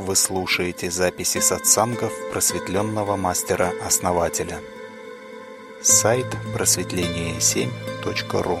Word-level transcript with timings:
Вы 0.00 0.16
слушаете 0.16 0.90
записи 0.90 1.38
сатсангов 1.40 2.10
просветленного 2.32 3.16
мастера-основателя. 3.16 4.58
Сайт 5.82 6.24
просветление7.ру 6.54 8.60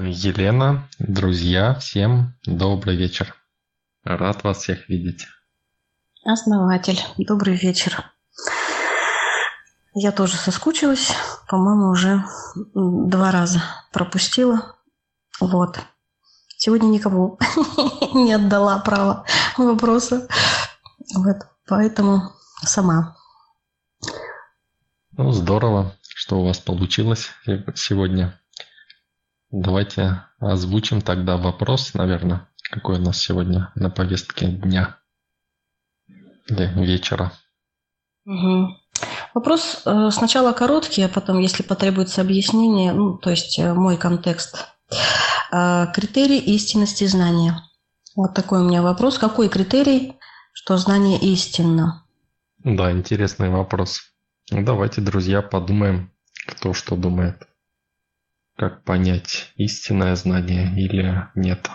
Елена, 0.00 0.88
друзья, 0.98 1.74
всем 1.74 2.32
добрый 2.46 2.96
вечер. 2.96 3.34
Рад 4.02 4.44
вас 4.44 4.62
всех 4.62 4.88
видеть. 4.88 5.26
Основатель, 6.24 7.00
добрый 7.18 7.54
вечер. 7.54 8.02
Я 9.92 10.10
тоже 10.10 10.36
соскучилась, 10.36 11.12
по-моему, 11.48 11.90
уже 11.90 12.24
два 12.74 13.30
раза 13.30 13.60
пропустила. 13.92 14.75
Вот. 15.40 15.78
Сегодня 16.56 16.88
никому 16.88 17.38
не 18.14 18.32
отдала 18.32 18.78
право 18.78 19.24
вопроса. 19.56 20.28
Вот. 21.14 21.36
Поэтому 21.68 22.32
сама. 22.62 23.16
Ну, 25.12 25.32
здорово, 25.32 25.96
что 26.02 26.40
у 26.40 26.46
вас 26.46 26.58
получилось 26.58 27.30
сегодня. 27.74 28.40
Давайте 29.50 30.22
озвучим 30.38 31.00
тогда 31.00 31.36
вопрос, 31.36 31.94
наверное, 31.94 32.48
какой 32.70 32.98
у 32.98 33.02
нас 33.02 33.18
сегодня 33.18 33.70
на 33.74 33.90
повестке 33.90 34.48
дня 34.48 34.98
или 36.48 36.66
вечера. 36.84 37.32
Угу. 38.24 38.76
Вопрос 39.34 39.82
э, 39.84 40.10
сначала 40.12 40.52
короткий, 40.52 41.02
а 41.02 41.08
потом, 41.08 41.38
если 41.38 41.62
потребуется 41.62 42.20
объяснение, 42.20 42.92
ну, 42.92 43.18
то 43.18 43.30
есть 43.30 43.58
э, 43.58 43.72
мой 43.72 43.96
контекст. 43.96 44.66
Э, 45.52 45.86
критерий 45.94 46.38
истинности 46.38 47.04
знания. 47.04 47.62
Вот 48.14 48.34
такой 48.34 48.60
у 48.60 48.64
меня 48.64 48.82
вопрос. 48.82 49.18
Какой 49.18 49.48
критерий, 49.48 50.16
что 50.52 50.76
знание 50.76 51.18
истинно? 51.18 52.04
Да, 52.64 52.90
интересный 52.90 53.50
вопрос. 53.50 54.12
Ну, 54.50 54.64
давайте, 54.64 55.00
друзья, 55.00 55.42
подумаем, 55.42 56.10
кто 56.46 56.72
что 56.72 56.96
думает. 56.96 57.46
Как 58.56 58.84
понять, 58.84 59.52
истинное 59.56 60.16
знание 60.16 60.72
или 60.76 61.28
нет? 61.34 61.68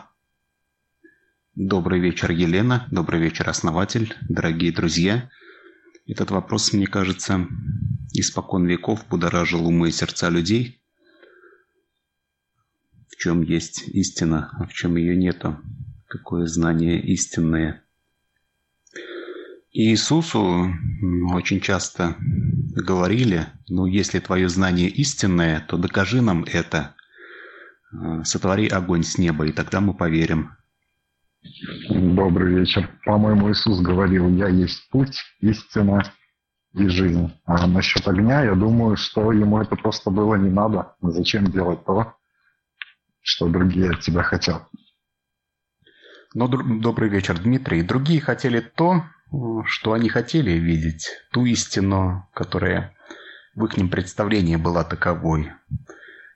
Добрый 1.53 1.99
вечер, 1.99 2.31
Елена. 2.31 2.87
Добрый 2.91 3.19
вечер, 3.19 3.49
основатель. 3.49 4.15
Дорогие 4.27 4.71
друзья. 4.71 5.29
Этот 6.07 6.31
вопрос, 6.31 6.73
мне 6.73 6.87
кажется, 6.87 7.45
испокон 8.13 8.65
веков 8.65 9.05
будоражил 9.07 9.67
умы 9.67 9.89
и 9.89 9.91
сердца 9.91 10.29
людей. 10.29 10.80
Чем 13.21 13.43
есть 13.43 13.87
истина, 13.87 14.49
а 14.53 14.65
в 14.65 14.73
чем 14.73 14.95
ее 14.95 15.15
нету. 15.15 15.55
Какое 16.07 16.47
знание 16.47 16.99
истинное. 16.99 17.83
Иисусу 19.71 20.73
очень 21.31 21.59
часто 21.59 22.15
говорили, 22.17 23.45
ну, 23.67 23.85
если 23.85 24.17
твое 24.17 24.49
знание 24.49 24.89
истинное, 24.89 25.63
то 25.67 25.77
докажи 25.77 26.19
нам 26.19 26.45
это. 26.51 26.95
Сотвори 28.23 28.67
огонь 28.67 29.03
с 29.03 29.19
неба, 29.19 29.45
и 29.45 29.51
тогда 29.51 29.81
мы 29.81 29.93
поверим. 29.93 30.53
Добрый 31.91 32.55
вечер. 32.55 32.89
По-моему, 33.05 33.51
Иисус 33.51 33.81
говорил, 33.81 34.29
я 34.29 34.47
есть 34.47 34.89
путь, 34.89 35.15
истина 35.41 36.11
и 36.73 36.87
жизнь. 36.87 37.31
А 37.45 37.67
насчет 37.67 38.07
огня, 38.07 38.45
я 38.45 38.55
думаю, 38.55 38.97
что 38.97 39.31
ему 39.31 39.61
это 39.61 39.75
просто 39.75 40.09
было 40.09 40.33
не 40.37 40.49
надо. 40.49 40.95
Зачем 41.03 41.45
делать 41.51 41.85
то, 41.85 42.15
что 43.21 43.47
другие 43.47 43.91
от 43.91 44.01
тебя 44.01 44.23
хотят? 44.23 44.67
Но, 46.33 46.47
добрый 46.47 47.09
вечер, 47.09 47.37
Дмитрий. 47.39 47.83
Другие 47.83 48.21
хотели 48.21 48.61
то, 48.61 49.03
что 49.65 49.93
они 49.93 50.09
хотели 50.09 50.51
видеть, 50.51 51.09
ту 51.31 51.45
истину, 51.45 52.29
которая 52.33 52.95
в 53.55 53.65
их 53.65 53.89
представлении 53.89 54.55
была 54.55 54.83
таковой. 54.83 55.51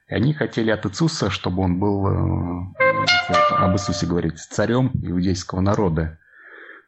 И 0.08 0.14
они 0.14 0.34
хотели 0.34 0.70
от 0.70 0.86
Иисуса, 0.86 1.30
чтобы 1.30 1.64
он 1.64 1.80
был, 1.80 2.08
э, 2.08 2.74
об 3.52 3.74
Иисусе 3.74 4.06
говорить, 4.06 4.38
царем 4.40 4.92
иудейского 4.94 5.62
народа. 5.62 6.20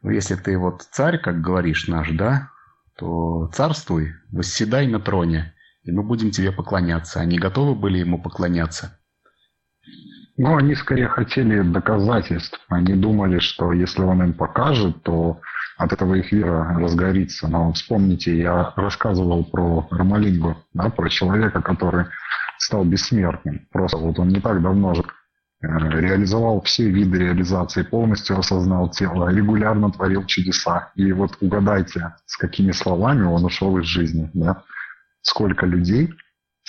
Но 0.02 0.12
если 0.12 0.36
ты 0.36 0.58
вот 0.58 0.84
царь, 0.92 1.18
как 1.18 1.42
говоришь 1.42 1.88
наш, 1.88 2.12
да, 2.12 2.52
то 2.98 3.50
царствуй, 3.54 4.14
восседай 4.32 4.88
на 4.88 5.00
троне, 5.00 5.54
и 5.84 5.92
мы 5.92 6.04
будем 6.04 6.32
тебе 6.32 6.52
поклоняться. 6.52 7.20
Они 7.20 7.40
готовы 7.40 7.74
были 7.74 8.00
ему 8.00 8.22
поклоняться? 8.22 8.97
Ну, 10.38 10.56
они 10.56 10.76
скорее 10.76 11.08
хотели 11.08 11.62
доказательств. 11.62 12.60
Они 12.70 12.94
думали, 12.94 13.40
что 13.40 13.74
если 13.74 14.02
он 14.02 14.22
им 14.22 14.34
покажет, 14.34 15.02
то 15.02 15.42
от 15.78 15.94
этого 15.94 16.14
их 16.14 16.32
вера 16.32 16.78
разгорится. 16.78 17.48
Но 17.48 17.74
вспомните, 17.74 18.38
я 18.38 18.72
рассказывал 18.76 19.44
про 19.44 19.88
Ромалингу, 19.90 20.56
да, 20.74 20.90
про 20.90 21.10
человека, 21.10 21.62
который 21.62 22.06
стал 22.60 22.86
бессмертным. 22.86 23.68
Просто 23.72 23.98
вот 23.98 24.20
он 24.20 24.30
не 24.30 24.40
так 24.40 24.62
давно 24.62 24.94
же 24.94 25.04
э, 25.04 25.68
реализовал 25.68 26.62
все 26.62 26.88
виды 26.88 27.18
реализации, 27.18 27.82
полностью 27.82 28.38
осознал 28.38 28.92
тело, 28.92 29.30
регулярно 29.30 29.92
творил 29.92 30.24
чудеса. 30.26 30.92
И 30.96 31.12
вот 31.14 31.38
угадайте, 31.42 32.14
с 32.28 32.38
какими 32.38 32.72
словами 32.72 33.24
он 33.24 33.44
ушел 33.44 33.76
из 33.80 33.86
жизни. 33.86 34.30
Да? 34.36 34.64
Сколько 35.22 35.66
людей 35.66 36.14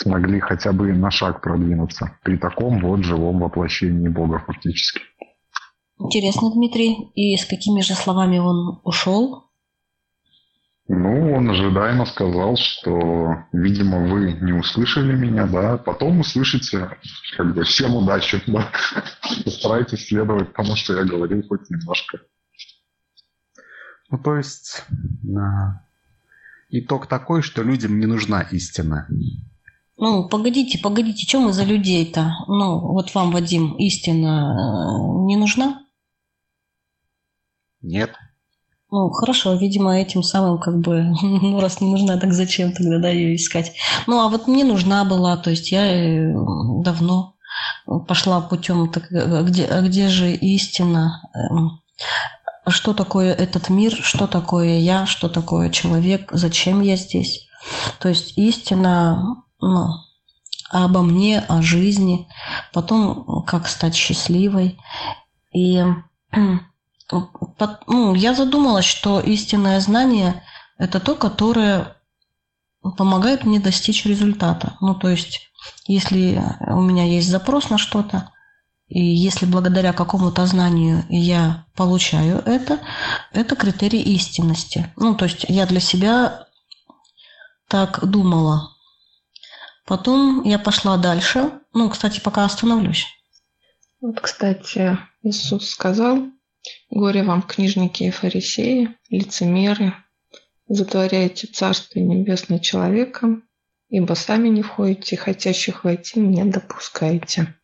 смогли 0.00 0.38
хотя 0.40 0.72
бы 0.72 0.92
на 0.92 1.10
шаг 1.10 1.40
продвинуться 1.40 2.16
при 2.22 2.36
таком 2.36 2.78
вот 2.80 3.02
живом 3.04 3.40
воплощении 3.40 4.08
Бога 4.08 4.38
фактически. 4.46 5.00
Интересно, 5.98 6.52
Дмитрий. 6.52 7.10
И 7.14 7.36
с 7.36 7.44
какими 7.44 7.80
же 7.80 7.94
словами 7.94 8.38
он 8.38 8.80
ушел? 8.84 9.48
Ну, 10.86 11.34
он 11.34 11.50
ожидаемо 11.50 12.06
сказал, 12.06 12.56
что, 12.56 13.44
видимо, 13.52 14.08
вы 14.08 14.32
не 14.40 14.52
услышали 14.52 15.14
меня, 15.14 15.46
да, 15.46 15.76
потом 15.76 16.20
услышите, 16.20 16.96
как 17.36 17.54
бы, 17.54 17.64
всем 17.64 17.96
удачи, 17.96 18.40
да. 18.46 18.70
Постарайтесь 19.44 20.06
следовать 20.06 20.54
тому, 20.54 20.76
что 20.76 20.96
я 20.96 21.04
говорил 21.04 21.42
хоть 21.46 21.68
немножко. 21.68 22.20
Ну, 24.10 24.18
то 24.18 24.36
есть, 24.36 24.84
да. 24.88 25.84
итог 26.70 27.06
такой, 27.06 27.42
что 27.42 27.62
людям 27.62 27.98
не 27.98 28.06
нужна 28.06 28.40
истина. 28.42 29.08
Ну, 30.00 30.28
погодите, 30.28 30.78
погодите, 30.78 31.26
чем 31.26 31.42
мы 31.42 31.52
за 31.52 31.64
людей-то? 31.64 32.32
Ну, 32.46 32.78
вот 32.78 33.12
вам, 33.16 33.32
Вадим, 33.32 33.74
истина 33.78 34.54
э, 34.54 35.26
не 35.26 35.36
нужна? 35.36 35.80
Нет. 37.82 38.12
Ну, 38.92 39.10
хорошо, 39.10 39.54
видимо, 39.54 39.98
этим 39.98 40.22
самым 40.22 40.58
как 40.60 40.78
бы, 40.78 41.02
ну, 41.22 41.60
раз 41.60 41.80
не 41.80 41.90
нужна, 41.90 42.16
так 42.16 42.32
зачем 42.32 42.72
тогда, 42.72 43.00
да, 43.00 43.08
ее 43.10 43.34
искать? 43.34 43.72
Ну, 44.06 44.20
а 44.20 44.28
вот 44.28 44.46
мне 44.46 44.62
нужна 44.62 45.04
была, 45.04 45.36
то 45.36 45.50
есть 45.50 45.72
я 45.72 45.84
э, 45.84 46.32
давно 46.84 47.34
пошла 48.06 48.40
путем, 48.40 48.88
так, 48.92 49.10
э, 49.10 49.42
где, 49.42 49.64
а 49.64 49.82
где 49.82 50.08
же 50.08 50.32
истина? 50.32 51.28
Эм, 51.34 51.80
что 52.68 52.94
такое 52.94 53.34
этот 53.34 53.68
мир, 53.68 53.92
что 53.92 54.28
такое 54.28 54.78
я, 54.78 55.06
что 55.06 55.28
такое 55.28 55.70
человек, 55.70 56.30
зачем 56.30 56.82
я 56.82 56.94
здесь? 56.94 57.48
То 57.98 58.08
есть 58.08 58.38
истина 58.38 59.42
ну, 59.60 59.88
обо 60.70 61.02
мне, 61.02 61.40
о 61.40 61.62
жизни, 61.62 62.28
потом 62.72 63.42
как 63.46 63.68
стать 63.68 63.94
счастливой. 63.94 64.78
И 65.52 65.82
ну, 67.86 68.14
я 68.14 68.34
задумалась, 68.34 68.84
что 68.84 69.20
истинное 69.20 69.80
знание– 69.80 70.42
это 70.78 71.00
то, 71.00 71.14
которое 71.14 71.96
помогает 72.96 73.44
мне 73.44 73.60
достичь 73.60 74.04
результата. 74.04 74.76
Ну, 74.80 74.94
то 74.94 75.08
есть, 75.08 75.50
если 75.86 76.42
у 76.68 76.80
меня 76.80 77.04
есть 77.04 77.28
запрос 77.28 77.70
на 77.70 77.78
что-то, 77.78 78.30
и 78.88 79.04
если 79.04 79.44
благодаря 79.44 79.92
какому-то 79.92 80.46
знанию 80.46 81.04
я 81.10 81.66
получаю 81.74 82.38
это, 82.46 82.78
это 83.32 83.54
критерий 83.54 84.00
истинности. 84.00 84.90
Ну, 84.96 85.14
то 85.14 85.26
есть 85.26 85.44
я 85.48 85.66
для 85.66 85.80
себя 85.80 86.46
так 87.68 88.00
думала. 88.06 88.70
Потом 89.88 90.42
я 90.44 90.58
пошла 90.58 90.98
дальше. 90.98 91.50
Ну, 91.72 91.88
кстати, 91.88 92.20
пока 92.20 92.44
остановлюсь. 92.44 93.06
Вот, 94.02 94.20
кстати, 94.20 94.98
Иисус 95.22 95.70
сказал, 95.70 96.26
Горе 96.90 97.22
вам, 97.22 97.40
книжники 97.40 98.02
и 98.02 98.10
фарисеи, 98.10 98.94
лицемеры, 99.08 99.94
затворяете 100.68 101.46
Царствие 101.46 102.04
Небесное 102.04 102.58
человеком, 102.58 103.44
ибо 103.88 104.12
сами 104.12 104.48
не 104.48 104.62
входите, 104.62 105.16
хотящих 105.16 105.84
войти 105.84 106.20
не 106.20 106.44
допускаете. 106.44 107.54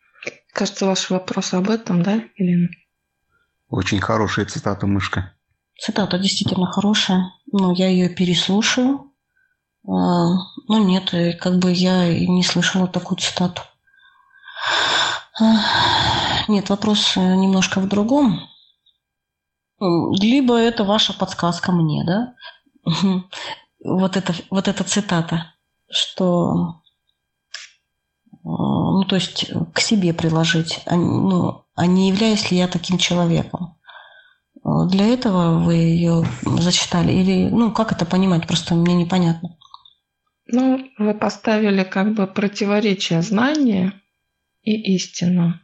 Кажется, 0.54 0.86
ваш 0.86 1.10
вопрос 1.10 1.52
об 1.52 1.68
этом, 1.68 2.02
да, 2.02 2.22
Елена? 2.38 2.70
Очень 3.68 4.00
хорошая 4.00 4.46
цитата, 4.46 4.86
мышка. 4.86 5.34
Цитата 5.78 6.18
действительно 6.18 6.72
хорошая, 6.72 7.24
но 7.52 7.74
я 7.74 7.88
ее 7.88 8.08
переслушаю. 8.08 9.13
А, 9.86 9.90
ну 10.68 10.84
нет, 10.84 11.10
как 11.40 11.58
бы 11.58 11.72
я 11.72 12.08
и 12.08 12.26
не 12.26 12.42
слышала 12.42 12.86
такую 12.86 13.18
цитату. 13.18 13.62
Нет, 16.48 16.70
вопрос 16.70 17.16
э, 17.16 17.20
немножко 17.20 17.80
в 17.80 17.88
другом. 17.88 18.48
Либо 19.80 20.56
это 20.56 20.84
ваша 20.84 21.12
подсказка 21.12 21.72
мне, 21.72 22.04
да? 22.04 22.34
Вот 23.84 24.16
это, 24.16 24.34
вот 24.50 24.68
эта 24.68 24.84
цитата, 24.84 25.52
что 25.90 26.80
ну, 28.44 29.04
то 29.04 29.16
есть 29.16 29.50
к 29.72 29.80
себе 29.80 30.12
приложить, 30.12 30.80
а, 30.86 30.96
ну, 30.96 31.64
а 31.74 31.86
не 31.86 32.08
являюсь 32.08 32.50
ли 32.50 32.58
я 32.58 32.68
таким 32.68 32.98
человеком. 32.98 33.76
Для 34.62 35.06
этого 35.06 35.58
вы 35.58 35.74
ее 35.74 36.26
зачитали? 36.42 37.12
Или, 37.12 37.48
ну, 37.50 37.72
как 37.72 37.92
это 37.92 38.06
понимать? 38.06 38.46
Просто 38.46 38.74
мне 38.74 38.94
непонятно. 38.94 39.56
Ну, 40.46 40.90
вы 40.98 41.14
поставили 41.14 41.84
как 41.84 42.14
бы 42.14 42.26
противоречие 42.26 43.22
знания 43.22 43.92
и 44.62 44.94
истину. 44.94 45.54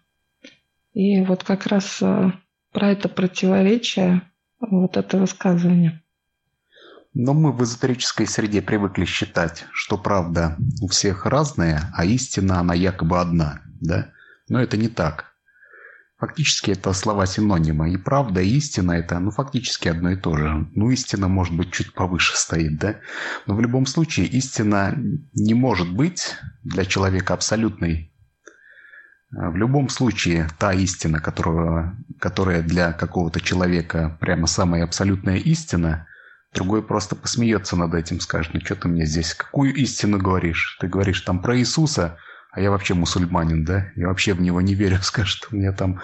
И 0.92 1.20
вот 1.22 1.44
как 1.44 1.66
раз 1.66 2.00
э, 2.02 2.32
про 2.72 2.90
это 2.90 3.08
противоречие 3.08 4.22
вот 4.58 4.96
это 4.96 5.18
высказывание. 5.18 6.02
Но 7.12 7.34
мы 7.34 7.52
в 7.52 7.62
эзотерической 7.62 8.26
среде 8.26 8.62
привыкли 8.62 9.04
считать, 9.04 9.66
что 9.72 9.98
правда 9.98 10.56
у 10.80 10.88
всех 10.88 11.26
разная, 11.26 11.92
а 11.94 12.04
истина 12.04 12.60
она 12.60 12.74
якобы 12.74 13.20
одна, 13.20 13.62
да? 13.80 14.12
Но 14.48 14.60
это 14.60 14.76
не 14.76 14.88
так. 14.88 15.29
Фактически 16.20 16.72
это 16.72 16.92
слова 16.92 17.24
синонима. 17.24 17.88
И 17.88 17.96
правда, 17.96 18.42
и 18.42 18.56
истина 18.56 18.92
это, 18.92 19.18
ну, 19.18 19.30
фактически 19.30 19.88
одно 19.88 20.10
и 20.10 20.16
то 20.16 20.36
же. 20.36 20.68
Ну, 20.74 20.90
истина, 20.90 21.28
может 21.28 21.56
быть, 21.56 21.72
чуть 21.72 21.94
повыше 21.94 22.36
стоит, 22.36 22.78
да? 22.78 22.96
Но 23.46 23.54
в 23.54 23.60
любом 23.62 23.86
случае 23.86 24.26
истина 24.26 24.94
не 25.32 25.54
может 25.54 25.90
быть 25.90 26.36
для 26.62 26.84
человека 26.84 27.32
абсолютной. 27.32 28.12
В 29.30 29.56
любом 29.56 29.88
случае, 29.88 30.48
та 30.58 30.74
истина, 30.74 31.20
которая, 31.20 31.96
которая 32.18 32.62
для 32.62 32.92
какого-то 32.92 33.40
человека 33.40 34.18
прямо 34.20 34.46
самая 34.46 34.84
абсолютная 34.84 35.36
истина, 35.36 36.06
другой 36.52 36.82
просто 36.82 37.16
посмеется 37.16 37.76
над 37.76 37.94
этим, 37.94 38.20
скажет, 38.20 38.52
ну 38.52 38.60
что 38.60 38.74
ты 38.74 38.88
мне 38.88 39.06
здесь, 39.06 39.32
какую 39.32 39.72
истину 39.74 40.18
говоришь? 40.18 40.76
Ты 40.80 40.88
говоришь 40.88 41.22
там 41.22 41.40
про 41.40 41.56
Иисуса, 41.56 42.18
а 42.52 42.60
я 42.60 42.70
вообще 42.70 42.94
мусульманин, 42.94 43.64
да, 43.64 43.92
я 43.96 44.08
вообще 44.08 44.34
в 44.34 44.40
него 44.40 44.60
не 44.60 44.74
верю, 44.74 44.98
скажет, 45.02 45.48
у 45.50 45.56
меня 45.56 45.72
там 45.72 46.00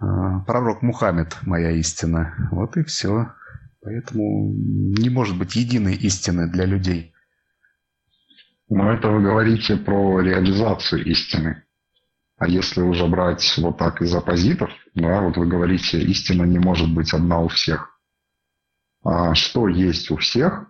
э, 0.00 0.04
пророк 0.46 0.82
Мухаммед 0.82 1.36
моя 1.42 1.72
истина. 1.72 2.48
Вот 2.50 2.76
и 2.76 2.84
все. 2.84 3.32
Поэтому 3.82 4.52
не 4.52 5.10
может 5.10 5.38
быть 5.38 5.54
единой 5.54 5.94
истины 5.94 6.48
для 6.48 6.64
людей. 6.64 7.12
Но 8.68 8.92
это 8.92 9.08
вы 9.08 9.22
говорите 9.22 9.76
про 9.76 10.20
реализацию 10.20 11.04
истины. 11.04 11.62
А 12.38 12.48
если 12.48 12.82
уже 12.82 13.06
брать 13.06 13.56
вот 13.58 13.78
так 13.78 14.02
из 14.02 14.14
оппозитов, 14.14 14.70
да, 14.94 15.20
вот 15.20 15.36
вы 15.36 15.46
говорите, 15.46 16.00
истина 16.00 16.42
не 16.42 16.58
может 16.58 16.92
быть 16.92 17.14
одна 17.14 17.40
у 17.40 17.48
всех. 17.48 17.98
А 19.04 19.34
что 19.34 19.68
есть 19.68 20.10
у 20.10 20.16
всех 20.16 20.66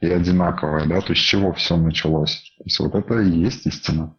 и 0.00 0.08
одинаковое, 0.08 0.86
да, 0.86 1.00
то 1.00 1.12
есть 1.12 1.22
с 1.22 1.26
чего 1.26 1.52
все 1.52 1.76
началось. 1.76 2.54
То 2.58 2.64
есть 2.64 2.80
вот 2.80 2.94
это 2.94 3.20
и 3.20 3.30
есть 3.30 3.66
истина. 3.66 4.16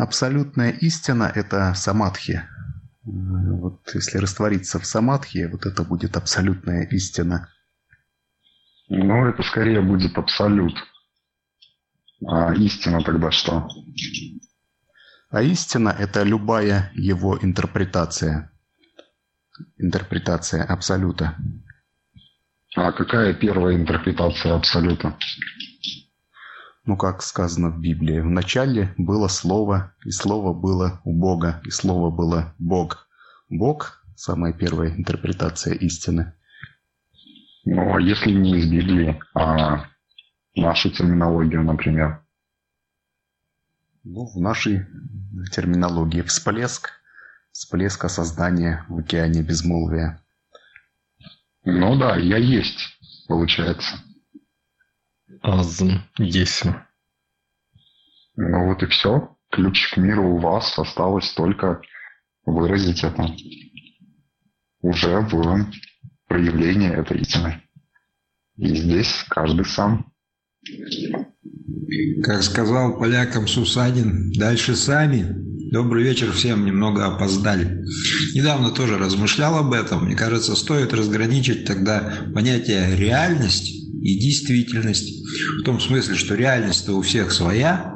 Абсолютная 0.00 0.70
истина– 0.70 1.30
это 1.34 1.74
самадхи. 1.74 2.42
Вот 3.04 3.82
если 3.92 4.16
раствориться 4.16 4.78
в 4.78 4.86
самадхи, 4.86 5.46
вот 5.52 5.66
это 5.66 5.82
будет 5.82 6.16
абсолютная 6.16 6.86
истина. 6.86 7.48
Ну, 8.88 9.26
это 9.26 9.42
скорее 9.42 9.82
будет 9.82 10.16
абсолют. 10.16 10.74
А 12.26 12.54
истина 12.54 13.02
тогда 13.02 13.30
что? 13.30 13.68
А 15.28 15.42
истина– 15.42 15.94
это 15.98 16.22
любая 16.22 16.90
его 16.94 17.38
интерпретация. 17.38 18.50
Интерпретация 19.76 20.64
абсолюта. 20.64 21.36
А 22.74 22.92
какая 22.92 23.34
первая 23.34 23.76
интерпретация 23.76 24.54
абсолюта? 24.54 25.14
Ну, 26.90 26.96
как 26.96 27.22
сказано 27.22 27.70
в 27.70 27.80
Библии, 27.80 28.18
в 28.18 28.26
начале 28.26 28.92
было 28.98 29.28
Слово, 29.28 29.94
и 30.04 30.10
Слово 30.10 30.52
было 30.52 31.00
у 31.04 31.16
Бога, 31.16 31.62
и 31.64 31.70
Слово 31.70 32.10
было 32.10 32.52
Бог. 32.58 33.06
Бог– 33.48 34.02
самая 34.16 34.52
первая 34.52 34.90
интерпретация 34.96 35.74
истины. 35.74 36.32
Ну, 37.64 37.94
а 37.94 38.00
если 38.00 38.32
не 38.32 38.58
из 38.58 38.68
Библии, 38.68 39.22
а 39.36 39.84
нашу 40.56 40.90
терминологию, 40.90 41.62
например? 41.62 42.24
Ну, 44.02 44.26
в 44.26 44.40
нашей 44.40 44.84
терминологии 45.52 46.22
всплеск, 46.22 46.90
всплеск 47.52 48.04
осознания 48.04 48.84
в 48.88 48.98
океане 48.98 49.42
безмолвия. 49.42 50.20
Ну 51.62 51.96
да, 51.96 52.16
я 52.16 52.38
есть, 52.38 52.80
получается. 53.28 53.94
Азм 55.42 56.02
есть. 56.18 56.64
Ну 58.36 58.66
вот 58.66 58.82
и 58.82 58.86
все. 58.86 59.36
Ключ 59.50 59.92
к 59.92 59.96
миру 59.96 60.34
у 60.34 60.38
вас. 60.38 60.78
Осталось 60.78 61.32
только 61.32 61.80
выразить 62.44 63.02
это 63.02 63.34
уже 64.82 65.20
в 65.20 65.66
проявлении 66.26 66.90
этой 66.90 67.20
истины. 67.20 67.62
И 68.56 68.74
здесь 68.74 69.24
каждый 69.28 69.64
сам. 69.64 70.12
Как 72.22 72.42
сказал 72.42 72.98
полякам 72.98 73.48
Сусанин, 73.48 74.32
дальше 74.32 74.76
сами. 74.76 75.50
Добрый 75.70 76.02
вечер 76.02 76.32
всем, 76.32 76.66
немного 76.66 77.06
опоздали. 77.06 77.84
Недавно 78.34 78.70
тоже 78.70 78.98
размышлял 78.98 79.56
об 79.56 79.72
этом. 79.72 80.04
Мне 80.04 80.16
кажется, 80.16 80.56
стоит 80.56 80.92
разграничить 80.92 81.64
тогда 81.64 82.12
понятие 82.34 82.96
реальность 82.96 83.79
и 84.00 84.18
действительность. 84.18 85.22
В 85.60 85.62
том 85.62 85.80
смысле, 85.80 86.14
что 86.14 86.34
реальность-то 86.34 86.94
у 86.94 87.02
всех 87.02 87.32
своя, 87.32 87.94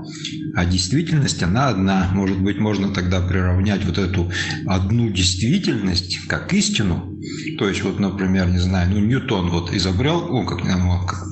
а 0.54 0.64
действительность 0.64 1.42
она 1.42 1.68
одна. 1.68 2.10
Может 2.12 2.40
быть, 2.40 2.58
можно 2.58 2.92
тогда 2.92 3.20
приравнять 3.20 3.84
вот 3.84 3.98
эту 3.98 4.30
одну 4.66 5.10
действительность 5.10 6.18
как 6.28 6.52
истину. 6.52 7.18
То 7.58 7.68
есть, 7.68 7.82
вот, 7.82 7.98
например, 7.98 8.48
не 8.48 8.58
знаю, 8.58 8.90
ну, 8.90 9.00
Ньютон 9.00 9.50
вот 9.50 9.72
изобрел, 9.72 10.28
ну, 10.28 10.44
как, 10.44 10.62
ну, 10.62 11.06
как 11.06 11.24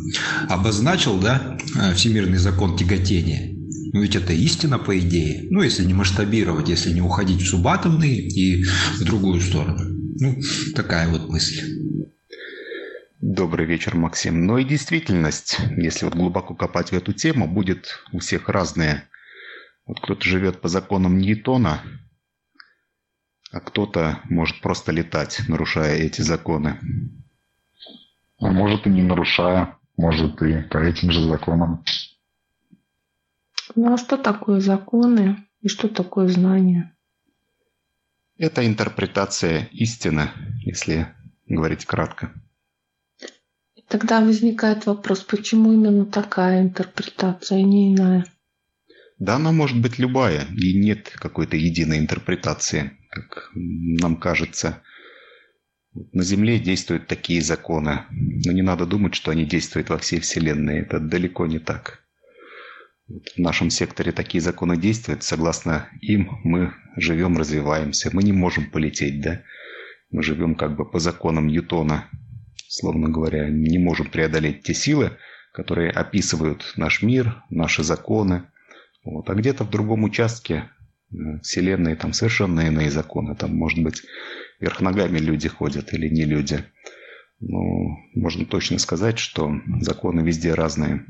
обозначил, 0.48 1.19
да, 1.19 1.58
э, 1.76 1.94
всемирный 1.94 2.38
закон 2.38 2.76
тяготения. 2.76 3.52
Ну 3.92 4.00
ведь 4.00 4.16
это 4.16 4.32
истина, 4.32 4.78
по 4.78 4.98
идее. 4.98 5.46
Ну, 5.50 5.62
если 5.62 5.84
не 5.84 5.93
масштабировать, 5.93 6.69
если 6.70 6.93
не 6.93 7.02
уходить 7.02 7.43
в 7.43 7.46
субатомные 7.46 8.26
и 8.26 8.64
в 8.64 9.05
другую 9.05 9.41
сторону. 9.41 9.81
Ну, 10.19 10.41
такая 10.74 11.08
вот 11.08 11.29
мысль. 11.29 11.81
Добрый 13.22 13.67
вечер, 13.67 13.94
Максим. 13.94 14.46
Но 14.46 14.58
и 14.58 14.64
действительность, 14.64 15.56
если 15.76 16.06
вот 16.06 16.17
глубоко 16.17 16.56
копать 16.56 16.91
в 16.91 16.94
эту 16.94 17.12
тему, 17.12 17.46
будет 17.46 18.00
у 18.10 18.19
всех 18.19 18.48
разная. 18.48 19.08
Вот 19.86 20.00
кто-то 20.00 20.24
живет 20.24 20.60
по 20.60 20.67
законам 20.67 21.19
Ньютона, 21.19 21.82
а 23.52 23.60
кто-то 23.60 24.19
может 24.24 24.60
просто 24.60 24.91
летать, 24.91 25.41
нарушая 25.46 25.98
эти 25.98 26.20
законы. 26.20 26.81
А 28.41 28.50
может 28.50 28.88
и 28.88 28.91
не 28.91 29.02
нарушая, 29.02 29.79
может 29.96 30.43
и 30.43 30.62
по 30.62 30.79
этим 30.79 31.12
же 31.12 31.22
законам. 31.22 31.84
Ну 33.76 33.94
а 33.94 33.98
что 33.98 34.17
такое 34.17 34.58
законы 34.58 35.46
и 35.60 35.69
что 35.69 35.86
такое 35.88 36.26
знание? 36.26 36.93
Это 38.36 38.67
интерпретация 38.67 39.69
истины, 39.70 40.31
если 40.64 41.14
говорить 41.46 41.86
кратко. 41.86 42.32
Тогда 43.89 44.20
возникает 44.20 44.86
вопрос, 44.86 45.20
почему 45.20 45.72
именно 45.72 46.06
такая 46.06 46.62
интерпретация, 46.62 47.58
а 47.58 47.62
не 47.62 47.94
иная? 47.94 48.24
Да, 49.19 49.36
она 49.36 49.53
может 49.53 49.81
быть 49.81 49.98
любая, 49.98 50.46
и 50.56 50.72
нет 50.74 51.10
какой-то 51.10 51.56
единой 51.56 51.98
интерпретации, 51.98 52.98
как 53.10 53.51
нам 53.55 54.17
кажется. 54.17 54.82
На 56.12 56.22
Земле 56.22 56.58
действуют 56.58 57.06
такие 57.06 57.43
законы, 57.43 58.05
но 58.10 58.51
не 58.51 58.62
надо 58.62 58.86
думать, 58.86 59.15
что 59.15 59.31
они 59.31 59.44
действуют 59.44 59.91
во 59.91 59.98
всей 59.98 60.20
Вселенной. 60.20 60.81
Это 60.81 60.98
далеко 60.98 61.46
не 61.46 61.58
так. 61.58 62.03
В 63.06 63.39
нашем 63.39 63.69
секторе 63.69 64.10
такие 64.10 64.41
законы 64.41 64.77
действуют, 64.77 65.22
согласно 65.22 65.89
им 66.01 66.41
мы 66.44 66.72
живем, 66.96 67.36
развиваемся. 67.36 68.10
Мы 68.12 68.22
не 68.22 68.32
можем 68.32 68.70
полететь, 68.70 69.20
да? 69.20 69.43
Мы 70.10 70.22
живем 70.22 70.55
как 70.55 70.77
бы 70.77 70.89
по 70.89 70.98
законам 70.98 71.46
Ньютона, 71.46 72.08
словно 72.72 73.10
говоря, 73.10 73.50
не 73.50 73.79
можем 73.79 74.10
преодолеть 74.10 74.62
те 74.62 74.72
силы, 74.72 75.19
которые 75.52 75.91
описывают 75.91 76.72
наш 76.76 77.02
мир, 77.02 77.44
наши 77.50 77.82
законы. 77.82 78.44
Вот. 79.05 79.29
А 79.29 79.34
где-то 79.34 79.64
в 79.64 79.70
другом 79.70 80.05
участке 80.05 80.70
э, 81.10 81.38
Вселенной 81.43 81.96
там 81.96 82.14
совершенно 82.14 82.60
иные 82.60 82.91
законы. 82.91 83.36
Там, 83.36 83.55
может 83.55 83.82
быть, 83.82 84.02
вверх 84.58 84.81
ногами 84.81 85.19
люди 85.19 85.50
ходят 85.50 85.93
или 85.93 86.08
не 86.08 86.24
люди. 86.24 86.64
Но 87.41 87.60
можно 88.14 88.46
точно 88.46 88.79
сказать, 88.79 89.19
что 89.19 89.52
законы 89.82 90.22
везде 90.22 90.55
разные. 90.55 91.05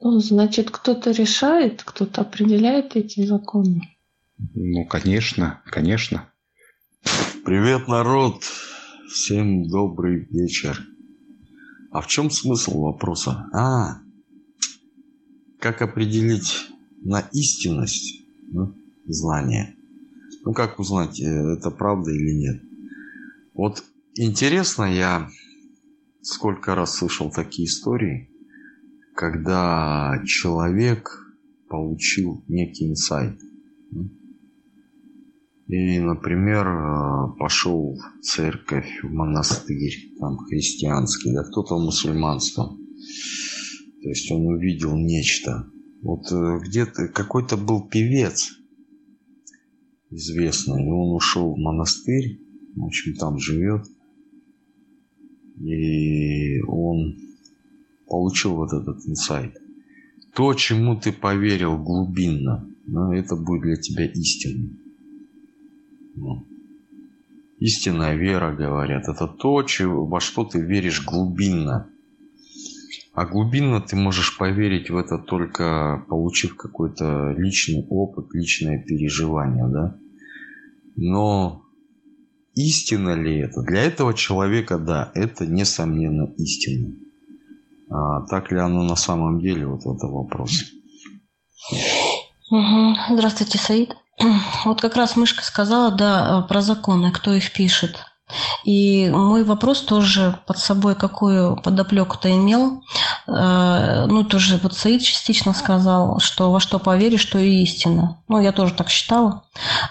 Ну, 0.00 0.20
значит, 0.20 0.70
кто-то 0.70 1.10
решает, 1.10 1.82
кто-то 1.82 2.20
определяет 2.20 2.94
эти 2.94 3.26
законы. 3.26 3.80
Ну, 4.54 4.84
конечно, 4.84 5.60
конечно. 5.64 6.28
Привет, 7.44 7.88
народ! 7.88 8.44
Всем 9.08 9.66
добрый 9.68 10.26
вечер. 10.30 10.86
А 11.90 12.02
в 12.02 12.08
чем 12.08 12.30
смысл 12.30 12.82
вопроса? 12.82 13.48
А, 13.54 14.02
как 15.58 15.80
определить 15.80 16.68
на 17.00 17.20
истинность 17.32 18.22
ну, 18.52 18.74
знания? 19.06 19.74
Ну, 20.44 20.52
как 20.52 20.78
узнать, 20.78 21.18
э, 21.20 21.24
это 21.24 21.70
правда 21.70 22.10
или 22.10 22.32
нет? 22.32 22.62
Вот 23.54 23.82
интересно, 24.14 24.84
я 24.84 25.30
сколько 26.20 26.74
раз 26.74 26.96
слышал 26.96 27.30
такие 27.30 27.66
истории, 27.66 28.30
когда 29.14 30.22
человек 30.26 31.08
получил 31.70 32.44
некий 32.46 32.90
инсайт. 32.90 33.40
И, 35.68 35.98
например, 36.00 36.66
э, 36.66 37.38
пошел 37.38 37.94
в 37.94 38.22
церковь, 38.22 39.00
в 39.02 39.12
монастырь, 39.12 40.14
там 40.18 40.38
христианский, 40.38 41.34
да 41.34 41.44
кто-то 41.44 41.76
в 41.76 41.84
мусульманском. 41.84 42.78
То 44.02 44.08
есть 44.08 44.30
он 44.32 44.46
увидел 44.46 44.96
нечто. 44.96 45.66
Вот 46.00 46.32
э, 46.32 46.60
где-то 46.64 47.08
какой-то 47.08 47.58
был 47.58 47.86
певец 47.86 48.50
известный, 50.10 50.86
и 50.86 50.90
он 50.90 51.14
ушел 51.14 51.54
в 51.54 51.58
монастырь, 51.58 52.40
в 52.74 52.84
общем, 52.86 53.14
там 53.16 53.38
живет. 53.38 53.84
И 55.60 56.62
он 56.62 57.18
получил 58.06 58.54
вот 58.54 58.72
этот 58.72 59.06
инсайт. 59.06 59.54
То, 60.34 60.54
чему 60.54 60.98
ты 60.98 61.12
поверил 61.12 61.76
глубинно, 61.76 62.66
ну, 62.86 63.12
это 63.12 63.36
будет 63.36 63.62
для 63.62 63.76
тебя 63.76 64.06
истиной. 64.06 64.87
Ну, 66.20 66.46
истинная 67.58 68.16
вера, 68.16 68.54
говорят, 68.54 69.08
это 69.08 69.28
то, 69.28 69.64
во 69.86 70.20
что 70.20 70.44
ты 70.44 70.60
веришь 70.60 71.04
глубинно. 71.04 71.90
А 73.14 73.26
глубинно 73.26 73.80
ты 73.80 73.96
можешь 73.96 74.36
поверить 74.36 74.90
в 74.90 74.96
это 74.96 75.18
только 75.18 76.04
получив 76.08 76.56
какой-то 76.56 77.32
личный 77.36 77.86
опыт, 77.88 78.32
личное 78.32 78.82
переживание, 78.82 79.66
да? 79.68 79.98
Но 80.96 81.62
истина 82.54 83.14
ли 83.14 83.38
это? 83.38 83.62
Для 83.62 83.82
этого 83.82 84.14
человека, 84.14 84.78
да, 84.78 85.12
это 85.14 85.46
несомненно 85.46 86.32
истина. 86.36 86.94
А 87.90 88.22
так 88.26 88.52
ли 88.52 88.58
оно 88.58 88.82
на 88.82 88.96
самом 88.96 89.40
деле, 89.40 89.66
вот 89.66 89.80
это 89.80 90.06
вопрос. 90.06 90.64
Здравствуйте, 92.50 93.58
Саид. 93.58 93.96
Вот 94.64 94.80
как 94.80 94.96
раз 94.96 95.16
Мышка 95.16 95.44
сказала, 95.44 95.90
да, 95.90 96.42
про 96.48 96.60
законы, 96.60 97.10
кто 97.12 97.32
их 97.32 97.52
пишет. 97.52 98.04
И 98.64 99.08
мой 99.08 99.42
вопрос 99.42 99.80
тоже 99.80 100.38
под 100.46 100.58
собой 100.58 100.94
какую 100.94 101.56
подоплеку-то 101.56 102.30
имел. 102.30 102.82
Э, 103.26 104.04
ну, 104.06 104.24
тоже 104.24 104.60
вот 104.62 104.74
Саид 104.74 105.02
частично 105.02 105.54
сказал, 105.54 106.20
что 106.20 106.50
во 106.52 106.60
что 106.60 106.78
поверишь, 106.78 107.22
что 107.22 107.38
и 107.38 107.62
истина. 107.62 108.18
Ну, 108.28 108.40
я 108.40 108.52
тоже 108.52 108.74
так 108.74 108.90
считала. 108.90 109.44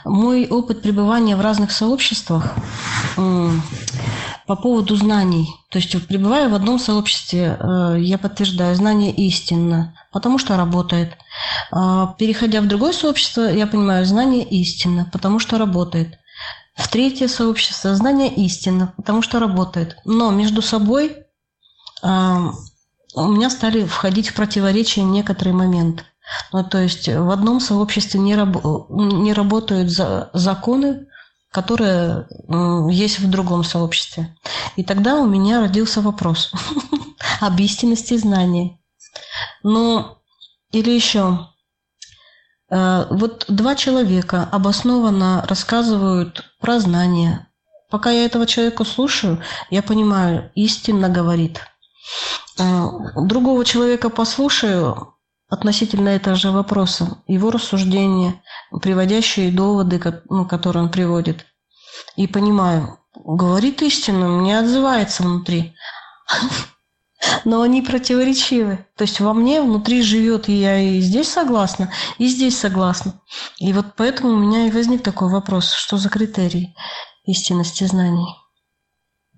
Мой 0.05 0.47
опыт 0.47 0.83
пребывания 0.83 1.35
в 1.35 1.41
разных 1.41 1.71
сообществах 1.71 2.53
по 4.47 4.55
поводу 4.55 4.95
знаний. 4.95 5.49
То 5.69 5.77
есть, 5.79 6.07
пребывая 6.07 6.47
в 6.47 6.55
одном 6.55 6.79
сообществе, 6.79 7.57
э, 7.59 7.97
я 7.99 8.17
подтверждаю, 8.17 8.75
знание 8.75 9.11
истинно, 9.11 9.93
потому 10.13 10.39
что 10.39 10.55
работает. 10.55 11.17
А, 11.71 12.15
переходя 12.17 12.61
в 12.61 12.67
другое 12.67 12.93
сообщество, 12.93 13.41
я 13.41 13.67
понимаю, 13.67 14.05
знание 14.05 14.43
истинно, 14.43 15.09
потому 15.11 15.39
что 15.39 15.57
работает. 15.57 16.17
В 16.75 16.87
третье 16.87 17.27
сообщество 17.27 17.93
знание 17.93 18.33
истинно, 18.33 18.93
потому 18.95 19.21
что 19.21 19.39
работает. 19.39 19.97
Но 20.05 20.31
между 20.31 20.61
собой 20.61 21.25
а, 22.01 22.51
у 23.15 23.27
меня 23.27 23.49
стали 23.49 23.83
входить 23.83 24.29
в 24.29 24.33
противоречие 24.33 25.03
некоторые 25.03 25.53
моменты. 25.53 26.03
Ну, 26.53 26.63
то 26.63 26.77
есть 26.77 27.07
в 27.07 27.29
одном 27.31 27.59
сообществе 27.59 28.19
не, 28.19 28.35
раб, 28.35 28.57
не 28.89 29.33
работают 29.33 29.89
за, 29.89 30.29
законы, 30.33 31.07
которые 31.57 32.27
есть 32.91 33.17
в 33.17 33.27
другом 33.31 33.63
сообществе. 33.63 34.37
И 34.75 34.83
тогда 34.83 35.15
у 35.15 35.25
меня 35.25 35.59
родился 35.59 36.01
вопрос 36.01 36.51
об 37.41 37.59
истинности 37.59 38.15
знания. 38.15 38.77
Ну, 39.63 40.19
или 40.71 40.91
еще, 40.91 41.47
э, 42.69 43.07
вот 43.09 43.45
два 43.47 43.73
человека 43.73 44.47
обоснованно 44.51 45.43
рассказывают 45.49 46.45
про 46.61 46.79
знания. 46.79 47.47
Пока 47.89 48.11
я 48.11 48.25
этого 48.25 48.45
человека 48.45 48.83
слушаю, 48.83 49.41
я 49.71 49.81
понимаю, 49.81 50.51
истинно 50.53 51.09
говорит. 51.09 51.61
Э, 52.59 52.85
другого 53.15 53.65
человека 53.65 54.11
послушаю 54.11 55.16
относительно 55.49 56.09
этого 56.09 56.35
же 56.35 56.51
вопроса, 56.51 57.21
его 57.27 57.51
рассуждения, 57.51 58.41
приводящие 58.81 59.51
доводы, 59.51 60.01
ну, 60.29 60.45
которые 60.45 60.83
он 60.83 60.91
приводит. 60.91 61.45
И 62.15 62.27
понимаю, 62.27 62.99
говорит 63.15 63.81
истину, 63.81 64.41
не 64.41 64.53
отзывается 64.53 65.23
внутри. 65.23 65.75
Но 67.45 67.61
они 67.61 67.81
противоречивы. 67.81 68.85
То 68.95 69.03
есть 69.03 69.19
во 69.19 69.33
мне 69.33 69.61
внутри 69.61 70.01
живет, 70.01 70.49
и 70.49 70.53
я 70.53 70.79
и 70.79 70.99
здесь 70.99 71.29
согласна, 71.29 71.91
и 72.17 72.27
здесь 72.27 72.57
согласна. 72.57 73.19
И 73.57 73.73
вот 73.73 73.95
поэтому 73.95 74.33
у 74.33 74.37
меня 74.37 74.67
и 74.67 74.71
возник 74.71 75.03
такой 75.03 75.29
вопрос, 75.29 75.71
что 75.71 75.97
за 75.97 76.09
критерий 76.09 76.75
истинности 77.25 77.85
знаний? 77.85 78.27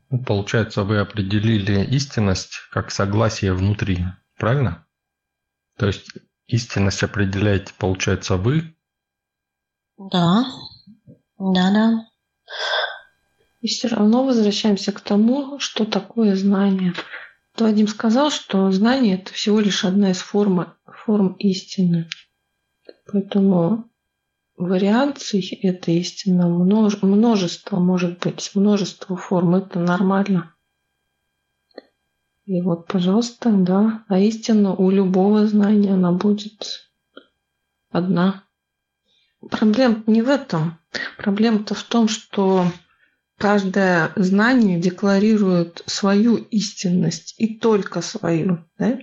Ну, 0.10 0.24
получается, 0.24 0.84
вы 0.84 1.00
определили 1.00 1.84
истинность 1.86 2.54
как 2.72 2.92
согласие 2.92 3.54
внутри, 3.54 4.06
правильно? 4.38 4.86
То 5.80 5.88
есть 5.88 6.10
истинность 6.48 7.04
определяете, 7.04 7.74
получается, 7.78 8.36
вы? 8.36 8.76
Да, 9.98 10.46
да-да. 11.38 12.10
И 13.62 13.68
все 13.68 13.88
равно 13.88 14.26
возвращаемся 14.26 14.92
к 14.92 15.00
тому, 15.00 15.58
что 15.60 15.86
такое 15.86 16.36
знание. 16.36 16.94
Вадим 17.58 17.88
сказал, 17.88 18.30
что 18.30 18.70
знание– 18.72 19.16
это 19.22 19.34
всего 19.34 19.62
лишь 19.62 19.86
одна 19.86 20.12
из 20.12 20.20
форм, 20.20 20.74
форм 20.86 21.34
истины. 21.40 22.10
Поэтому 23.12 23.90
вариаций 24.58 25.42
этой 25.62 25.96
истины 26.00 26.48
множество 26.48 27.80
может 27.80 28.20
быть, 28.20 28.52
множество 28.54 29.16
форм. 29.16 29.56
Это 29.56 29.80
нормально. 29.80 30.54
И 32.50 32.62
вот, 32.62 32.88
пожалуйста, 32.88 33.52
да, 33.52 34.04
а 34.08 34.18
истина 34.18 34.74
у 34.74 34.90
любого 34.90 35.46
знания, 35.46 35.94
она 35.94 36.12
будет 36.12 36.90
одна. 37.92 38.44
Проблема 39.52 40.04
не 40.08 40.24
в 40.24 40.30
этом. 40.30 40.80
Проблема-то 41.20 41.76
в 41.76 41.84
том, 41.84 42.08
что 42.08 42.66
каждое 43.38 44.12
знание 44.16 44.80
декларирует 44.80 45.84
свою 45.86 46.38
истинность 46.38 47.36
и 47.38 47.60
только 47.60 48.02
свою, 48.02 48.66
да? 48.80 48.98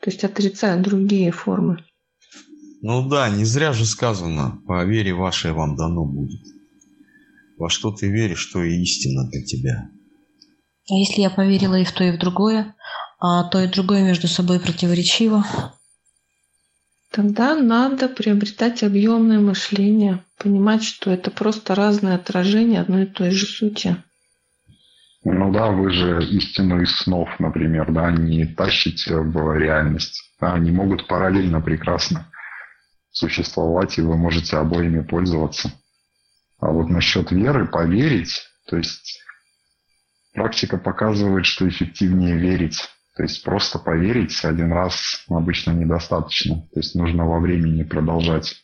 То 0.00 0.10
есть 0.10 0.22
отрицая 0.22 0.80
другие 0.80 1.32
формы. 1.32 1.84
Ну 2.80 3.08
да, 3.08 3.28
не 3.28 3.44
зря 3.44 3.72
же 3.72 3.86
сказано, 3.86 4.62
по 4.68 4.84
вере 4.84 5.14
вашей 5.14 5.50
вам 5.50 5.74
дано 5.74 6.04
будет. 6.04 6.46
Во 7.56 7.70
что 7.70 7.90
ты 7.90 8.08
веришь, 8.08 8.38
что 8.38 8.62
и 8.62 8.80
истина 8.80 9.28
для 9.28 9.42
тебя. 9.42 9.90
А 10.90 10.94
если 10.94 11.20
я 11.20 11.30
поверила 11.30 11.74
и 11.74 11.84
в 11.84 11.92
то, 11.92 12.04
и 12.04 12.10
в 12.10 12.18
другое, 12.18 12.74
а 13.20 13.44
то 13.44 13.60
и 13.60 13.66
другое 13.66 14.02
между 14.02 14.26
собой 14.26 14.58
противоречиво? 14.58 15.44
Тогда 17.10 17.54
надо 17.56 18.08
приобретать 18.08 18.82
объемное 18.82 19.38
мышление, 19.38 20.24
понимать, 20.38 20.82
что 20.84 21.10
это 21.10 21.30
просто 21.30 21.74
разное 21.74 22.16
отражение 22.16 22.80
одной 22.80 23.04
и 23.04 23.06
той 23.06 23.30
же 23.30 23.46
сути. 23.46 23.96
Ну 25.24 25.52
да, 25.52 25.70
вы 25.70 25.90
же 25.90 26.22
истину 26.24 26.80
из 26.80 26.96
снов, 26.96 27.28
например, 27.38 27.92
да, 27.92 28.10
не 28.10 28.46
тащите 28.46 29.16
в 29.16 29.58
реальность. 29.58 30.22
Да, 30.40 30.54
они 30.54 30.70
могут 30.70 31.06
параллельно 31.06 31.60
прекрасно 31.60 32.30
существовать, 33.10 33.98
и 33.98 34.02
вы 34.02 34.16
можете 34.16 34.56
обоими 34.56 35.02
пользоваться. 35.02 35.72
А 36.60 36.70
вот 36.70 36.88
насчет 36.88 37.30
веры, 37.30 37.66
поверить, 37.66 38.42
то 38.66 38.76
есть 38.76 39.20
практика 40.34 40.78
показывает, 40.78 41.46
что 41.46 41.68
эффективнее 41.68 42.36
верить. 42.36 42.88
То 43.16 43.24
есть 43.24 43.42
просто 43.42 43.78
поверить 43.78 44.44
один 44.44 44.72
раз 44.72 45.24
обычно 45.28 45.72
недостаточно. 45.72 46.62
То 46.72 46.80
есть 46.80 46.94
нужно 46.94 47.26
во 47.26 47.40
времени 47.40 47.82
продолжать 47.82 48.54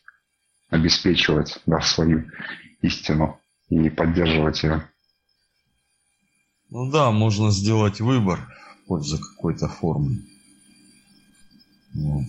обеспечивать 0.69 1.59
да, 1.65 1.81
свою 1.81 2.25
истину 2.81 3.39
и 3.69 3.89
поддерживать 3.89 4.63
ее. 4.63 4.89
Ну 6.69 6.91
да, 6.91 7.11
можно 7.11 7.51
сделать 7.51 7.99
выбор 7.99 8.39
в 8.83 8.87
пользу 8.87 9.19
какой-то 9.19 9.67
формы. 9.67 10.23
Вот. 11.93 12.25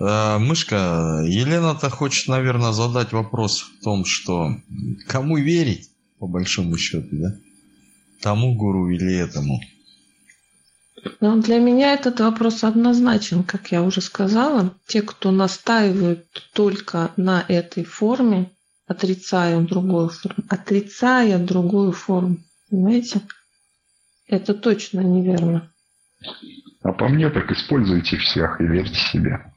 Э, 0.00 0.38
Мышка, 0.38 1.22
Елена-то 1.24 1.90
хочет, 1.90 2.28
наверное, 2.28 2.72
задать 2.72 3.12
вопрос 3.12 3.60
в 3.60 3.84
том, 3.84 4.04
что 4.04 4.56
кому 5.06 5.36
верить, 5.36 5.91
по 6.22 6.28
большому 6.28 6.78
счету, 6.78 7.08
да? 7.10 7.36
Тому 8.20 8.54
гуру 8.54 8.88
или 8.88 9.12
этому? 9.12 9.60
Ну, 11.20 11.42
для 11.42 11.58
меня 11.58 11.94
этот 11.94 12.20
вопрос 12.20 12.62
однозначен, 12.62 13.42
как 13.42 13.72
я 13.72 13.82
уже 13.82 14.00
сказала. 14.00 14.72
Те, 14.86 15.02
кто 15.02 15.32
настаивают 15.32 16.24
только 16.52 17.10
на 17.16 17.44
этой 17.48 17.82
форме, 17.82 18.52
отрицая 18.86 19.60
другую 19.62 20.10
форму, 20.10 20.44
отрицая 20.48 21.44
другую 21.44 21.90
форму, 21.90 22.36
понимаете? 22.70 23.22
Это 24.28 24.54
точно 24.54 25.00
неверно. 25.00 25.72
А 26.84 26.92
по 26.92 27.08
мне 27.08 27.30
так 27.30 27.50
используйте 27.50 28.16
всех 28.18 28.60
и 28.60 28.64
верьте 28.64 28.94
себе. 28.94 29.52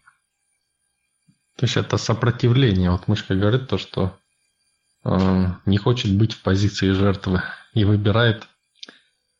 То 1.57 1.65
есть 1.65 1.77
это 1.77 1.97
сопротивление. 1.97 2.89
Вот 2.89 3.07
мышка 3.07 3.35
говорит 3.35 3.67
то, 3.67 3.77
что 3.77 4.17
не 5.05 5.77
хочет 5.77 6.17
быть 6.17 6.33
в 6.33 6.41
позиции 6.41 6.91
жертвы 6.91 7.43
и 7.73 7.85
выбирает 7.85 8.47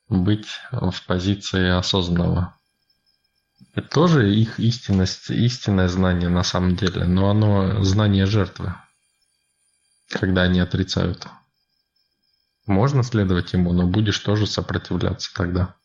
быть 0.08 0.48
в 0.72 0.96
позиции 1.08 1.70
осознанного. 1.70 2.56
Это 3.74 3.90
тоже 3.90 4.34
их 4.34 4.60
истинность, 4.60 5.30
истинное 5.30 5.88
знание 5.88 6.30
на 6.30 6.44
самом 6.44 6.76
деле, 6.76 7.06
но 7.06 7.30
оно 7.30 7.84
знание 7.84 8.26
жертвы, 8.26 8.76
когда 10.10 10.44
они 10.44 10.60
отрицают. 10.60 11.28
Можно 12.68 13.04
следовать 13.04 13.54
ему, 13.54 13.74
но 13.74 13.88
будешь 13.88 14.20
тоже 14.20 14.48
сопротивляться 14.48 15.34
тогда. 15.34 15.76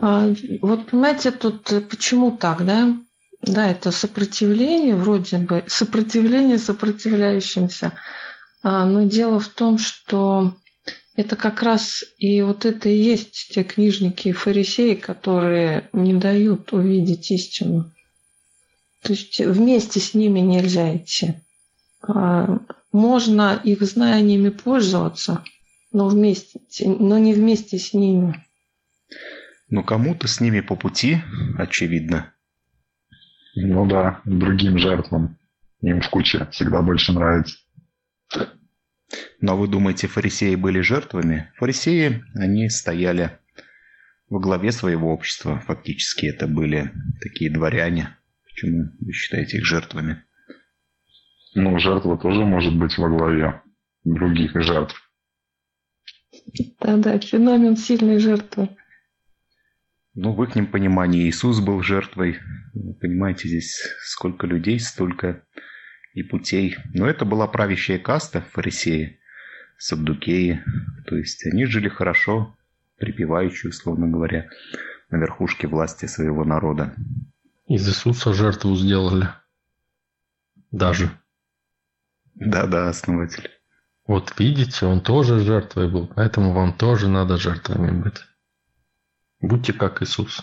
А, 0.00 0.28
вот 0.60 0.90
понимаете, 0.90 1.30
тут 1.30 1.72
э, 1.72 1.80
почему 1.80 2.36
так, 2.36 2.64
да? 2.64 2.96
Да, 3.42 3.70
это 3.70 3.92
сопротивление, 3.92 4.96
вроде 4.96 5.38
бы, 5.38 5.64
сопротивление 5.68 6.58
сопротивляющимся. 6.58 7.92
А, 8.62 8.84
но 8.84 9.04
дело 9.04 9.38
в 9.38 9.48
том, 9.48 9.78
что 9.78 10.56
это 11.14 11.36
как 11.36 11.62
раз 11.62 12.04
и 12.18 12.42
вот 12.42 12.64
это 12.64 12.88
и 12.88 12.96
есть 12.96 13.50
те 13.52 13.62
книжники 13.62 14.28
и 14.28 14.32
фарисеи, 14.32 14.94
которые 14.94 15.88
не 15.92 16.14
дают 16.14 16.72
увидеть 16.72 17.30
истину. 17.30 17.92
То 19.02 19.12
есть 19.12 19.40
вместе 19.40 20.00
с 20.00 20.14
ними 20.14 20.40
нельзя 20.40 20.96
идти. 20.96 21.34
А, 22.02 22.58
можно 22.92 23.60
их 23.62 23.82
знаниями 23.82 24.48
пользоваться, 24.48 25.44
но, 25.92 26.08
вместе, 26.08 26.60
но 26.84 27.18
не 27.18 27.34
вместе 27.34 27.78
с 27.78 27.92
ними. 27.92 28.44
Но 29.70 29.82
кому-то 29.82 30.26
с 30.26 30.40
ними 30.40 30.60
по 30.60 30.74
пути, 30.76 31.18
очевидно. 31.58 32.32
Ну 33.54 33.86
да, 33.86 34.20
другим 34.24 34.78
жертвам. 34.78 35.38
Им 35.80 36.00
в 36.00 36.10
куче 36.10 36.46
всегда 36.50 36.82
больше 36.82 37.12
нравится. 37.12 37.56
Но 39.40 39.56
вы 39.56 39.68
думаете, 39.68 40.06
фарисеи 40.08 40.54
были 40.56 40.80
жертвами? 40.80 41.50
Фарисеи, 41.56 42.22
они 42.34 42.68
стояли 42.68 43.38
во 44.28 44.40
главе 44.40 44.72
своего 44.72 45.12
общества. 45.12 45.60
Фактически 45.60 46.26
это 46.26 46.46
были 46.46 46.92
такие 47.20 47.50
дворяне. 47.50 48.16
Почему 48.44 48.90
вы 49.00 49.12
считаете 49.12 49.58
их 49.58 49.64
жертвами? 49.64 50.24
Ну, 51.54 51.78
жертва 51.78 52.18
тоже 52.18 52.44
может 52.44 52.76
быть 52.76 52.98
во 52.98 53.08
главе 53.08 53.62
других 54.04 54.60
жертв. 54.62 55.10
Да-да, 56.80 57.18
феномен 57.18 57.76
сильной 57.76 58.18
жертвы. 58.18 58.76
Ну, 60.20 60.32
в 60.32 60.42
их 60.42 60.54
понимании 60.72 61.28
Иисус 61.28 61.60
был 61.60 61.80
жертвой. 61.80 62.40
понимаете, 63.00 63.46
здесь 63.46 63.80
сколько 64.00 64.48
людей, 64.48 64.80
столько 64.80 65.44
и 66.12 66.24
путей. 66.24 66.76
Но 66.92 67.06
это 67.06 67.24
была 67.24 67.46
правящая 67.46 68.00
каста, 68.00 68.40
фарисеи, 68.40 69.20
саддукеи. 69.76 70.64
То 71.06 71.14
есть 71.14 71.46
они 71.46 71.66
жили 71.66 71.88
хорошо, 71.88 72.56
припеваючи, 72.96 73.68
условно 73.68 74.08
говоря, 74.08 74.48
на 75.08 75.18
верхушке 75.18 75.68
власти 75.68 76.06
своего 76.06 76.44
народа. 76.44 76.96
Из 77.68 77.88
Иисуса 77.88 78.32
жертву 78.32 78.74
сделали. 78.74 79.28
Даже. 80.72 81.12
Да-да, 82.34 82.88
основатель. 82.88 83.50
Вот 84.08 84.34
видите, 84.36 84.84
он 84.84 85.00
тоже 85.00 85.38
жертвой 85.38 85.88
был, 85.88 86.08
поэтому 86.08 86.54
вам 86.54 86.76
тоже 86.76 87.06
надо 87.08 87.36
жертвами 87.36 87.92
быть. 87.92 88.24
Будьте 89.40 89.72
как 89.72 90.02
Иисус. 90.02 90.42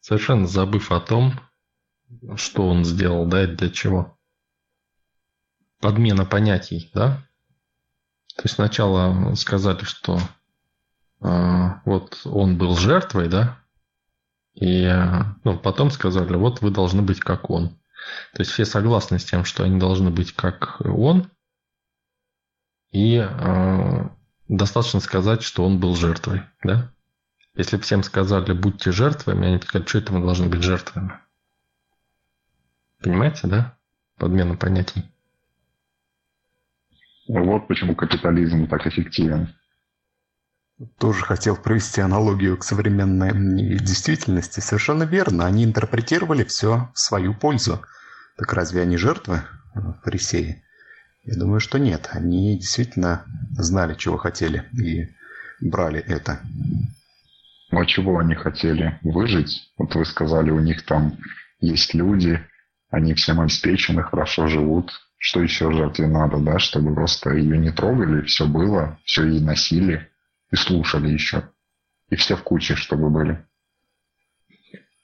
Совершенно 0.00 0.46
забыв 0.46 0.92
о 0.92 1.00
том, 1.00 1.40
что 2.36 2.68
он 2.68 2.84
сделал, 2.84 3.26
да, 3.26 3.44
и 3.44 3.46
для 3.46 3.70
чего. 3.70 4.18
Подмена 5.80 6.24
понятий, 6.24 6.90
да? 6.94 7.18
То 8.36 8.42
есть 8.44 8.54
сначала 8.54 9.34
сказали, 9.34 9.82
что 9.84 10.20
э, 11.20 11.68
вот 11.84 12.20
он 12.24 12.56
был 12.56 12.76
жертвой, 12.76 13.28
да, 13.28 13.58
и 14.54 14.88
ну, 15.44 15.58
потом 15.58 15.90
сказали, 15.90 16.34
вот 16.36 16.62
вы 16.62 16.70
должны 16.70 17.02
быть 17.02 17.20
как 17.20 17.50
он. 17.50 17.70
То 18.32 18.40
есть 18.40 18.52
все 18.52 18.64
согласны 18.64 19.18
с 19.18 19.24
тем, 19.24 19.44
что 19.44 19.64
они 19.64 19.78
должны 19.78 20.10
быть 20.10 20.32
как 20.32 20.80
он, 20.80 21.30
и 22.90 23.16
э, 23.16 24.08
достаточно 24.48 25.00
сказать, 25.00 25.42
что 25.42 25.64
он 25.64 25.78
был 25.78 25.94
жертвой, 25.94 26.42
да? 26.62 26.92
Если 27.58 27.76
бы 27.76 27.82
всем 27.82 28.04
сказали, 28.04 28.52
будьте 28.52 28.92
жертвами, 28.92 29.48
они 29.48 29.60
сказали, 29.60 29.88
что 29.88 29.98
это 29.98 30.12
мы 30.12 30.20
должны 30.20 30.46
быть 30.46 30.62
жертвами. 30.62 31.18
Понимаете, 33.02 33.48
да? 33.48 33.76
Подмена 34.16 34.54
понятий. 34.54 35.02
Вот 37.26 37.66
почему 37.66 37.96
капитализм 37.96 38.68
так 38.68 38.86
эффективен. 38.86 39.56
Тоже 40.98 41.24
хотел 41.24 41.56
провести 41.56 42.00
аналогию 42.00 42.56
к 42.56 42.62
современной 42.62 43.32
действительности. 43.80 44.60
Совершенно 44.60 45.02
верно. 45.02 45.44
Они 45.44 45.64
интерпретировали 45.64 46.44
все 46.44 46.92
в 46.94 47.00
свою 47.00 47.34
пользу. 47.34 47.82
Так 48.36 48.52
разве 48.52 48.82
они 48.82 48.96
жертвы, 48.96 49.42
фарисеи? 50.04 50.62
Я 51.24 51.36
думаю, 51.36 51.58
что 51.58 51.78
нет. 51.78 52.08
Они 52.12 52.56
действительно 52.56 53.24
знали, 53.50 53.94
чего 53.94 54.16
хотели 54.16 54.68
и 54.72 55.08
брали 55.60 55.98
это. 55.98 56.40
Ну 57.70 57.80
а 57.80 57.86
чего 57.86 58.18
они 58.18 58.34
хотели? 58.34 58.98
Выжить? 59.02 59.72
Вот 59.76 59.94
вы 59.94 60.04
сказали, 60.04 60.50
у 60.50 60.60
них 60.60 60.84
там 60.84 61.18
есть 61.60 61.94
люди, 61.94 62.40
они 62.90 63.14
всем 63.14 63.40
обеспечены, 63.40 64.02
хорошо 64.02 64.46
живут. 64.46 64.92
Что 65.20 65.42
еще 65.42 65.72
жертве 65.72 66.06
надо, 66.06 66.38
да, 66.38 66.60
чтобы 66.60 66.94
просто 66.94 67.34
ее 67.34 67.58
не 67.58 67.72
трогали, 67.72 68.22
все 68.22 68.46
было, 68.46 68.98
все 69.04 69.26
ей 69.26 69.40
носили 69.40 70.08
и 70.52 70.56
слушали 70.56 71.08
еще. 71.08 71.50
И 72.08 72.14
все 72.14 72.36
в 72.36 72.44
куче, 72.44 72.76
чтобы 72.76 73.10
были. 73.10 73.44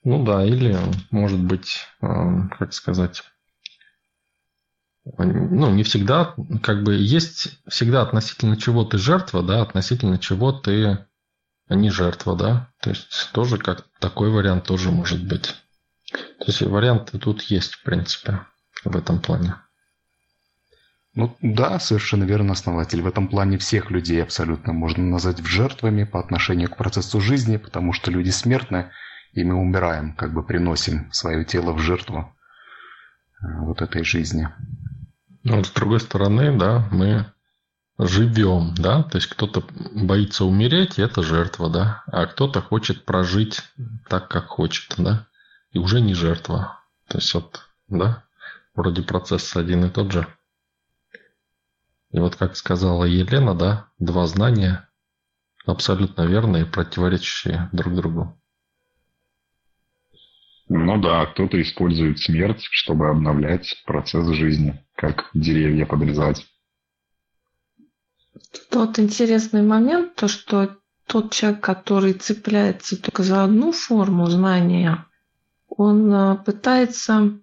Ну 0.04 0.24
да, 0.24 0.44
или, 0.44 0.76
может 1.10 1.42
быть, 1.42 1.80
э, 2.00 2.06
как 2.58 2.72
сказать, 2.72 3.24
ну, 5.04 5.74
не 5.74 5.82
всегда, 5.82 6.34
как 6.62 6.84
бы 6.84 6.94
есть 6.94 7.58
всегда 7.68 8.02
относительно 8.02 8.56
чего 8.56 8.84
ты 8.84 8.98
жертва, 8.98 9.42
да, 9.42 9.62
относительно 9.62 10.18
чего 10.18 10.52
ты 10.52 11.06
не 11.68 11.90
жертва, 11.90 12.36
да? 12.36 12.68
То 12.80 12.90
есть 12.90 13.30
тоже 13.32 13.58
как 13.58 13.86
такой 13.98 14.30
вариант 14.30 14.64
тоже 14.64 14.90
может 14.90 15.26
быть. 15.26 15.54
То 16.10 16.46
есть 16.46 16.62
варианты 16.62 17.18
тут 17.18 17.42
есть, 17.42 17.74
в 17.74 17.82
принципе, 17.82 18.40
в 18.84 18.96
этом 18.96 19.20
плане. 19.20 19.56
Ну 21.14 21.36
да, 21.40 21.78
совершенно 21.78 22.24
верно, 22.24 22.52
основатель. 22.52 23.00
В 23.00 23.06
этом 23.06 23.28
плане 23.28 23.56
всех 23.56 23.90
людей 23.90 24.22
абсолютно 24.22 24.72
можно 24.72 25.04
назвать 25.04 25.44
жертвами 25.46 26.04
по 26.04 26.18
отношению 26.18 26.68
к 26.68 26.76
процессу 26.76 27.20
жизни, 27.20 27.56
потому 27.56 27.92
что 27.92 28.10
люди 28.10 28.30
смертны, 28.30 28.90
и 29.32 29.44
мы 29.44 29.54
умираем, 29.54 30.14
как 30.14 30.34
бы 30.34 30.42
приносим 30.42 31.12
свое 31.12 31.44
тело 31.44 31.72
в 31.72 31.78
жертву 31.78 32.34
э, 33.40 33.46
вот 33.60 33.80
этой 33.80 34.02
жизни. 34.04 34.48
Ну, 35.44 35.62
с 35.62 35.70
другой 35.70 36.00
стороны, 36.00 36.58
да, 36.58 36.88
мы 36.90 37.26
живем, 37.98 38.74
да, 38.76 39.02
то 39.02 39.16
есть 39.18 39.28
кто-то 39.28 39.64
боится 39.94 40.44
умереть, 40.44 40.98
это 40.98 41.22
жертва, 41.22 41.70
да, 41.70 42.04
а 42.06 42.26
кто-то 42.26 42.60
хочет 42.60 43.04
прожить 43.04 43.62
так, 44.08 44.28
как 44.28 44.46
хочет, 44.46 44.94
да, 44.98 45.28
и 45.70 45.78
уже 45.78 46.00
не 46.00 46.14
жертва. 46.14 46.80
То 47.08 47.18
есть 47.18 47.32
вот, 47.34 47.62
да, 47.88 48.24
вроде 48.74 49.02
процесс 49.02 49.56
один 49.56 49.84
и 49.84 49.90
тот 49.90 50.12
же. 50.12 50.26
И 52.10 52.18
вот 52.18 52.36
как 52.36 52.56
сказала 52.56 53.04
Елена, 53.04 53.54
да, 53.54 53.88
два 53.98 54.26
знания 54.26 54.88
абсолютно 55.66 56.22
верные, 56.22 56.66
противоречащие 56.66 57.68
друг 57.72 57.94
другу. 57.94 58.40
Ну 60.68 61.00
да, 61.00 61.26
кто-то 61.26 61.60
использует 61.60 62.18
смерть, 62.18 62.66
чтобы 62.70 63.08
обновлять 63.08 63.82
процесс 63.84 64.26
жизни, 64.28 64.82
как 64.96 65.28
деревья 65.34 65.86
подрезать. 65.86 66.46
Тот 68.70 68.98
интересный 68.98 69.62
момент, 69.62 70.14
то 70.14 70.28
что 70.28 70.76
тот 71.06 71.32
человек, 71.32 71.60
который 71.60 72.12
цепляется 72.14 73.00
только 73.00 73.22
за 73.22 73.44
одну 73.44 73.72
форму 73.72 74.26
знания, 74.26 75.06
он 75.68 76.12
а, 76.12 76.36
пытается 76.36 77.38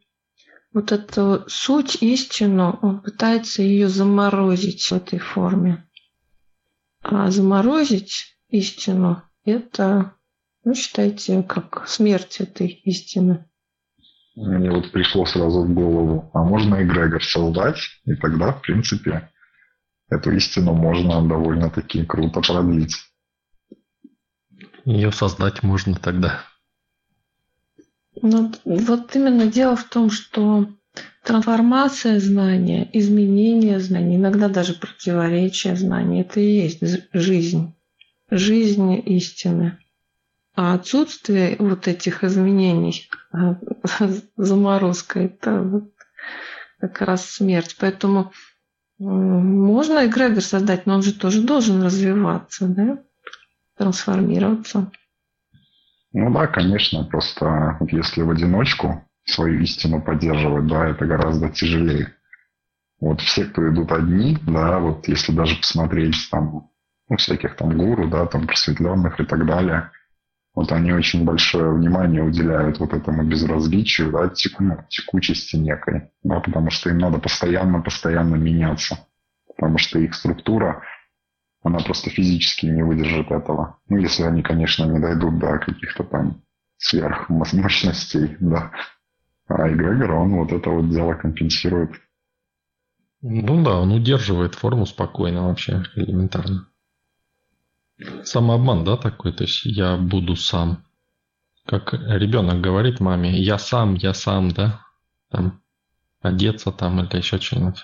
вот 0.74 0.92
эту 0.92 1.44
суть, 1.48 2.02
истину, 2.02 2.80
он 2.82 3.02
пытается 3.02 3.62
ее 3.62 3.90
заморозить 3.90 4.84
в 4.84 4.94
этой 4.94 5.20
форме. 5.20 5.86
А 7.02 7.30
заморозить 7.30 8.38
истину– 8.50 9.24
это, 9.46 10.14
ну, 10.64 10.74
считайте, 10.74 11.44
как 11.44 11.88
смерть 11.88 12.38
этой 12.40 12.68
истины. 12.68 13.46
Мне 14.36 14.72
вот 14.72 14.92
пришло 14.92 15.26
сразу 15.26 15.64
в 15.64 15.74
голову, 15.74 16.32
а 16.34 16.44
можно 16.44 16.82
эгрегор 16.82 17.24
создать, 17.24 17.80
и 18.06 18.16
тогда, 18.16 18.54
в 18.54 18.62
принципе, 18.62 19.30
эту 20.12 20.32
истину 20.32 20.74
можно 20.74 21.26
довольно-таки 21.28 22.06
круто 22.06 22.42
продлить. 22.42 22.96
Ее 24.86 25.12
создать 25.12 25.64
можно 25.64 25.96
тогда. 25.96 26.44
Ну, 28.22 28.52
вот 28.66 29.16
именно 29.16 29.48
дело 29.48 29.76
в 29.76 29.86
том, 29.86 30.12
что 30.12 30.68
трансформация 31.24 32.20
знания, 32.20 32.90
изменение 32.92 33.80
знаний, 33.80 34.18
иногда 34.18 34.50
даже 34.50 34.74
противоречие 34.74 35.76
знаний, 35.76 36.22
это 36.22 36.42
и 36.42 36.62
есть 36.62 36.82
жизнь, 37.14 37.74
жизнь 38.30 39.02
истины. 39.06 39.78
А 40.54 40.74
отсутствие 40.74 41.56
вот 41.58 41.88
этих 41.88 42.26
изменений, 42.26 43.10
заморозка, 44.36 45.22
это 45.22 45.88
как 46.82 47.00
раз 47.02 47.30
смерть. 47.30 47.78
Поэтому 47.80 48.34
можно 49.02 50.06
эгрегор 50.06 50.42
создать, 50.42 50.86
но 50.86 50.96
он 50.96 51.02
же 51.02 51.14
тоже 51.14 51.42
должен 51.42 51.82
развиваться, 51.82 52.68
да? 52.68 53.00
трансформироваться. 53.78 54.92
Ну 56.14 56.32
да, 56.32 56.48
конечно, 56.48 57.04
просто 57.06 57.80
если 57.90 58.22
в 58.22 58.30
одиночку 58.30 59.04
свою 59.26 59.62
истину 59.62 60.02
поддерживать, 60.02 60.68
да, 60.68 60.90
это 60.90 61.06
гораздо 61.06 61.50
тяжелее. 61.50 62.14
Вот 63.00 63.22
все, 63.22 63.46
кто 63.46 63.68
идут 63.70 63.92
одни, 63.92 64.38
да, 64.46 64.80
вот 64.80 65.08
если 65.08 65.32
даже 65.32 65.56
посмотреть 65.56 66.16
там, 66.30 66.70
ну, 67.10 67.18
всяких 67.18 67.56
там 67.56 67.76
гуру, 67.76 68.08
да, 68.08 68.28
там 68.28 68.46
просветленных 68.46 69.20
и 69.20 69.26
так 69.26 69.46
далее, 69.48 69.92
вот 70.54 70.72
они 70.72 70.92
очень 70.92 71.24
большое 71.24 71.74
внимание 71.74 72.24
уделяют 72.24 72.80
вот 72.80 72.94
этому 72.94 73.24
безразличию, 73.24 74.12
да, 74.12 74.28
теку, 74.28 74.64
ну, 74.64 74.78
текучести 74.90 75.56
некой, 75.56 76.12
да, 76.24 76.40
потому 76.42 76.70
что 76.70 76.90
им 76.90 76.98
надо 76.98 77.20
постоянно-постоянно 77.20 78.36
меняться, 78.36 79.00
потому 79.48 79.78
что 79.78 80.00
их 80.00 80.14
структура 80.14 80.84
она 81.64 81.80
просто 81.80 82.10
физически 82.10 82.66
не 82.66 82.84
выдержит 82.84 83.32
этого. 83.32 83.78
Ну, 83.88 83.98
если 83.98 84.24
они, 84.24 84.42
конечно, 84.42 84.84
не 84.86 85.00
дойдут 85.00 85.38
до 85.38 85.60
каких-то 85.60 86.04
там 86.04 86.42
сверхмощностей, 86.78 88.36
да. 88.40 88.72
А 89.48 89.70
эгрегор, 89.70 90.12
он 90.12 90.36
вот 90.38 90.52
это 90.52 90.70
вот 90.70 90.90
дело 90.90 91.14
компенсирует. 91.14 91.92
Ну 93.22 93.64
да, 93.64 93.80
он 93.80 93.92
удерживает 93.92 94.56
форму 94.56 94.88
спокойно 94.88 95.48
вообще, 95.48 95.84
элементарно. 95.96 96.68
Самообман, 98.24 98.84
да, 98.84 98.98
такой? 98.98 99.34
То 99.34 99.44
есть 99.44 99.66
я 99.66 99.98
буду 99.98 100.36
сам. 100.36 100.86
Как 101.66 101.94
ребенок 101.94 102.62
говорит 102.62 103.00
маме, 103.00 103.40
я 103.40 103.58
сам, 103.58 103.96
я 103.96 104.14
сам, 104.14 104.52
да? 104.52 104.82
Там, 105.30 105.62
одеться 106.22 106.72
там 106.72 107.00
или 107.00 107.18
еще 107.18 107.40
что-нибудь. 107.40 107.84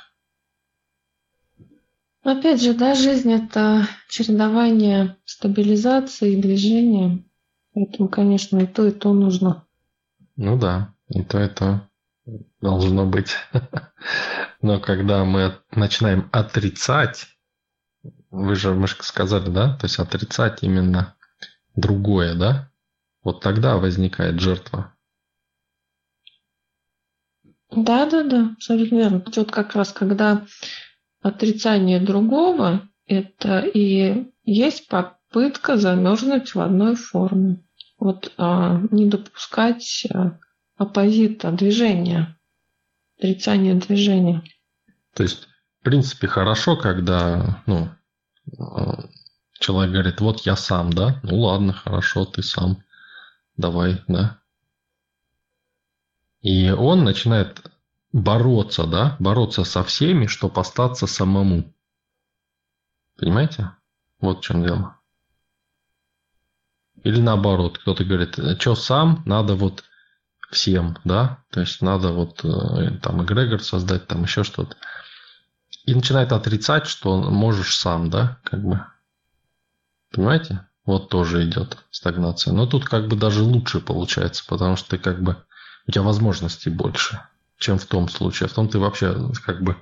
Опять 2.23 2.61
же, 2.61 2.73
да, 2.73 2.93
жизнь– 2.93 3.31
это 3.33 3.87
чередование 4.09 5.15
стабилизации 5.23 6.33
и 6.33 6.41
движения. 6.41 7.23
Поэтому, 7.73 8.09
конечно, 8.09 8.59
и 8.59 8.65
то, 8.65 8.85
и 8.85 8.91
то 8.91 9.13
нужно. 9.13 9.65
Ну 10.35 10.57
да, 10.57 10.93
и 11.07 11.23
то, 11.23 11.41
и 11.41 11.47
то 11.47 11.87
должно 12.59 13.05
быть. 13.05 13.35
Но 14.61 14.79
когда 14.79 15.23
мы 15.23 15.57
начинаем 15.71 16.27
отрицать, 16.33 17.27
вы 18.31 18.55
же, 18.55 18.73
мы 18.73 18.87
же 18.87 18.95
сказали, 19.01 19.49
да, 19.49 19.77
то 19.77 19.85
есть 19.85 19.99
отрицать 19.99 20.63
именно 20.63 21.15
другое, 21.75 22.35
да, 22.35 22.71
вот 23.23 23.41
тогда 23.41 23.77
возникает 23.77 24.39
жертва. 24.39 24.93
Да, 27.71 28.09
да, 28.09 28.23
да, 28.23 28.51
абсолютно 28.55 28.95
верно. 28.95 29.23
Вот 29.25 29.51
как 29.51 29.75
раз 29.75 29.91
когда 29.91 30.45
отрицание 31.21 31.99
другого– 31.99 32.87
это 33.05 33.59
и 33.59 34.31
есть 34.43 34.87
попытка 34.87 35.77
замерзнуть 35.77 36.55
в 36.55 36.59
одной 36.61 36.95
форме. 36.95 37.63
Вот 37.99 38.33
а, 38.37 38.81
не 38.91 39.07
допускать 39.07 40.07
а, 40.13 40.39
оппозита, 40.77 41.51
движения, 41.51 42.37
отрицание 43.17 43.75
движения. 43.75 44.43
То 45.13 45.23
есть, 45.23 45.47
в 45.81 45.83
принципе, 45.83 46.27
хорошо, 46.27 46.77
когда 46.77 47.63
ну, 47.65 47.89
человек 49.59 49.91
говорит, 49.91 50.21
вот 50.21 50.41
я 50.41 50.55
сам, 50.55 50.91
да? 50.91 51.19
Ну 51.23 51.39
ладно, 51.41 51.73
хорошо, 51.73 52.25
ты 52.25 52.43
сам. 52.43 52.83
Давай, 53.55 54.03
да. 54.07 54.39
И 56.41 56.69
он 56.69 57.03
начинает 57.03 57.61
бороться, 58.13 58.85
да, 58.85 59.17
бороться 59.19 59.63
со 59.63 59.83
всеми, 59.83 60.27
чтобы 60.27 60.61
остаться 60.61 61.07
самому. 61.07 61.73
Понимаете? 63.17 63.71
Вот 64.19 64.39
в 64.39 64.41
чем 64.41 64.63
дело. 64.63 64.97
Или 67.03 67.21
наоборот, 67.21 67.77
кто-то 67.79 68.03
говорит, 68.03 68.39
что 68.59 68.75
сам, 68.75 69.23
надо 69.25 69.55
вот 69.55 69.83
всем, 70.51 70.97
да, 71.03 71.43
то 71.51 71.59
есть 71.59 71.81
надо 71.81 72.11
вот 72.11 72.43
э, 72.43 72.97
там 73.01 73.23
эгрегор 73.23 73.61
создать, 73.61 74.07
там 74.07 74.23
еще 74.23 74.43
что-то. 74.43 74.75
И 75.87 75.95
начинает 75.95 76.31
отрицать, 76.31 76.85
что 76.85 77.17
можешь 77.17 77.75
сам, 77.75 78.11
да, 78.11 78.37
как 78.43 78.63
бы. 78.63 78.85
Понимаете? 80.11 80.67
Вот 80.85 81.09
тоже 81.09 81.43
идет 81.43 81.79
стагнация. 81.89 82.53
Но 82.53 82.67
тут 82.67 82.85
как 82.85 83.07
бы 83.07 83.15
даже 83.15 83.41
лучше 83.41 83.79
получается, 83.79 84.43
потому 84.47 84.75
что 84.75 84.91
ты 84.91 84.97
как 84.99 85.23
бы 85.23 85.43
у 85.87 85.91
тебя 85.91 86.03
возможностей 86.03 86.69
больше 86.69 87.19
чем 87.57 87.77
в 87.77 87.85
том 87.85 88.09
случае. 88.09 88.47
А 88.47 88.49
в 88.49 88.53
том 88.53 88.69
ты 88.69 88.79
вообще 88.79 89.15
как 89.45 89.61
бы 89.61 89.75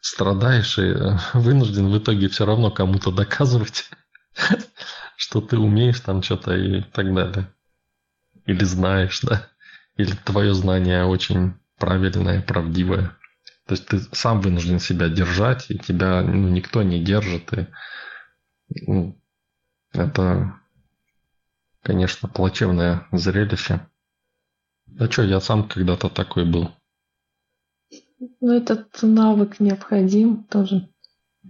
страдаешь 0.00 0.78
и 0.78 0.82
э, 0.82 1.16
вынужден 1.34 1.88
в 1.88 1.98
итоге 1.98 2.28
все 2.28 2.44
равно 2.44 2.70
кому-то 2.70 3.10
доказывать, 3.10 3.90
что 5.16 5.40
ты 5.40 5.58
умеешь 5.58 6.00
там 6.00 6.22
что-то 6.22 6.56
и 6.56 6.82
так 6.82 7.12
далее. 7.14 7.52
Или 8.46 8.64
знаешь, 8.64 9.20
да. 9.20 9.48
Или 9.96 10.14
твое 10.24 10.54
знание 10.54 11.04
очень 11.04 11.54
правильное, 11.78 12.42
правдивое. 12.42 13.16
То 13.66 13.74
есть 13.74 13.86
ты 13.86 14.00
сам 14.12 14.40
вынужден 14.40 14.80
себя 14.80 15.08
держать, 15.08 15.70
и 15.70 15.78
тебя 15.78 16.22
ну, 16.22 16.48
никто 16.48 16.82
не 16.82 17.02
держит. 17.02 17.52
И, 17.52 17.68
ну, 18.86 19.20
это, 19.92 20.54
конечно, 21.82 22.28
плачевное 22.28 23.06
зрелище. 23.12 23.86
Да 24.86 25.10
что, 25.10 25.22
я 25.22 25.40
сам 25.40 25.68
когда-то 25.68 26.08
такой 26.08 26.44
был. 26.44 26.70
Ну, 28.40 28.52
этот 28.52 29.02
навык 29.02 29.60
необходим 29.60 30.44
тоже. 30.44 30.88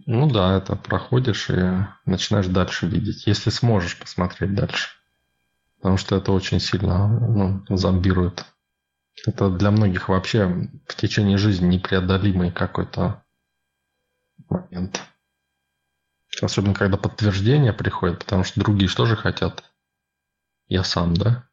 Ну 0.07 0.31
да, 0.31 0.57
это 0.57 0.75
проходишь 0.75 1.51
и 1.51 1.87
начинаешь 2.07 2.47
дальше 2.47 2.87
видеть, 2.87 3.27
если 3.27 3.51
сможешь 3.51 3.99
посмотреть 3.99 4.55
дальше. 4.55 4.89
Потому 5.77 5.97
что 5.97 6.17
это 6.17 6.33
очень 6.33 6.61
сильно 6.61 7.09
ну, 7.09 7.77
зомбирует. 7.77 8.47
Это 9.27 9.51
для 9.51 9.71
многих 9.71 10.09
вообще 10.09 10.69
в 10.87 10.97
течение 10.97 11.39
жизни 11.39 11.77
непреодолимый 11.77 12.51
какой-то 12.51 13.23
момент. 14.49 15.01
Особенно, 16.41 16.75
когда 16.75 16.97
подтверждение 16.97 17.73
приходит, 17.73 18.21
потому 18.21 18.43
что 18.43 18.61
другие 18.61 18.89
что 18.89 19.07
же 19.07 19.17
хотят? 19.17 19.63
Я 20.67 20.83
сам, 20.83 21.15
да? 21.15 21.49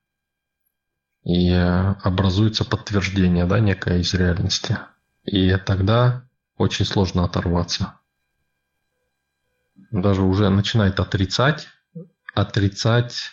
И 1.24 1.52
образуется 1.52 2.66
подтверждение, 2.66 3.46
да, 3.46 3.60
некое 3.60 4.00
из 4.00 4.14
реальности. 4.14 4.80
И 5.24 5.56
тогда 5.58 6.28
очень 6.58 6.86
сложно 6.86 7.26
оторваться. 7.26 8.00
Даже 9.92 10.24
уже 10.24 10.50
начинает 10.50 11.00
отрицать, 11.00 11.68
отрицать 12.34 13.32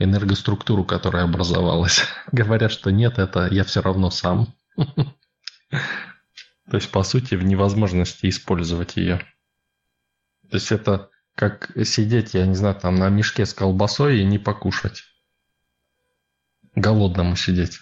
энергоструктуру, 0.00 0.84
которая 0.84 1.24
образовалась. 1.24 2.02
Говорят, 2.32 2.72
что 2.72 2.90
нет, 2.90 3.18
это 3.18 3.46
я 3.50 3.62
все 3.62 3.80
равно 3.82 4.10
сам. 4.10 4.54
То 5.70 6.76
есть, 6.76 6.90
по 6.90 7.02
сути, 7.04 7.34
в 7.36 7.44
невозможности 7.44 8.28
использовать 8.28 8.96
ее. 8.96 9.18
То 10.50 10.56
есть, 10.56 10.72
это 10.72 11.10
как 11.36 11.70
сидеть, 11.84 12.34
я 12.34 12.46
не 12.46 12.54
знаю, 12.54 12.74
там 12.74 12.96
на 12.96 13.08
мешке 13.08 13.46
с 13.46 13.54
колбасой 13.54 14.20
и 14.20 14.24
не 14.24 14.38
покушать. 14.38 15.04
Голодному 16.74 17.36
сидеть. 17.36 17.78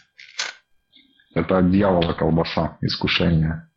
Это 1.35 1.59
от 1.59 1.71
дьявола 1.71 2.15
колбаса, 2.15 2.79
искушение. 2.81 3.71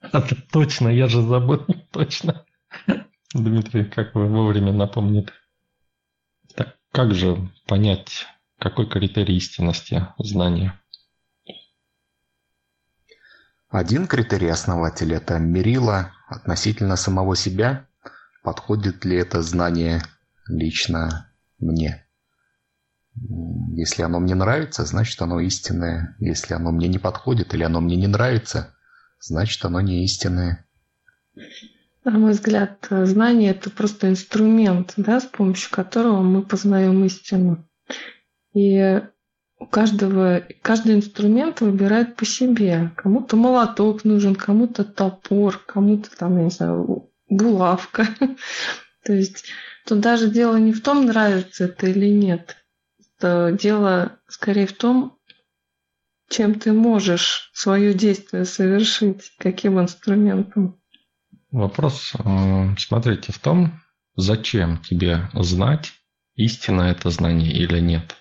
Это 0.00 0.36
точно, 0.52 0.88
я 0.88 1.08
же 1.08 1.22
забыл, 1.22 1.66
точно. 1.90 2.44
Дмитрий, 3.34 3.84
как 3.84 4.14
вы 4.14 4.26
вовремя 4.26 4.72
напомнили. 4.72 5.28
Как 6.92 7.14
же 7.14 7.50
понять, 7.66 8.26
какой 8.58 8.88
критерий 8.88 9.36
истинности 9.36 10.06
знания? 10.18 10.80
Один 13.68 14.06
критерий 14.06 14.48
основателя– 14.48 15.16
это 15.18 15.38
мерила 15.38 16.12
относительно 16.26 16.96
самого 16.96 17.36
себя, 17.36 17.86
подходит 18.42 19.04
ли 19.04 19.16
это 19.16 19.42
знание 19.42 20.02
лично 20.48 21.30
мне. 21.58 22.06
Если 23.74 24.02
оно 24.02 24.20
мне 24.20 24.34
нравится, 24.34 24.84
значит 24.84 25.20
оно 25.20 25.40
истинное. 25.40 26.16
Если 26.18 26.54
оно 26.54 26.72
мне 26.72 26.88
не 26.88 26.98
подходит 26.98 27.52
или 27.52 27.62
оно 27.62 27.80
мне 27.80 27.96
не 27.96 28.06
нравится, 28.06 28.74
значит 29.20 29.62
оно 29.64 29.80
не 29.80 30.04
истинное. 30.04 30.66
На 32.08 32.18
мой 32.18 32.32
взгляд, 32.32 32.86
знание– 32.90 33.50
это 33.52 33.68
просто 33.68 34.08
инструмент, 34.08 34.94
да, 34.96 35.20
с 35.20 35.26
помощью 35.26 35.70
которого 35.70 36.22
мы 36.22 36.40
познаем 36.40 37.04
истину. 37.04 37.68
И 38.54 39.02
у 39.58 39.66
каждого, 39.66 40.42
каждый 40.62 40.94
инструмент 40.94 41.60
выбирает 41.60 42.16
по 42.16 42.24
себе. 42.24 42.92
Кому-то 42.96 43.36
молоток 43.36 44.04
нужен, 44.04 44.34
кому-то 44.34 44.84
топор, 44.84 45.58
кому-то 45.58 46.08
там, 46.16 46.38
я 46.38 46.44
не 46.44 46.50
знаю, 46.50 47.10
булавка. 47.28 48.06
То 49.04 49.12
есть 49.12 49.44
тут 49.84 50.00
даже 50.00 50.30
дело 50.30 50.56
не 50.56 50.72
в 50.72 50.82
том, 50.82 51.04
нравится 51.04 51.64
это 51.64 51.88
или 51.88 52.08
нет. 52.08 52.56
Это 53.18 53.54
дело 53.60 54.18
скорее 54.28 54.66
в 54.66 54.72
том, 54.72 55.18
чем 56.30 56.58
ты 56.58 56.72
можешь 56.72 57.50
свое 57.52 57.92
действие 57.92 58.46
совершить, 58.46 59.30
каким 59.38 59.78
инструментом. 59.78 60.80
Вопрос, 61.50 62.12
э, 62.14 62.74
смотрите, 62.76 63.32
в 63.32 63.38
том, 63.38 63.80
зачем 64.16 64.82
тебе 64.82 65.30
знать, 65.32 65.92
истина 66.34 66.82
это 66.82 67.08
знание 67.10 67.50
или 67.50 67.80
нет. 67.80 68.16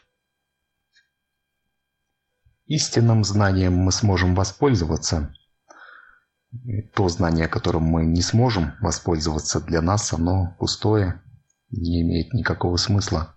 Истинным 2.68 3.26
знанием 3.26 3.74
мы 3.74 3.92
сможем 3.92 4.34
воспользоваться. 4.34 5.34
То 6.94 7.10
знание, 7.10 7.50
которым 7.50 7.84
мы 7.84 8.06
не 8.06 8.22
сможем 8.22 8.76
воспользоваться, 8.80 9.60
для 9.60 9.82
нас 9.82 10.14
оно 10.14 10.56
пустое, 10.58 11.22
не 11.70 12.02
имеет 12.02 12.34
никакого 12.34 12.78
смысла. 12.78 13.36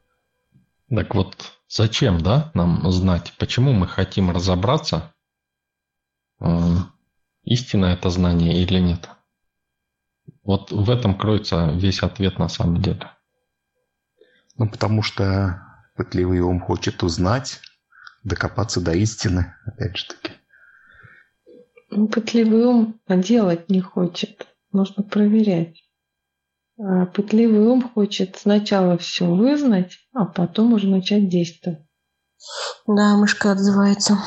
Так 0.89 1.17
вот, 1.17 1.53
зачем, 1.69 2.23
да, 2.23 2.53
нам 2.55 2.89
знать, 2.93 3.33
почему 3.39 3.73
мы 3.73 3.89
хотим 3.89 4.31
разобраться, 4.31 5.13
э, 6.41 6.47
истина 7.43 7.87
это 7.87 8.11
знание 8.11 8.63
или 8.63 8.79
нет? 8.79 9.09
Вот 10.43 10.73
в 10.73 10.91
этом 10.91 11.17
кроется 11.17 11.71
весь 11.75 12.03
ответ 12.03 12.39
на 12.39 12.49
самом 12.49 12.83
деле. 12.83 13.11
Ну, 14.57 14.69
потому 14.69 15.03
что 15.03 15.63
пытливый 15.97 16.41
ум 16.41 16.61
хочет 16.61 17.03
узнать, 17.03 17.61
докопаться 18.25 18.81
до 18.81 18.93
истины, 18.93 19.55
опять 19.67 19.97
же 19.97 20.07
таки. 20.07 20.35
Ну, 21.91 22.09
пытливый 22.09 22.65
ум 22.65 23.01
делать 23.09 23.69
не 23.69 23.81
хочет. 23.81 24.47
Нужно 24.73 25.03
проверять. 25.03 25.83
А 26.79 27.07
пытливый 27.07 27.61
ум 27.61 27.83
хочет 27.83 28.37
сначала 28.37 28.97
все 28.97 29.27
вызнать, 29.27 29.99
а 30.15 30.25
потом 30.25 30.73
уже 30.73 30.89
начать 30.89 31.29
действовать. 31.29 31.81
Да, 32.87 33.17
мышка 33.17 33.53
отзывается. 33.53 34.19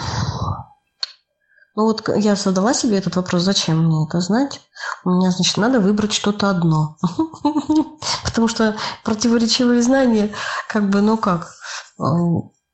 Ну 1.76 1.86
вот 1.86 2.08
я 2.16 2.36
задала 2.36 2.74
себе 2.74 2.98
этот 2.98 3.16
вопрос, 3.16 3.42
зачем 3.42 3.86
мне 3.86 4.06
это 4.06 4.20
знать? 4.20 4.62
У 5.04 5.10
меня, 5.10 5.32
значит, 5.32 5.58
надо 5.58 5.80
выбрать 5.80 6.14
что-то 6.14 6.50
одно. 6.50 6.98
Потому 8.24 8.48
что 8.48 8.76
противоречивые 9.04 9.82
знания, 9.82 10.32
как 10.70 10.90
бы, 10.90 11.02
ну 11.02 11.18
как, 11.18 11.52
э, 12.00 12.04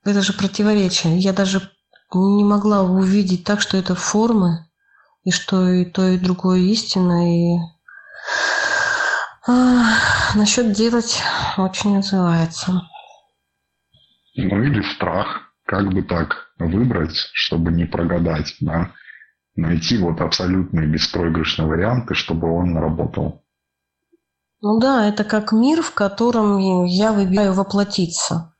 это 0.03 0.21
же 0.21 0.33
противоречие. 0.33 1.17
Я 1.17 1.31
даже 1.31 1.69
не 2.13 2.43
могла 2.43 2.81
увидеть 2.81 3.45
так, 3.45 3.61
что 3.61 3.77
это 3.77 3.95
формы, 3.95 4.67
и 5.23 5.31
что 5.31 5.69
и 5.69 5.85
то, 5.85 6.05
и 6.05 6.17
другое 6.17 6.59
истина, 6.59 7.25
и 7.25 7.57
а, 9.47 9.83
насчет 10.35 10.73
делать 10.73 11.21
очень 11.57 11.95
называется. 11.95 12.81
Ну 14.35 14.63
или 14.63 14.81
страх 14.95 15.48
как 15.69 15.93
бы 15.93 16.01
так 16.01 16.47
выбрать, 16.57 17.29
чтобы 17.31 17.71
не 17.71 17.85
прогадать, 17.85 18.55
да, 18.59 18.91
найти 19.55 19.99
вот 19.99 20.19
абсолютный 20.19 20.87
беспроигрышный 20.87 21.67
вариант, 21.67 22.09
и 22.09 22.15
чтобы 22.15 22.51
он 22.51 22.75
работал. 22.75 23.45
Ну 24.61 24.79
да, 24.79 25.07
это 25.07 25.23
как 25.23 25.51
мир, 25.51 25.83
в 25.83 25.93
котором 25.93 26.85
я 26.85 27.13
выбираю 27.13 27.53
воплотиться. 27.53 28.55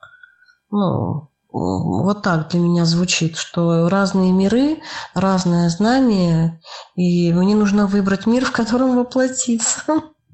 Ну, 0.70 1.32
вот 1.50 2.22
так 2.22 2.50
для 2.50 2.60
меня 2.60 2.86
звучит, 2.86 3.38
что 3.38 3.90
разные 3.90 4.32
миры, 4.32 4.78
разное 5.16 5.68
знание, 5.70 6.62
и 6.94 7.34
мне 7.34 7.56
нужно 7.56 7.88
выбрать 7.88 8.28
мир, 8.28 8.46
в 8.46 8.52
котором 8.52 8.96
воплотиться. 8.96 9.82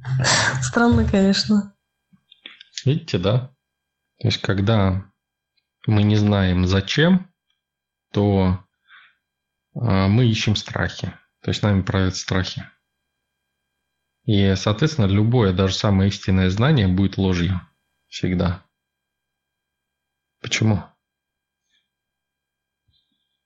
Странно, 0.62 1.06
конечно. 1.10 1.74
Видите, 2.84 3.18
да? 3.18 3.52
То 4.20 4.28
есть, 4.28 4.42
когда 4.42 5.06
мы 5.88 6.04
не 6.04 6.16
знаем 6.16 6.66
зачем, 6.66 7.32
то 8.12 8.66
а, 9.76 10.08
мы 10.08 10.26
ищем 10.26 10.56
страхи. 10.56 11.14
То 11.42 11.52
есть 11.52 11.64
нами 11.64 11.82
правят 11.82 12.16
страхи. 12.16 12.64
И, 14.24 14.56
соответственно, 14.56 15.06
любое, 15.06 15.54
даже 15.54 15.76
самое 15.76 16.10
истинное 16.10 16.50
знание 16.50 16.88
будет 16.88 17.18
ложью. 17.18 17.62
Всегда. 18.08 18.66
Почему? 20.42 20.84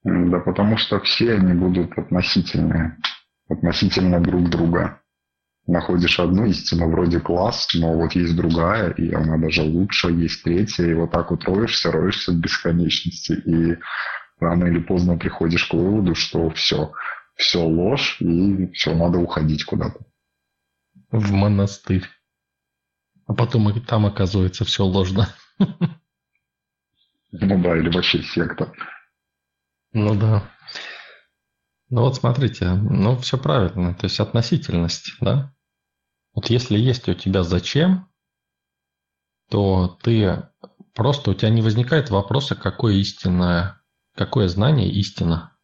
Да 0.02 0.40
потому 0.40 0.78
что 0.78 1.00
все 1.00 1.34
они 1.34 1.52
будут 1.52 1.96
относительные. 1.98 2.96
Относительно 3.48 4.22
друг 4.22 4.48
друга 4.48 5.02
находишь 5.66 6.18
одну 6.18 6.46
истину, 6.46 6.90
вроде 6.90 7.20
класс, 7.20 7.68
но 7.74 7.94
вот 7.94 8.12
есть 8.12 8.36
другая, 8.36 8.90
и 8.90 9.12
она 9.12 9.38
даже 9.38 9.62
лучше, 9.62 10.08
есть 10.08 10.42
третья, 10.42 10.86
и 10.86 10.94
вот 10.94 11.12
так 11.12 11.30
вот 11.30 11.44
роешься, 11.44 11.92
роешься 11.92 12.32
в 12.32 12.36
бесконечности, 12.36 13.32
и 13.32 13.78
рано 14.40 14.64
или 14.64 14.80
поздно 14.80 15.16
приходишь 15.16 15.66
к 15.66 15.74
выводу, 15.74 16.14
что 16.14 16.50
все, 16.50 16.92
все 17.36 17.62
ложь, 17.62 18.16
и 18.20 18.70
все, 18.72 18.94
надо 18.94 19.18
уходить 19.18 19.64
куда-то. 19.64 20.00
В 21.10 21.32
монастырь. 21.32 22.06
А 23.26 23.34
потом 23.34 23.70
и 23.70 23.80
там 23.80 24.06
оказывается 24.06 24.64
все 24.64 24.84
ложно. 24.84 25.28
Ну 27.32 27.62
да, 27.62 27.76
или 27.76 27.88
вообще 27.88 28.22
секта. 28.22 28.72
Ну 29.92 30.16
да. 30.16 30.50
Ну 31.90 32.02
вот 32.02 32.14
смотрите, 32.14 32.70
ну 32.70 33.16
все 33.16 33.36
правильно, 33.36 33.94
то 33.94 34.04
есть 34.04 34.20
относительность, 34.20 35.12
да? 35.20 35.52
Вот 36.32 36.48
если 36.48 36.78
есть 36.78 37.08
у 37.08 37.14
тебя 37.14 37.42
зачем, 37.42 38.08
то 39.50 39.98
ты 40.00 40.48
просто 40.94 41.32
у 41.32 41.34
тебя 41.34 41.50
не 41.50 41.62
возникает 41.62 42.10
вопроса, 42.10 42.54
какое 42.54 42.94
истинное, 42.94 43.82
какое 44.14 44.46
знание 44.46 44.88
истина. 44.88 45.56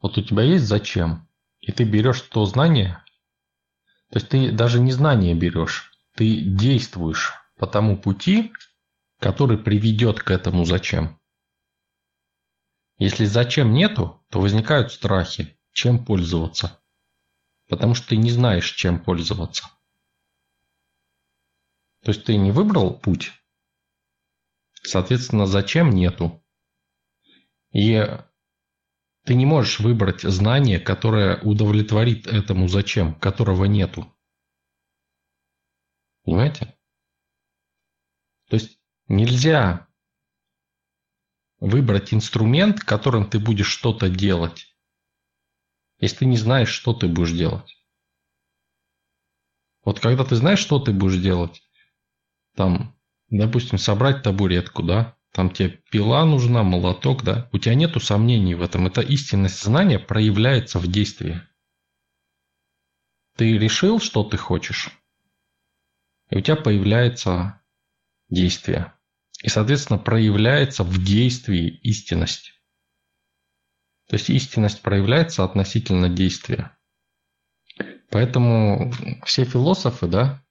Вот 0.00 0.16
у 0.16 0.22
тебя 0.22 0.42
есть 0.42 0.64
зачем, 0.64 1.28
и 1.60 1.70
ты 1.70 1.84
берешь 1.84 2.22
то 2.22 2.46
знание, 2.46 3.04
то 4.10 4.18
есть 4.18 4.30
ты 4.30 4.50
даже 4.50 4.80
не 4.80 4.92
знание 4.92 5.34
берешь, 5.34 5.92
ты 6.14 6.40
действуешь 6.40 7.34
по 7.58 7.66
тому 7.66 7.98
пути, 7.98 8.52
который 9.20 9.58
приведет 9.58 10.22
к 10.22 10.30
этому 10.30 10.64
зачем. 10.64 11.17
Если 12.98 13.24
зачем 13.24 13.72
нету, 13.72 14.24
то 14.30 14.40
возникают 14.40 14.92
страхи, 14.92 15.58
чем 15.72 16.04
пользоваться 16.04 16.78
потому 17.68 17.94
что 17.94 18.08
ты 18.08 18.16
не 18.16 18.30
знаешь, 18.30 18.72
чем 18.72 19.02
пользоваться. 19.02 19.64
То 22.02 22.12
есть 22.12 22.24
ты 22.24 22.36
не 22.36 22.50
выбрал 22.50 22.98
путь, 22.98 23.32
соответственно, 24.82 25.46
зачем 25.46 25.90
нету. 25.90 26.42
И 27.72 28.02
ты 29.24 29.34
не 29.34 29.44
можешь 29.44 29.80
выбрать 29.80 30.22
знание, 30.22 30.80
которое 30.80 31.38
удовлетворит 31.42 32.26
этому 32.26 32.66
зачем, 32.68 33.14
которого 33.14 33.66
нету. 33.66 34.10
Понимаете? 36.24 36.78
То 38.48 38.56
есть 38.56 38.80
нельзя 39.06 39.87
выбрать 41.60 42.14
инструмент, 42.14 42.80
которым 42.80 43.28
ты 43.28 43.38
будешь 43.38 43.68
что-то 43.68 44.08
делать, 44.08 44.74
если 45.98 46.18
ты 46.18 46.26
не 46.26 46.36
знаешь, 46.36 46.68
что 46.68 46.92
ты 46.92 47.08
будешь 47.08 47.32
делать. 47.32 47.76
Вот 49.84 50.00
когда 50.00 50.24
ты 50.24 50.36
знаешь, 50.36 50.58
что 50.58 50.78
ты 50.78 50.92
будешь 50.92 51.20
делать, 51.20 51.62
там, 52.54 52.96
допустим, 53.30 53.78
собрать 53.78 54.22
табуретку, 54.22 54.82
да, 54.82 55.16
там 55.32 55.50
тебе 55.50 55.80
пила 55.90 56.24
нужна, 56.24 56.62
молоток, 56.62 57.22
да, 57.22 57.48
у 57.52 57.58
тебя 57.58 57.74
нету 57.74 58.00
сомнений 58.00 58.54
в 58.54 58.62
этом. 58.62 58.86
Это 58.86 59.00
истинность 59.00 59.62
знания 59.62 59.98
проявляется 59.98 60.78
в 60.78 60.86
действии. 60.86 61.42
Ты 63.36 63.56
решил, 63.56 64.00
что 64.00 64.24
ты 64.24 64.36
хочешь, 64.36 64.90
и 66.30 66.36
у 66.36 66.40
тебя 66.40 66.56
появляется 66.56 67.62
действие. 68.28 68.92
И, 69.42 69.48
соответственно, 69.48 69.98
проявляется 69.98 70.82
в 70.82 71.02
действии 71.02 71.78
истинность. 71.82 72.52
То 74.08 74.16
есть 74.16 74.30
истинность 74.30 74.82
проявляется 74.82 75.44
относительно 75.44 76.08
действия. 76.08 76.76
Поэтому 78.10 78.92
все 79.24 79.44
философы, 79.44 80.06
да, 80.06 80.44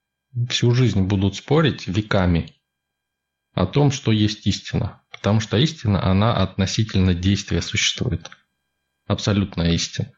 всю 0.48 0.72
жизнь 0.72 1.02
будут 1.02 1.36
спорить 1.36 1.86
веками 1.86 2.54
о 3.54 3.66
том, 3.66 3.90
что 3.90 4.12
есть 4.12 4.46
истина. 4.46 5.02
Потому 5.10 5.40
что 5.40 5.56
истина, 5.56 6.04
она 6.04 6.36
относительно 6.36 7.14
действия 7.14 7.60
существует. 7.60 8.30
Абсолютная 9.06 9.72
истина. 9.72 10.12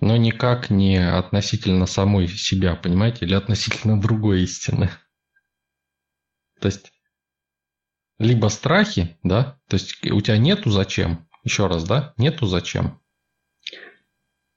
Но 0.00 0.16
никак 0.16 0.70
не 0.70 0.96
относительно 0.96 1.86
самой 1.86 2.26
себя, 2.26 2.74
понимаете, 2.74 3.24
или 3.24 3.34
относительно 3.34 4.00
другой 4.02 4.42
истины. 4.42 4.90
То 6.60 6.66
есть, 6.66 6.93
либо 8.18 8.48
страхи, 8.48 9.18
да, 9.22 9.58
то 9.68 9.74
есть 9.74 10.04
у 10.06 10.20
тебя 10.20 10.38
нету 10.38 10.70
зачем, 10.70 11.28
еще 11.42 11.66
раз, 11.66 11.84
да, 11.84 12.14
нету 12.16 12.46
зачем, 12.46 13.00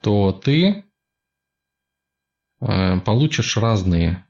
то 0.01 0.31
ты 0.31 0.85
э, 2.61 2.99
получишь 2.99 3.57
разные 3.57 4.25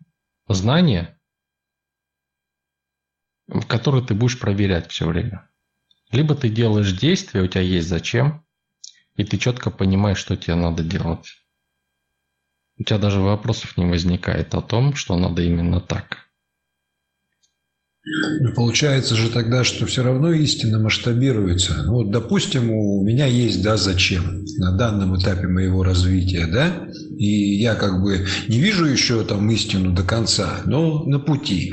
знания, 0.47 1.19
которые 3.67 4.05
ты 4.05 4.13
будешь 4.13 4.39
проверять 4.39 4.91
все 4.91 5.07
время. 5.07 5.49
Либо 6.11 6.35
ты 6.35 6.49
делаешь 6.49 6.93
действия, 6.93 7.41
у 7.41 7.47
тебя 7.47 7.61
есть 7.61 7.87
зачем, 7.87 8.45
и 9.15 9.25
ты 9.25 9.37
четко 9.37 9.71
понимаешь, 9.71 10.19
что 10.19 10.37
тебе 10.37 10.55
надо 10.55 10.83
делать. 10.83 11.27
У 12.77 12.83
тебя 12.83 12.99
даже 12.99 13.19
вопросов 13.19 13.75
не 13.75 13.85
возникает 13.85 14.53
о 14.53 14.61
том, 14.61 14.95
что 14.95 15.17
надо 15.17 15.41
именно 15.41 15.81
так. 15.81 16.26
Получается 18.55 19.15
же 19.15 19.29
тогда, 19.29 19.63
что 19.63 19.85
все 19.85 20.03
равно 20.03 20.31
истина 20.31 20.79
масштабируется. 20.79 21.83
Ну, 21.85 21.93
вот, 21.93 22.11
допустим, 22.11 22.71
у 22.71 23.03
меня 23.03 23.25
есть 23.25 23.61
«да, 23.61 23.77
зачем» 23.77 24.45
на 24.57 24.77
данном 24.77 25.17
этапе 25.17 25.47
моего 25.47 25.83
развития, 25.83 26.47
да, 26.47 26.87
и 27.17 27.55
я 27.55 27.75
как 27.75 28.01
бы 28.01 28.25
не 28.47 28.59
вижу 28.59 28.85
еще 28.85 29.23
там 29.23 29.49
истину 29.51 29.91
до 29.91 30.03
конца, 30.03 30.61
но 30.65 31.03
на 31.03 31.19
пути. 31.19 31.71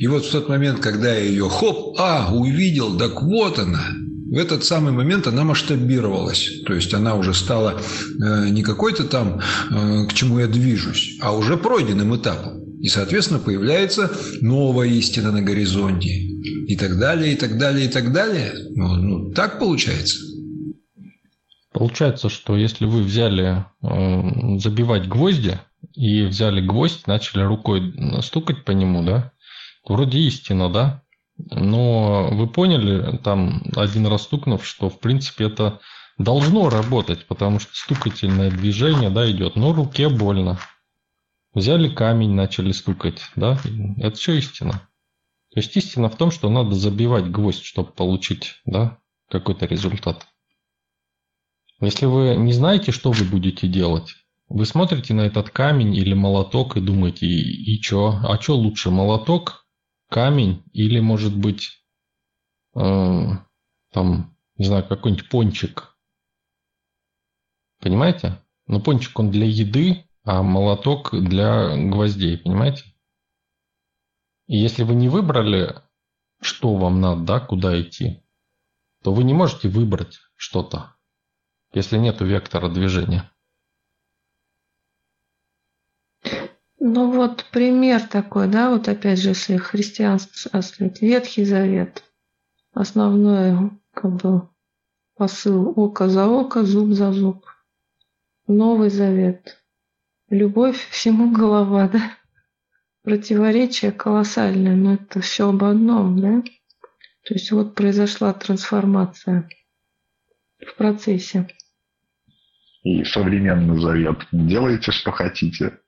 И 0.00 0.06
вот 0.06 0.24
в 0.24 0.30
тот 0.30 0.48
момент, 0.48 0.80
когда 0.80 1.14
я 1.14 1.20
ее 1.20 1.48
хоп, 1.48 1.96
а, 1.98 2.34
увидел, 2.34 2.96
так 2.98 3.22
вот 3.22 3.58
она, 3.58 3.84
в 4.28 4.36
этот 4.36 4.64
самый 4.64 4.92
момент 4.92 5.26
она 5.26 5.44
масштабировалась. 5.44 6.62
То 6.66 6.74
есть 6.74 6.92
она 6.92 7.14
уже 7.14 7.32
стала 7.32 7.80
э, 8.20 8.48
не 8.50 8.62
какой-то 8.62 9.04
там, 9.04 9.40
э, 9.70 10.06
к 10.06 10.12
чему 10.12 10.38
я 10.38 10.46
движусь, 10.46 11.16
а 11.20 11.34
уже 11.34 11.56
пройденным 11.56 12.14
этапом. 12.14 12.67
И, 12.80 12.88
соответственно, 12.88 13.40
появляется 13.40 14.10
новая 14.40 14.88
истина 14.88 15.32
на 15.32 15.42
горизонте. 15.42 16.10
И 16.10 16.76
так 16.76 16.98
далее, 16.98 17.32
и 17.32 17.36
так 17.36 17.58
далее, 17.58 17.86
и 17.86 17.88
так 17.88 18.12
далее. 18.12 18.52
Ну, 18.74 18.96
ну 18.96 19.30
так 19.32 19.58
получается. 19.58 20.18
Получается, 21.72 22.28
что 22.28 22.56
если 22.56 22.86
вы 22.86 23.02
взяли 23.02 23.64
э, 23.82 24.58
забивать 24.58 25.08
гвозди 25.08 25.58
и 25.94 26.24
взяли 26.24 26.60
гвоздь, 26.60 27.06
начали 27.06 27.42
рукой 27.42 27.94
стукать 28.22 28.64
по 28.64 28.72
нему, 28.72 29.02
да, 29.02 29.32
вроде 29.84 30.18
истина, 30.18 30.70
да, 30.70 31.02
но 31.36 32.30
вы 32.32 32.48
поняли, 32.48 33.18
там 33.18 33.62
один 33.76 34.06
раз 34.06 34.22
стукнув, 34.22 34.66
что 34.66 34.90
в 34.90 34.98
принципе 34.98 35.44
это 35.44 35.80
должно 36.18 36.68
работать, 36.68 37.26
потому 37.26 37.60
что 37.60 37.70
стукательное 37.74 38.50
движение, 38.50 39.10
да, 39.10 39.30
идет, 39.30 39.56
но 39.56 39.72
руке 39.72 40.08
больно. 40.08 40.58
Взяли 41.54 41.88
камень, 41.88 42.34
начали 42.34 42.72
стукать, 42.72 43.22
да, 43.34 43.58
это 43.98 44.16
все 44.16 44.34
истина. 44.34 44.88
То 45.50 45.60
есть 45.60 45.76
истина 45.76 46.08
в 46.08 46.16
том, 46.16 46.30
что 46.30 46.50
надо 46.50 46.74
забивать 46.74 47.30
гвоздь, 47.30 47.64
чтобы 47.64 47.90
получить, 47.92 48.60
да, 48.66 48.98
какой-то 49.30 49.66
результат. 49.66 50.26
Если 51.80 52.06
вы 52.06 52.36
не 52.36 52.52
знаете, 52.52 52.92
что 52.92 53.12
вы 53.12 53.24
будете 53.24 53.66
делать, 53.66 54.14
вы 54.48 54.66
смотрите 54.66 55.14
на 55.14 55.22
этот 55.22 55.50
камень 55.50 55.94
или 55.94 56.14
молоток 56.14 56.76
и 56.76 56.80
думаете, 56.80 57.26
и, 57.26 57.76
и 57.76 57.82
что? 57.82 58.18
А 58.22 58.40
что 58.40 58.56
лучше, 58.56 58.90
молоток 58.90 59.66
камень 60.08 60.62
или, 60.72 61.00
может 61.00 61.36
быть, 61.36 61.84
э, 62.74 63.28
там, 63.92 64.36
не 64.56 64.66
знаю, 64.66 64.86
какой-нибудь 64.86 65.28
пончик. 65.28 65.96
Понимаете? 67.80 68.42
Ну, 68.66 68.80
пончик 68.80 69.18
он 69.18 69.30
для 69.30 69.46
еды, 69.46 70.07
а 70.28 70.42
молоток 70.42 71.18
для 71.18 71.74
гвоздей, 71.74 72.36
понимаете? 72.36 72.84
И 74.46 74.58
если 74.58 74.82
вы 74.82 74.94
не 74.94 75.08
выбрали, 75.08 75.76
что 76.42 76.76
вам 76.76 77.00
надо, 77.00 77.22
да, 77.22 77.40
куда 77.40 77.80
идти, 77.80 78.22
то 79.02 79.14
вы 79.14 79.24
не 79.24 79.32
можете 79.32 79.70
выбрать 79.70 80.18
что-то, 80.36 80.94
если 81.72 81.96
нет 81.96 82.20
вектора 82.20 82.68
движения. 82.68 83.32
Ну 86.78 87.10
вот 87.10 87.46
пример 87.50 88.06
такой, 88.06 88.48
да, 88.48 88.68
вот 88.68 88.86
опять 88.86 89.20
же, 89.20 89.30
если 89.30 89.56
христианство 89.56 90.50
осветить, 90.52 91.00
Ветхий 91.00 91.46
Завет, 91.46 92.04
основной 92.74 93.70
как 93.94 94.16
бы 94.16 94.46
посыл 95.14 95.72
око 95.74 96.10
за 96.10 96.28
око, 96.28 96.64
зуб 96.64 96.90
за 96.90 97.12
зуб. 97.12 97.46
Новый 98.46 98.90
Завет, 98.90 99.58
любовь 100.30 100.88
всему 100.90 101.32
голова, 101.32 101.88
да, 101.88 102.16
противоречие 103.02 103.92
колоссальное, 103.92 104.76
но 104.76 104.94
это 104.94 105.20
все 105.20 105.48
об 105.48 105.64
одном, 105.64 106.20
да. 106.20 106.42
То 107.24 107.34
есть 107.34 107.50
вот 107.52 107.74
произошла 107.74 108.32
трансформация 108.32 109.48
в 110.58 110.76
процессе. 110.76 111.48
И 112.82 113.04
современный 113.04 113.78
завет. 113.80 114.26
Делайте, 114.32 114.92
что 114.92 115.10
хотите. 115.10 115.78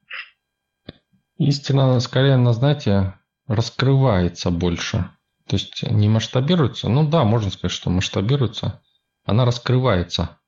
Истина, 1.37 1.98
скорее, 2.00 2.37
на, 2.37 2.53
знаете, 2.53 3.14
раскрывается 3.46 4.50
больше. 4.50 5.11
То 5.46 5.57
есть 5.57 5.83
не 5.83 6.09
масштабируется. 6.09 6.88
Ну 6.88 7.09
да, 7.09 7.24
можно 7.24 7.50
сказать, 7.50 7.72
что 7.72 7.90
масштабируется. 7.90 8.83
Она 9.24 9.44
раскрывается. 9.44 10.38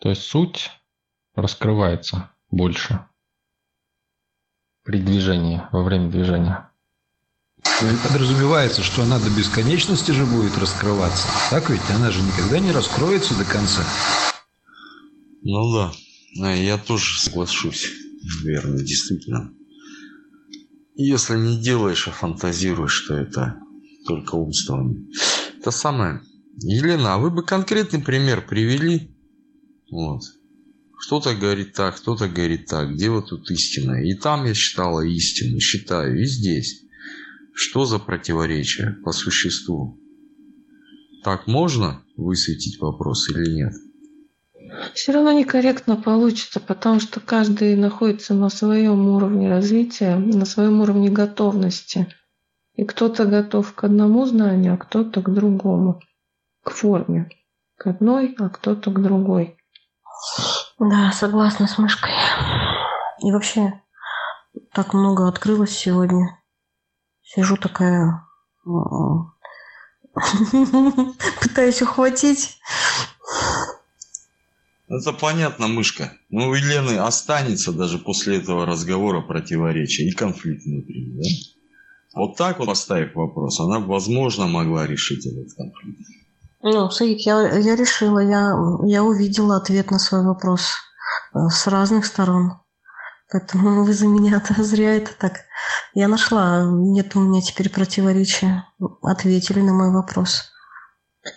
То 0.00 0.08
есть 0.08 0.22
суть 0.22 0.70
раскрывается 1.34 2.33
больше 2.54 3.06
при 4.84 5.00
движении, 5.00 5.62
во 5.72 5.82
время 5.82 6.10
движения. 6.10 6.70
Подразумевается, 8.06 8.82
что 8.82 9.02
она 9.02 9.18
до 9.18 9.30
бесконечности 9.30 10.10
же 10.10 10.26
будет 10.26 10.56
раскрываться. 10.58 11.26
Так 11.50 11.70
ведь? 11.70 11.80
Она 11.90 12.10
же 12.10 12.20
никогда 12.22 12.58
не 12.58 12.70
раскроется 12.70 13.36
до 13.36 13.44
конца. 13.44 13.82
Ну 15.42 15.90
да, 16.36 16.52
я 16.52 16.78
тоже 16.78 17.18
соглашусь. 17.18 17.90
Верно, 18.42 18.78
действительно. 18.78 19.52
Если 20.94 21.36
не 21.36 21.60
делаешь, 21.60 22.06
а 22.06 22.12
фантазируешь, 22.12 22.92
что 22.92 23.14
это 23.14 23.58
только 24.06 24.34
умствование. 24.34 25.06
Это 25.58 25.70
самое. 25.70 26.20
Елена, 26.58 27.14
а 27.14 27.18
вы 27.18 27.30
бы 27.30 27.42
конкретный 27.42 28.00
пример 28.00 28.46
привели? 28.46 29.10
Вот. 29.90 30.22
Кто-то 31.06 31.34
говорит 31.34 31.74
так, 31.74 31.96
кто-то 31.96 32.28
говорит 32.28 32.66
так. 32.66 32.94
Где 32.94 33.10
вот 33.10 33.28
тут 33.28 33.50
истина? 33.50 34.02
И 34.02 34.14
там 34.14 34.46
я 34.46 34.54
считала 34.54 35.02
истину, 35.02 35.60
считаю, 35.60 36.20
и 36.20 36.24
здесь. 36.24 36.82
Что 37.52 37.84
за 37.84 37.98
противоречие 37.98 38.96
по 39.04 39.12
существу? 39.12 40.00
Так 41.22 41.46
можно 41.46 42.02
высветить 42.16 42.80
вопрос 42.80 43.28
или 43.28 43.50
нет? 43.50 43.72
Все 44.94 45.12
равно 45.12 45.32
некорректно 45.32 45.96
получится, 45.96 46.58
потому 46.58 47.00
что 47.00 47.20
каждый 47.20 47.76
находится 47.76 48.32
на 48.32 48.48
своем 48.48 49.06
уровне 49.08 49.48
развития, 49.50 50.16
на 50.16 50.46
своем 50.46 50.80
уровне 50.80 51.10
готовности. 51.10 52.08
И 52.74 52.84
кто-то 52.84 53.26
готов 53.26 53.74
к 53.74 53.84
одному 53.84 54.24
знанию, 54.24 54.74
а 54.74 54.78
кто-то 54.78 55.20
к 55.20 55.32
другому, 55.32 56.00
к 56.62 56.70
форме. 56.70 57.28
К 57.76 57.88
одной, 57.88 58.34
а 58.38 58.48
кто-то 58.48 58.90
к 58.90 59.02
другой. 59.02 59.56
Да, 60.90 61.12
согласна 61.12 61.66
с 61.66 61.78
мышкой. 61.78 62.12
И 63.20 63.32
вообще, 63.32 63.80
так 64.72 64.92
много 64.92 65.26
открылось 65.26 65.70
сегодня. 65.70 66.38
Сижу 67.22 67.56
такая... 67.56 68.22
Пытаюсь 71.40 71.80
ухватить. 71.80 72.58
Это 74.88 75.14
понятно, 75.14 75.68
мышка. 75.68 76.12
Но 76.28 76.48
у 76.48 76.54
Елены 76.54 76.98
останется 76.98 77.72
даже 77.72 77.98
после 77.98 78.36
этого 78.36 78.66
разговора 78.66 79.22
противоречие 79.22 80.08
и 80.08 80.12
конфликт 80.12 80.64
внутри, 80.64 81.14
да? 81.16 81.22
Вот 82.14 82.36
так 82.36 82.58
вот 82.58 82.68
поставив 82.68 83.14
вопрос, 83.14 83.58
она, 83.58 83.80
возможно, 83.80 84.46
могла 84.46 84.86
решить 84.86 85.24
этот 85.24 85.54
конфликт. 85.54 86.02
Ну, 86.66 86.90
Саид, 86.90 87.20
я, 87.20 87.58
я 87.58 87.76
решила, 87.76 88.20
я, 88.20 88.56
я 88.86 89.04
увидела 89.04 89.56
ответ 89.56 89.90
на 89.90 89.98
свой 89.98 90.24
вопрос 90.24 90.72
э, 91.34 91.38
с 91.50 91.66
разных 91.66 92.06
сторон. 92.06 92.54
Поэтому 93.30 93.84
вы 93.84 93.92
за 93.92 94.06
меня-то 94.06 94.54
зря 94.64 94.96
это 94.96 95.10
так. 95.14 95.40
Я 95.92 96.08
нашла, 96.08 96.64
нет 96.64 97.14
у 97.16 97.20
меня 97.20 97.42
теперь 97.42 97.68
противоречия. 97.68 98.64
Ответили 99.02 99.60
на 99.60 99.74
мой 99.74 99.90
вопрос. 99.92 100.52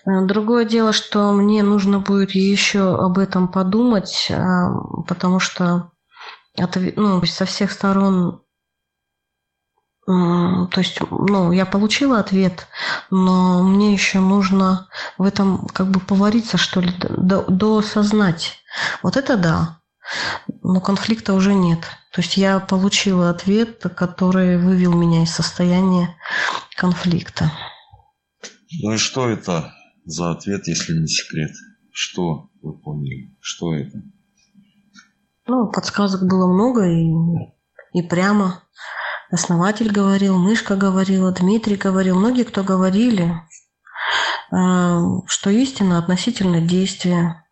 Э, 0.05 0.21
другое 0.21 0.63
дело, 0.63 0.93
что 0.93 1.33
мне 1.33 1.61
нужно 1.61 1.99
будет 1.99 2.31
еще 2.31 2.95
об 2.95 3.17
этом 3.17 3.49
подумать, 3.49 4.31
а, 4.31 4.69
потому 5.09 5.41
что 5.41 5.91
ну, 6.55 7.21
со 7.25 7.43
всех 7.43 7.73
сторон 7.73 8.43
то 10.07 10.69
есть, 10.77 10.99
ну, 11.11 11.51
я 11.51 11.65
получила 11.65 12.19
ответ, 12.19 12.67
но 13.11 13.61
мне 13.61 13.91
еще 13.91 14.21
нужно 14.21 14.87
в 15.17 15.23
этом 15.23 15.67
как 15.67 15.91
бы 15.91 15.99
повариться, 15.99 16.57
что 16.57 16.79
ли, 16.79 16.93
до, 16.97 17.43
досознать. 17.43 18.53
Вот 19.03 19.17
это 19.17 19.35
да. 19.35 19.81
Но 20.63 20.79
конфликта 20.79 21.33
уже 21.33 21.53
нет. 21.53 21.81
То 22.13 22.21
есть 22.21 22.37
я 22.37 22.61
получила 22.61 23.29
ответ, 23.29 23.83
который 23.97 24.57
вывел 24.57 24.93
меня 24.93 25.23
из 25.23 25.31
состояния 25.31 26.15
конфликта. 26.77 27.51
Ну 28.81 28.93
и 28.93 28.97
что 28.97 29.27
это 29.27 29.73
за 30.05 30.31
ответ, 30.31 30.69
если 30.69 30.97
не 30.97 31.07
секрет? 31.07 31.51
Что 31.91 32.49
вы 32.61 32.77
поняли? 32.79 33.35
Что 33.41 33.73
это? 33.73 34.01
Ну, 35.47 35.69
подсказок 35.69 36.25
было 36.29 36.47
много 36.47 36.87
и, 36.87 37.11
и 37.93 38.01
прямо. 38.03 38.63
Основатель 39.31 39.91
говорил, 39.91 40.37
Мышка 40.37 40.75
говорила, 40.75 41.31
Дмитрий 41.31 41.75
говорил, 41.75 42.15
многие 42.17 42.43
кто 42.43 42.63
говорили, 42.63 43.33
э, 44.51 45.01
что 45.27 45.49
истина 45.49 45.97
относительно 45.97 46.61
действия, 46.61 47.43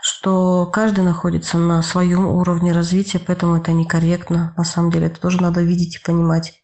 что 0.00 0.66
каждый 0.66 1.04
находится 1.04 1.58
на 1.58 1.82
своем 1.82 2.26
уровне 2.26 2.72
развития, 2.72 3.18
поэтому 3.18 3.56
это 3.56 3.72
некорректно. 3.72 4.54
На 4.56 4.64
самом 4.64 4.90
деле 4.90 5.06
это 5.06 5.20
тоже 5.20 5.42
надо 5.42 5.62
видеть 5.62 5.96
и 5.96 6.04
понимать. 6.04 6.62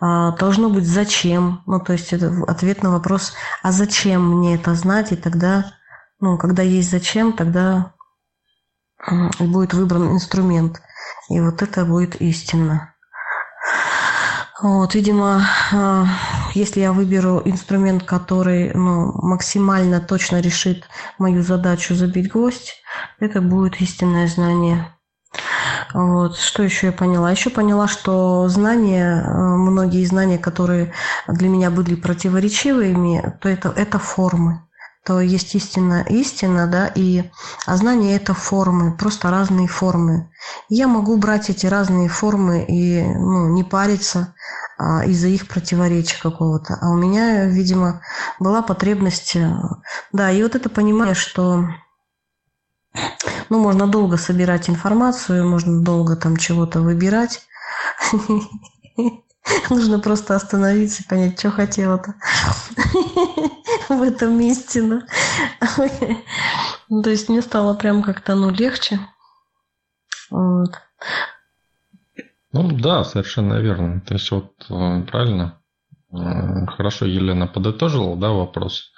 А, 0.00 0.32
должно 0.32 0.68
быть 0.68 0.86
зачем, 0.86 1.62
ну 1.66 1.80
то 1.80 1.92
есть 1.92 2.12
это 2.12 2.32
ответ 2.46 2.82
на 2.82 2.90
вопрос, 2.90 3.32
а 3.62 3.72
зачем 3.72 4.38
мне 4.38 4.54
это 4.54 4.74
знать, 4.74 5.12
и 5.12 5.16
тогда, 5.16 5.72
ну 6.20 6.38
когда 6.38 6.62
есть 6.62 6.90
зачем, 6.90 7.32
тогда 7.32 7.94
будет 9.38 9.74
выбран 9.74 10.12
инструмент, 10.12 10.80
и 11.28 11.40
вот 11.40 11.62
это 11.62 11.84
будет 11.84 12.20
истинно. 12.20 12.89
Вот, 14.62 14.94
видимо, 14.94 15.42
а, 15.72 16.04
если 16.52 16.80
я 16.80 16.92
выберу 16.92 17.40
инструмент, 17.44 18.02
который 18.04 18.72
ну, 18.74 19.12
максимально 19.22 20.00
точно 20.00 20.40
решит 20.40 20.84
мою 21.18 21.42
задачу 21.42 21.94
забить 21.94 22.30
гвоздь, 22.30 22.74
это 23.20 23.40
будет 23.40 23.80
истинное 23.80 24.26
знание. 24.26 24.94
Вот. 25.94 26.36
Что 26.36 26.62
еще 26.62 26.88
я 26.88 26.92
поняла? 26.92 27.30
Еще 27.30 27.48
поняла, 27.48 27.88
что 27.88 28.48
знания, 28.48 29.22
э, 29.22 29.32
многие 29.32 30.04
знания, 30.04 30.38
которые 30.38 30.92
для 31.26 31.48
меня 31.48 31.70
были 31.70 31.94
противоречивыми, 31.94 33.38
то 33.40 33.48
это, 33.48 33.70
это 33.70 33.98
формы. 33.98 34.62
То 35.04 35.20
есть 35.20 35.54
истина, 35.54 36.04
истина, 36.08 36.66
да, 36.66 36.86
и 36.86 37.24
а 37.64 37.76
знание 37.76 38.16
это 38.16 38.34
формы, 38.34 38.96
просто 38.96 39.30
разные 39.30 39.66
формы. 39.66 40.30
я 40.68 40.88
могу 40.88 41.16
брать 41.16 41.48
эти 41.48 41.66
разные 41.66 42.08
формы 42.08 42.64
и 42.68 43.02
ну, 43.02 43.48
не 43.48 43.64
париться 43.64 44.34
а, 44.78 45.04
из-за 45.06 45.28
их 45.28 45.48
противоречия 45.48 46.20
какого-то. 46.20 46.78
А 46.82 46.90
у 46.90 46.96
меня, 46.96 47.46
видимо, 47.46 48.02
была 48.38 48.60
потребность, 48.60 49.36
э, 49.36 49.50
да, 50.12 50.30
и 50.30 50.42
вот 50.42 50.54
это 50.54 50.68
понимаю, 50.68 51.14
что 51.14 51.64
ну, 53.48 53.58
можно 53.58 53.86
долго 53.86 54.18
собирать 54.18 54.68
информацию, 54.68 55.48
можно 55.48 55.82
долго 55.82 56.14
там 56.14 56.36
чего-то 56.36 56.82
выбирать. 56.82 57.42
Нужно 59.70 59.98
просто 59.98 60.34
остановиться 60.36 61.02
и 61.02 61.06
понять, 61.06 61.38
что 61.38 61.50
хотела-то 61.50 62.14
в 63.88 64.02
этом 64.02 64.38
месте. 64.38 64.82
Ну. 64.82 65.02
То 67.02 67.10
есть 67.10 67.28
мне 67.28 67.42
стало 67.42 67.74
прям 67.74 68.02
как-то 68.02 68.34
ну, 68.34 68.50
легче. 68.50 69.00
Вот. 70.30 70.70
Ну 72.52 72.68
да, 72.78 73.04
совершенно 73.04 73.54
верно. 73.60 74.00
То 74.00 74.14
есть 74.14 74.30
вот 74.30 74.52
э, 74.68 75.02
правильно. 75.02 75.56
Хорошо 76.10 77.06
Елена 77.06 77.46
подытожила, 77.46 78.16
да, 78.16 78.30
вопрос. 78.30 78.90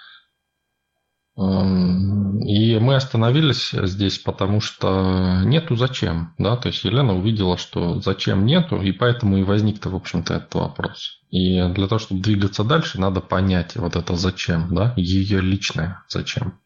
И 2.45 2.78
мы 2.78 2.97
остановились 2.97 3.70
здесь, 3.70 4.18
потому 4.18 4.61
что 4.61 5.43
нету 5.45 5.76
зачем, 5.76 6.34
да, 6.38 6.57
то 6.57 6.68
есть 6.68 6.82
Елена 6.84 7.14
увидела, 7.14 7.57
что 7.57 8.01
зачем 8.01 8.45
нету, 8.47 8.80
и 8.82 8.90
поэтому 8.90 9.38
и 9.38 9.43
возник-то, 9.43 9.90
в 9.90 9.95
общем-то, 9.95 10.34
этот 10.34 10.55
вопрос. 10.55 11.20
И 11.30 11.62
для 11.68 11.86
того, 11.86 11.99
чтобы 11.99 12.20
двигаться 12.20 12.64
дальше, 12.64 13.01
надо 13.01 13.20
понять 13.20 13.76
вот 13.76 13.97
это 13.97 14.16
зачем, 14.16 14.74
да, 14.74 14.93
ее 14.97 15.40
личное 15.40 16.05
зачем. 16.09 16.59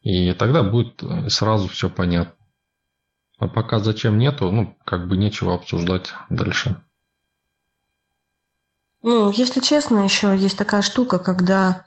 И 0.00 0.32
тогда 0.32 0.62
будет 0.62 1.02
сразу 1.28 1.68
все 1.68 1.88
понятно. 1.88 2.34
А 3.38 3.48
пока 3.48 3.78
зачем 3.78 4.18
нету, 4.18 4.50
ну, 4.50 4.76
как 4.84 5.08
бы 5.08 5.16
нечего 5.16 5.54
обсуждать 5.54 6.12
дальше. 6.28 6.82
Ну, 9.02 9.32
если 9.32 9.60
честно, 9.60 10.04
еще 10.04 10.36
есть 10.36 10.56
такая 10.56 10.80
штука, 10.82 11.18
когда 11.18 11.70
э, 11.70 11.82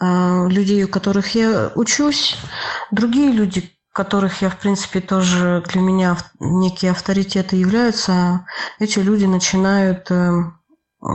людей, 0.00 0.84
у 0.84 0.88
которых 0.88 1.34
я 1.34 1.70
учусь, 1.74 2.36
другие 2.90 3.30
люди, 3.30 3.74
которых 3.94 4.42
я, 4.42 4.50
в 4.50 4.58
принципе, 4.58 5.00
тоже 5.00 5.62
для 5.68 5.80
меня 5.80 6.16
некие 6.40 6.90
авторитеты 6.90 7.56
являются, 7.56 8.44
эти 8.80 8.98
люди 8.98 9.24
начинают 9.24 10.10
э, 10.10 10.42
э, 11.00 11.08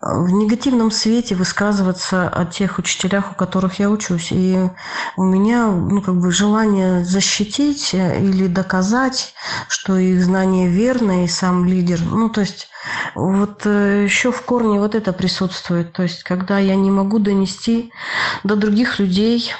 в 0.00 0.30
негативном 0.30 0.90
свете 0.90 1.34
высказываться 1.34 2.28
о 2.28 2.44
тех 2.44 2.78
учителях, 2.78 3.32
у 3.32 3.34
которых 3.34 3.78
я 3.78 3.90
учусь. 3.90 4.32
И 4.32 4.58
у 5.16 5.24
меня 5.24 5.66
ну, 5.66 6.02
как 6.02 6.16
бы 6.16 6.30
желание 6.30 7.04
защитить 7.04 7.94
или 7.94 8.46
доказать, 8.46 9.34
что 9.68 9.96
их 9.96 10.24
знание 10.24 10.68
верно 10.68 11.24
и 11.24 11.28
сам 11.28 11.64
лидер. 11.64 12.00
Ну, 12.00 12.28
то 12.28 12.40
есть 12.42 12.68
вот 13.14 13.66
э, 13.66 14.04
еще 14.04 14.30
в 14.32 14.42
корне 14.42 14.78
вот 14.78 14.94
это 14.94 15.12
присутствует. 15.12 15.92
То 15.92 16.02
есть 16.02 16.22
когда 16.22 16.58
я 16.58 16.76
не 16.76 16.90
могу 16.90 17.18
донести 17.18 17.92
до 18.44 18.56
других 18.56 18.98
людей. 18.98 19.52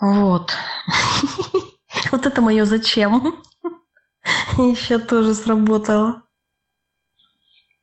Вот. 0.00 0.54
Вот 2.12 2.24
это 2.24 2.40
мое 2.40 2.64
зачем. 2.64 3.42
Еще 4.56 4.98
тоже 4.98 5.34
сработало. 5.34 6.22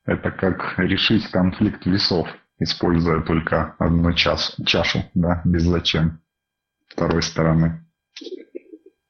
Это 0.05 0.31
как 0.31 0.77
решить 0.77 1.29
конфликт 1.31 1.85
весов, 1.85 2.27
используя 2.59 3.21
только 3.21 3.75
одну 3.79 4.13
час, 4.13 4.55
чашу, 4.65 5.03
да, 5.13 5.41
без 5.45 5.63
зачем 5.63 6.21
второй 6.87 7.23
стороны. 7.23 7.85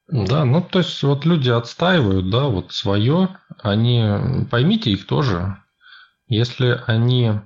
Да, 0.07 0.45
ну 0.45 0.61
то 0.61 0.79
есть 0.79 1.01
вот 1.03 1.25
люди 1.25 1.49
отстаивают, 1.49 2.29
да, 2.29 2.45
вот 2.45 2.71
свое, 2.71 3.37
они, 3.61 4.47
поймите 4.49 4.91
их 4.91 5.05
тоже, 5.05 5.57
если 6.27 6.81
они... 6.87 7.41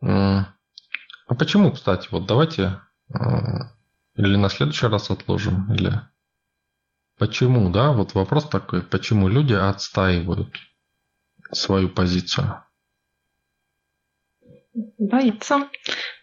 А 0.00 1.34
почему, 1.36 1.72
кстати, 1.72 2.08
вот 2.10 2.26
давайте 2.26 2.80
или 4.16 4.36
на 4.36 4.48
следующий 4.48 4.86
раз 4.86 5.10
отложим, 5.10 5.72
или... 5.72 6.00
Почему, 7.18 7.70
да, 7.70 7.92
вот 7.92 8.14
вопрос 8.14 8.46
такой, 8.46 8.82
почему 8.82 9.28
люди 9.28 9.54
отстаивают 9.54 10.54
свою 11.50 11.88
позицию? 11.88 12.62
Боится. 14.98 15.68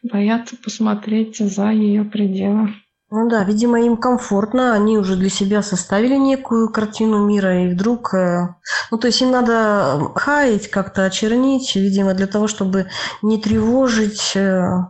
Боятся 0.04 0.56
посмотреть 0.58 1.38
за 1.38 1.70
ее 1.70 2.04
пределы. 2.04 2.70
Ну 3.16 3.30
да, 3.30 3.43
видимо, 3.43 3.80
им 3.80 3.97
комфортно, 3.97 4.74
они 4.74 4.97
уже 4.97 5.16
для 5.16 5.30
себя 5.30 5.62
составили 5.62 6.16
некую 6.16 6.72
картину 6.72 7.28
мира, 7.28 7.64
и 7.64 7.74
вдруг... 7.74 8.14
Э, 8.16 8.56
ну, 8.89 8.97
то 8.97 9.06
есть 9.08 9.22
им 9.22 9.30
надо 9.30 10.12
хаять, 10.16 10.68
как-то 10.70 11.06
очернить, 11.06 11.76
видимо, 11.76 12.16
для 12.16 12.26
того, 12.26 12.47
чтобы 12.47 12.88
не 13.22 13.39
тревожить... 13.39 14.36
Э, 14.36 14.88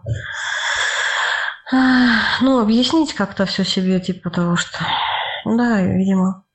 ну, 2.41 2.59
объяснить 2.61 3.13
как-то 3.13 3.45
все 3.45 3.65
себе, 3.65 3.99
типа 3.99 4.29
того, 4.29 4.55
что... 4.55 4.79
Да, 5.43 5.81
видимо, 5.81 6.45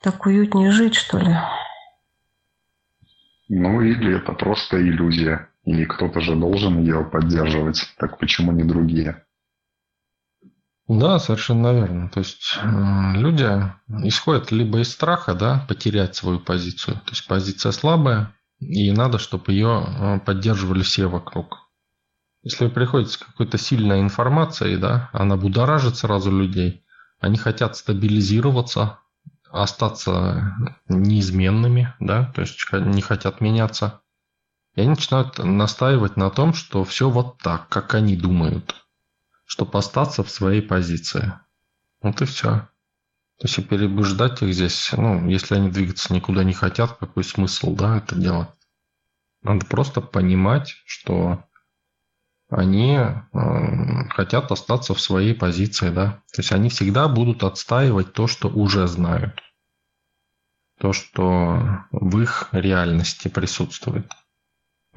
так 0.00 0.24
уютнее 0.24 0.70
жить, 0.70 0.94
что 0.94 1.18
ли. 1.18 1.36
Ну, 3.48 3.82
или 3.82 4.16
это 4.16 4.32
просто 4.32 4.80
иллюзия. 4.80 5.47
И 5.68 5.84
кто-то 5.84 6.20
же 6.22 6.34
должен 6.34 6.80
ее 6.80 7.04
поддерживать. 7.04 7.94
Так 7.98 8.18
почему 8.18 8.52
не 8.52 8.64
другие? 8.64 9.26
Да, 10.88 11.18
совершенно 11.18 11.74
верно. 11.74 12.08
То 12.08 12.20
есть 12.20 12.56
э, 12.62 13.12
люди 13.16 13.46
исходят 14.02 14.50
либо 14.50 14.80
из 14.80 14.90
страха, 14.90 15.34
да, 15.34 15.66
потерять 15.68 16.16
свою 16.16 16.40
позицию. 16.40 16.96
То 17.04 17.10
есть 17.10 17.26
позиция 17.26 17.72
слабая, 17.72 18.34
и 18.60 18.90
надо, 18.92 19.18
чтобы 19.18 19.52
ее 19.52 19.84
э, 19.86 20.20
поддерживали 20.20 20.82
все 20.82 21.06
вокруг. 21.06 21.58
Если 22.42 22.64
вы 22.64 22.70
приходите 22.70 23.12
с 23.12 23.18
какой-то 23.18 23.58
сильной 23.58 24.00
информацией, 24.00 24.78
да, 24.78 25.10
она 25.12 25.36
будоражит 25.36 25.96
сразу 25.96 26.30
людей. 26.30 26.82
Они 27.20 27.36
хотят 27.36 27.76
стабилизироваться, 27.76 29.00
остаться 29.50 30.54
неизменными, 30.88 31.94
да, 32.00 32.32
то 32.34 32.40
есть 32.40 32.58
не 32.72 33.02
хотят 33.02 33.42
меняться. 33.42 34.00
И 34.78 34.80
они 34.80 34.90
начинают 34.90 35.38
настаивать 35.38 36.16
на 36.16 36.30
том, 36.30 36.54
что 36.54 36.84
все 36.84 37.10
вот 37.10 37.38
так, 37.38 37.68
как 37.68 37.94
они 37.94 38.14
думают, 38.14 38.76
чтобы 39.44 39.76
остаться 39.76 40.22
в 40.22 40.30
своей 40.30 40.62
позиции. 40.62 41.32
Вот 42.00 42.22
и 42.22 42.26
все. 42.26 42.48
То 42.48 42.68
есть 43.42 43.58
и 43.58 43.62
переубеждать 43.62 44.40
их 44.40 44.54
здесь, 44.54 44.92
ну, 44.92 45.28
если 45.28 45.56
они 45.56 45.68
двигаться 45.68 46.14
никуда 46.14 46.44
не 46.44 46.52
хотят, 46.52 46.92
какой 46.96 47.24
смысл, 47.24 47.74
да, 47.74 47.96
это 47.98 48.14
делать? 48.14 48.50
Надо 49.42 49.66
просто 49.66 50.00
понимать, 50.00 50.76
что 50.86 51.42
они 52.48 52.98
э, 52.98 54.08
хотят 54.10 54.52
остаться 54.52 54.94
в 54.94 55.00
своей 55.00 55.34
позиции, 55.34 55.90
да. 55.90 56.22
То 56.32 56.40
есть 56.40 56.52
они 56.52 56.68
всегда 56.68 57.08
будут 57.08 57.42
отстаивать 57.42 58.12
то, 58.12 58.28
что 58.28 58.48
уже 58.48 58.86
знают. 58.86 59.42
То, 60.78 60.92
что 60.92 61.84
в 61.90 62.20
их 62.20 62.50
реальности 62.52 63.26
присутствует. 63.26 64.08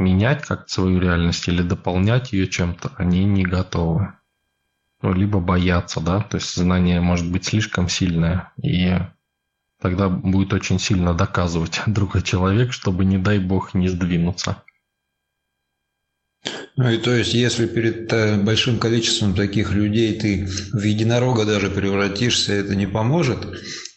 Менять 0.01 0.45
как 0.45 0.69
свою 0.69 0.99
реальность 0.99 1.47
или 1.47 1.61
дополнять 1.61 2.33
ее 2.33 2.47
чем-то 2.47 2.91
они 2.97 3.23
не 3.23 3.43
готовы 3.43 4.13
ну, 5.01 5.13
либо 5.13 5.39
бояться, 5.39 5.99
да, 5.99 6.21
то 6.21 6.37
есть 6.37 6.55
знание 6.55 7.01
может 7.01 7.29
быть 7.31 7.45
слишком 7.45 7.89
сильное, 7.89 8.51
и 8.61 8.97
тогда 9.81 10.09
будет 10.09 10.53
очень 10.53 10.79
сильно 10.79 11.13
доказывать 11.13 11.81
другой 11.87 12.21
человек, 12.21 12.71
чтобы, 12.71 13.05
не 13.05 13.17
дай 13.17 13.39
бог, 13.39 13.73
не 13.73 13.87
сдвинуться. 13.87 14.63
Ну 16.75 16.89
и 16.89 16.97
то 16.97 17.11
есть, 17.13 17.33
если 17.33 17.67
перед 17.67 18.11
э, 18.11 18.41
большим 18.41 18.79
количеством 18.79 19.35
таких 19.35 19.73
людей 19.73 20.19
ты 20.19 20.45
в 20.45 20.81
единорога 20.81 21.45
даже 21.45 21.69
превратишься, 21.69 22.53
это 22.53 22.75
не 22.75 22.87
поможет? 22.87 23.45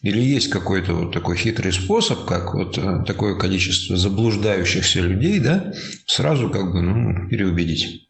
Или 0.01 0.19
есть 0.19 0.49
какой-то 0.49 0.93
вот 0.93 1.13
такой 1.13 1.37
хитрый 1.37 1.73
способ, 1.73 2.25
как 2.25 2.53
вот 2.53 2.77
э, 2.77 3.03
такое 3.07 3.39
количество 3.39 3.97
заблуждающихся 3.97 4.99
людей, 4.99 5.39
да, 5.39 5.73
сразу 6.05 6.49
как 6.49 6.71
бы, 6.71 6.81
ну, 6.81 7.27
переубедить? 7.27 8.09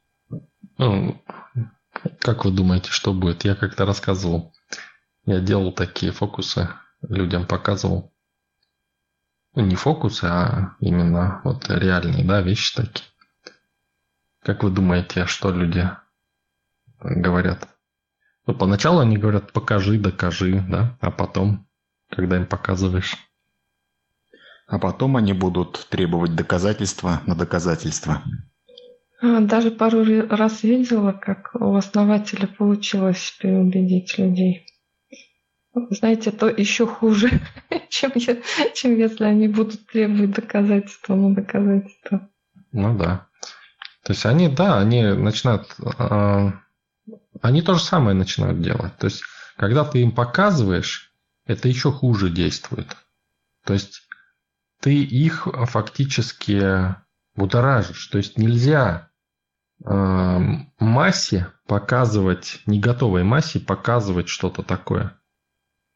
Ну, 0.77 1.23
как 2.19 2.43
вы 2.43 2.51
думаете, 2.51 2.89
что 2.91 3.13
будет? 3.13 3.45
Я 3.45 3.55
как-то 3.55 3.85
рассказывал. 3.85 4.53
Я 5.25 5.39
делал 5.39 5.71
такие 5.71 6.11
фокусы, 6.11 6.69
людям 7.07 7.47
показывал. 7.47 8.11
Ну, 9.55 9.65
не 9.65 9.75
фокусы, 9.75 10.25
а 10.25 10.75
именно 10.81 11.39
вот 11.45 11.69
реальные, 11.69 12.25
да, 12.25 12.41
вещи 12.41 12.75
такие. 12.75 13.05
Как 14.45 14.61
вы 14.61 14.69
думаете, 14.69 15.25
что 15.25 15.49
люди 15.49 15.89
говорят? 16.99 17.67
Ну, 18.45 18.53
поначалу 18.53 18.99
они 18.99 19.17
говорят, 19.17 19.51
покажи, 19.51 19.97
докажи, 19.97 20.63
да, 20.69 20.95
а 21.01 21.09
потом, 21.09 21.67
когда 22.11 22.37
им 22.37 22.45
показываешь. 22.45 23.15
А 24.67 24.77
потом 24.77 25.17
они 25.17 25.33
будут 25.33 25.87
требовать 25.89 26.35
доказательства 26.35 27.21
на 27.25 27.35
доказательства. 27.35 28.21
А, 29.19 29.39
даже 29.39 29.71
пару 29.71 30.03
раз 30.29 30.61
видела, 30.61 31.11
как 31.11 31.55
у 31.55 31.73
основателя 31.73 32.45
получилось 32.45 33.35
переубедить 33.41 34.15
людей. 34.19 34.67
Знаете, 35.89 36.29
то 36.29 36.47
еще 36.47 36.85
хуже, 36.85 37.31
чем, 37.89 38.11
я, 38.13 38.37
чем 38.75 38.95
если 38.95 39.23
они 39.23 39.47
будут 39.47 39.87
требовать 39.87 40.31
доказательства 40.31 41.15
на 41.15 41.33
доказательства. 41.33 42.29
Ну 42.71 42.95
да. 42.95 43.27
То 44.05 44.13
есть 44.13 44.23
они, 44.27 44.47
да, 44.49 44.77
они 44.77 45.03
начинают, 45.03 45.75
э, 45.79 46.51
они 47.41 47.61
то 47.63 47.73
же 47.73 47.83
самое 47.83 48.15
начинают 48.15 48.61
делать. 48.61 48.95
То 48.97 49.05
есть, 49.05 49.23
когда 49.57 49.83
ты 49.83 50.01
им 50.01 50.11
показываешь, 50.11 51.11
это 51.45 51.67
еще 51.67 51.91
хуже 51.91 52.29
действует. 52.29 52.95
То 53.63 53.73
есть, 53.73 54.03
ты 54.79 55.03
их 55.03 55.47
фактически 55.63 56.95
будоражишь. 57.35 58.05
То 58.07 58.19
есть 58.19 58.37
нельзя 58.37 59.09
э, 59.83 60.39
массе 60.77 61.47
показывать, 61.65 62.61
не 62.67 62.79
готовой 62.79 63.23
массе 63.23 63.59
показывать 63.59 64.29
что-то 64.29 64.61
такое. 64.61 65.19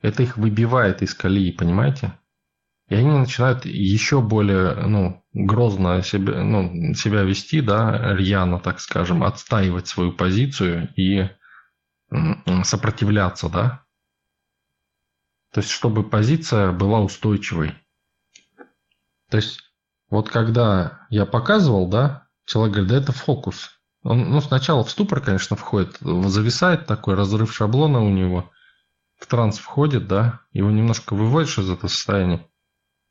Это 0.02 0.24
их 0.24 0.36
выбивает 0.38 1.04
из 1.04 1.14
колеи, 1.14 1.52
понимаете? 1.52 2.19
И 2.90 2.96
они 2.96 3.10
начинают 3.10 3.66
еще 3.66 4.20
более 4.20 4.74
ну, 4.74 5.24
грозно 5.34 6.02
себя, 6.02 6.44
ну, 6.44 6.94
себя 6.96 7.22
вести, 7.22 7.62
да, 7.62 8.16
рьяно, 8.16 8.60
так 8.60 8.80
скажем, 8.80 9.24
отстаивать 9.24 9.88
свою 9.88 10.12
позицию 10.12 10.92
и 10.96 11.30
сопротивляться, 12.64 13.48
да. 13.48 13.84
То 15.54 15.62
есть, 15.62 15.70
чтобы 15.70 16.04
позиция 16.04 16.72
была 16.72 17.00
устойчивой. 17.00 17.76
То 19.30 19.38
есть, 19.38 19.62
вот 20.10 20.30
когда 20.30 21.06
я 21.12 21.28
показывал, 21.28 21.88
да, 21.88 22.28
человек 22.46 22.74
говорит, 22.74 22.92
да 22.92 22.98
это 22.98 23.12
фокус. 23.12 23.70
Он 24.02 24.32
ну, 24.32 24.42
сначала 24.42 24.84
в 24.84 24.90
ступор, 24.90 25.22
конечно, 25.22 25.56
входит, 25.56 25.98
зависает 26.00 26.88
такой 26.88 27.14
разрыв 27.14 27.54
шаблона 27.54 28.02
у 28.02 28.10
него, 28.10 28.50
в 29.20 29.28
транс 29.28 29.60
входит, 29.60 30.08
да, 30.08 30.40
его 30.54 30.72
немножко 30.72 31.14
выводишь 31.14 31.60
из 31.60 31.70
этого 31.70 31.90
состояния. 31.90 32.49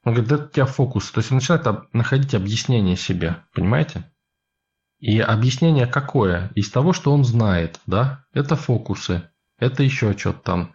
Он 0.09 0.15
говорит, 0.15 0.31
да 0.31 0.37
это 0.37 0.45
у 0.47 0.49
тебя 0.49 0.65
фокус. 0.65 1.11
То 1.11 1.19
есть 1.19 1.31
он 1.31 1.37
начинает 1.37 1.93
находить 1.93 2.35
объяснение 2.35 2.97
себе, 2.97 3.45
понимаете? 3.53 4.11
И 5.01 5.21
объяснение 5.21 5.87
какое? 5.87 6.51
Из 6.55 6.71
того, 6.71 6.95
что 6.95 7.13
он 7.13 7.25
знает, 7.25 7.79
да? 7.85 8.25
Это 8.33 8.57
фокусы, 8.57 9.31
это 9.59 9.83
еще 9.83 10.17
что-то 10.17 10.39
там. 10.41 10.75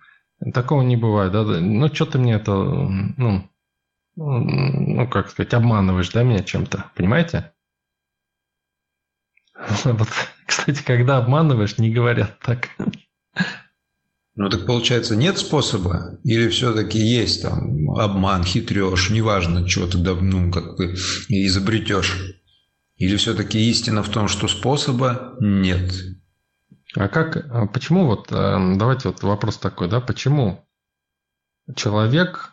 Такого 0.53 0.83
не 0.83 0.97
бывает, 0.97 1.31
да? 1.31 1.43
Ну, 1.43 1.87
что 1.87 2.05
ты 2.05 2.19
мне 2.19 2.33
это, 2.33 2.53
ну, 2.53 3.49
ну, 4.15 5.07
как 5.07 5.31
сказать, 5.31 5.55
обманываешь, 5.55 6.11
да, 6.11 6.21
меня 6.21 6.43
чем-то, 6.43 6.91
понимаете? 6.93 7.53
Вот, 9.83 10.09
кстати, 10.45 10.83
когда 10.83 11.17
обманываешь, 11.17 11.79
не 11.79 11.91
говорят 11.91 12.37
так. 12.37 12.69
Ну 14.35 14.49
так 14.49 14.65
получается, 14.65 15.15
нет 15.15 15.37
способа? 15.37 16.19
Или 16.23 16.49
все-таки 16.49 16.97
есть 16.97 17.43
там 17.43 17.91
обман, 17.91 18.43
хитрешь, 18.43 19.11
неважно, 19.11 19.67
чего 19.67 19.85
ты 19.85 19.97
ну, 19.99 20.51
как 20.51 20.75
бы 20.75 20.95
изобретешь? 21.29 22.41
Или 22.95 23.15
все-таки 23.17 23.69
истина 23.69 24.01
в 24.01 24.09
том, 24.09 24.27
что 24.27 24.47
способа 24.47 25.35
нет? 25.39 25.93
А 26.95 27.07
как, 27.07 27.37
а 27.51 27.67
почему 27.67 28.05
вот, 28.05 28.31
э, 28.31 28.75
давайте 28.77 29.09
вот 29.09 29.21
вопрос 29.23 29.57
такой, 29.57 29.89
да, 29.89 29.99
почему 29.99 30.67
человек, 31.75 32.51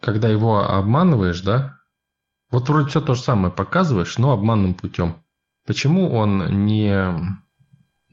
когда 0.00 0.28
его 0.28 0.60
обманываешь, 0.60 1.40
да, 1.40 1.78
вот 2.50 2.68
вроде 2.68 2.88
все 2.88 3.00
то 3.00 3.14
же 3.14 3.22
самое 3.22 3.52
показываешь, 3.52 4.18
но 4.18 4.32
обманным 4.32 4.74
путем. 4.74 5.24
Почему 5.66 6.12
он 6.12 6.66
не, 6.66 7.14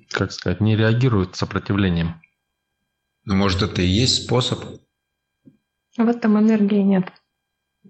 как 0.10 0.32
сказать, 0.32 0.62
не 0.62 0.76
реагирует 0.76 1.36
сопротивлением? 1.36 2.22
Ну, 3.26 3.36
может, 3.36 3.62
это 3.62 3.82
и 3.82 3.88
есть 3.88 4.24
способ? 4.24 4.64
В 5.98 6.08
этом 6.08 6.40
энергии 6.40 6.82
нет. 6.82 7.12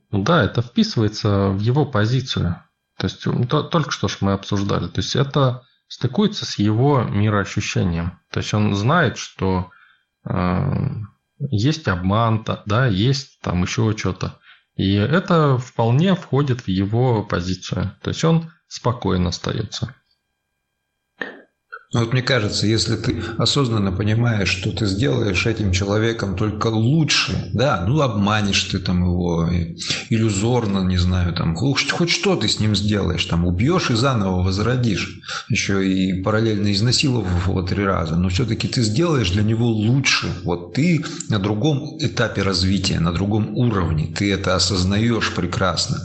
Ну 0.10 0.24
да, 0.24 0.44
это 0.44 0.62
вписывается 0.62 1.50
в 1.50 1.60
его 1.60 1.86
позицию. 1.86 2.64
То 2.98 3.06
есть 3.06 3.24
то, 3.50 3.64
только 3.64 3.92
что 3.92 4.08
ж 4.08 4.18
мы 4.22 4.34
обсуждали. 4.34 4.88
То 4.88 5.02
есть 5.02 5.16
это 5.16 5.64
стыкуется 5.88 6.46
с 6.46 6.58
его 6.58 7.04
мироощущением. 7.04 8.20
То 8.32 8.40
есть 8.40 8.54
он 8.54 8.76
знает, 8.76 9.18
что 9.18 9.72
э, 10.28 10.74
есть 11.40 11.88
обман, 11.88 12.46
да, 12.66 12.88
есть 12.88 13.40
там 13.42 13.64
еще 13.64 13.96
что-то. 13.96 14.40
И 14.76 14.94
это 14.94 15.58
вполне 15.58 16.16
входит 16.16 16.62
в 16.62 16.68
его 16.68 17.24
позицию. 17.24 17.96
То 18.02 18.10
есть 18.10 18.24
он 18.24 18.52
спокойно 18.68 19.30
остается. 19.30 19.96
Ну 21.94 22.02
вот 22.02 22.12
мне 22.12 22.22
кажется, 22.22 22.68
если 22.68 22.98
ты 22.98 23.24
осознанно 23.38 23.94
понимаешь, 23.94 24.50
что 24.50 24.72
ты 24.74 24.86
сделаешь 24.86 25.46
этим 25.46 25.72
человеком 25.72 26.36
только 26.36 26.68
лучше, 26.68 27.50
да, 27.54 27.86
ну 27.88 28.02
обманешь 28.02 28.64
ты 28.64 28.80
там 28.80 29.04
его 29.04 29.48
иллюзорно, 30.10 30.84
не 30.84 30.98
знаю, 30.98 31.34
там 31.34 31.56
хоть, 31.56 31.90
хоть 31.90 32.10
что 32.10 32.36
ты 32.36 32.50
с 32.50 32.60
ним 32.60 32.76
сделаешь, 32.76 33.24
там 33.24 33.46
убьешь 33.46 33.90
и 33.90 33.96
заново 33.96 34.44
возродишь, 34.44 35.22
еще 35.48 35.88
и 35.90 36.22
параллельно 36.22 36.74
изнасиловав 36.74 37.48
его 37.48 37.62
три 37.62 37.86
раза, 37.86 38.18
но 38.18 38.28
все-таки 38.28 38.68
ты 38.68 38.82
сделаешь 38.82 39.32
для 39.32 39.44
него 39.44 39.68
лучше. 39.68 40.28
Вот 40.44 40.74
ты 40.74 41.06
на 41.30 41.40
другом 41.40 41.98
этапе 42.00 42.42
развития, 42.42 43.00
на 43.00 43.14
другом 43.14 43.56
уровне, 43.56 44.14
ты 44.14 44.34
это 44.34 44.56
осознаешь 44.56 45.34
прекрасно. 45.34 46.00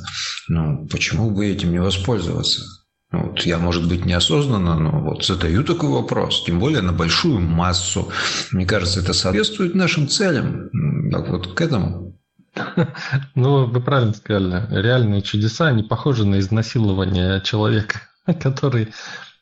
Ну, 0.47 0.87
почему 0.87 1.31
бы 1.31 1.45
этим 1.45 1.73
не 1.73 1.81
воспользоваться? 1.81 2.82
Вот 3.13 3.41
я, 3.41 3.59
может 3.59 3.87
быть, 3.89 4.07
неосознанно, 4.07 4.79
но 4.79 5.01
вот 5.03 5.25
задаю 5.25 5.65
такой 5.65 5.91
вопрос, 5.91 6.45
тем 6.45 6.59
более 6.59 6.81
на 6.81 6.93
большую 6.93 7.41
массу. 7.41 8.11
Мне 8.51 8.65
кажется, 8.65 9.01
это 9.01 9.13
соответствует 9.13 9.75
нашим 9.75 10.09
целям. 10.09 10.71
Так 11.11 11.29
вот 11.29 11.55
к 11.55 11.61
этому. 11.61 12.19
Ну, 13.35 13.67
вы 13.67 13.81
правильно 13.81 14.15
сказали. 14.15 14.67
Реальные 14.71 15.23
чудеса 15.23 15.73
не 15.73 15.83
похожи 15.83 16.27
на 16.27 16.39
изнасилование 16.39 17.41
человека, 17.43 18.01
который 18.41 18.93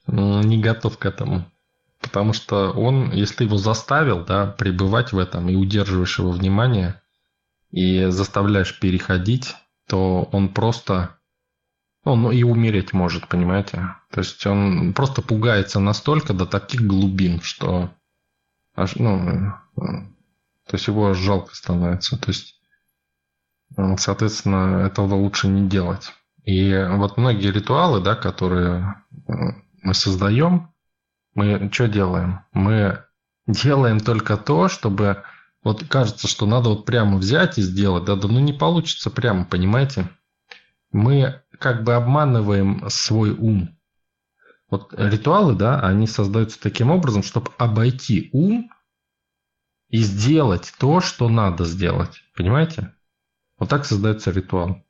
не 0.07 0.59
готов 0.59 0.99
к 0.99 1.07
этому. 1.07 1.51
Потому 2.01 2.33
что 2.33 2.71
он, 2.71 3.13
если 3.13 3.45
его 3.45 3.57
заставил, 3.57 4.25
да, 4.25 4.47
пребывать 4.47 5.13
в 5.13 5.19
этом 5.19 5.49
и 5.49 5.55
удерживаешь 5.55 6.19
его 6.19 6.31
внимание, 6.31 7.01
и 7.71 8.07
заставляешь 8.07 8.79
переходить, 8.81 9.55
то 9.87 10.29
он 10.33 10.49
просто 10.49 11.20
он 12.05 12.31
и 12.31 12.43
умереть 12.43 12.93
может, 12.93 13.29
понимаете? 13.29 13.95
То 14.11 14.21
есть 14.21 14.45
он 14.47 14.93
просто 14.95 15.23
пугается 15.23 15.81
настолько 15.81 16.33
до 16.33 16.47
таких 16.47 16.83
глубин, 16.83 17.41
что 17.41 17.91
аж, 18.75 18.97
ну, 18.97 19.53
то 19.77 20.73
есть 20.73 20.87
его 20.87 21.11
аж 21.11 21.19
жалко 21.19 21.55
становится. 21.55 22.19
То 22.19 22.31
есть, 22.31 22.61
соответственно, 23.99 24.87
этого 24.87 25.15
лучше 25.15 25.49
не 25.49 25.69
делать. 25.69 26.13
И 26.45 26.73
вот 26.93 27.17
многие 27.19 27.53
ритуалы, 27.53 28.01
да, 28.01 28.17
которые 28.17 28.95
мы 29.83 29.95
создаем, 29.95 30.73
мы 31.35 31.71
что 31.73 31.87
делаем? 31.87 32.41
Мы 32.53 33.05
делаем 33.47 34.01
только 34.01 34.37
то, 34.37 34.69
чтобы 34.69 35.23
вот 35.63 35.85
кажется, 35.89 36.27
что 36.29 36.47
надо 36.47 36.71
вот 36.71 36.87
прямо 36.87 37.19
взять 37.19 37.59
и 37.59 37.63
сделать, 37.63 38.05
да, 38.05 38.17
да 38.17 38.27
ну 38.27 38.41
не 38.41 38.55
получится 38.55 39.11
прямо, 39.11 39.45
понимаете? 39.45 40.09
Мы 40.93 41.43
как 41.61 41.85
бы 41.85 41.95
обманываем 41.95 42.89
свой 42.89 43.33
ум. 43.33 43.79
Вот 44.71 44.95
ритуалы, 44.97 45.55
да, 45.55 45.81
они 45.81 46.07
создаются 46.07 46.61
таким 46.61 46.91
образом, 46.91 47.23
чтобы 47.23 47.51
обойти 47.59 48.31
ум 48.33 48.71
и 49.89 49.99
сделать 49.99 50.73
то, 50.79 51.01
что 51.01 51.29
надо 51.29 51.67
сделать. 51.67 52.23
Понимаете? 52.35 52.95
Вот 53.59 53.69
так 53.69 53.85
создается 53.85 54.31
ритуал. 54.31 54.83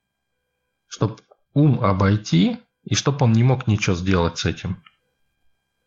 Чтобы 0.87 1.16
ум 1.55 1.83
обойти, 1.83 2.59
и 2.85 2.95
чтобы 2.95 3.25
он 3.25 3.33
не 3.33 3.43
мог 3.43 3.66
ничего 3.66 3.97
сделать 3.97 4.39
с 4.39 4.45
этим. 4.45 4.83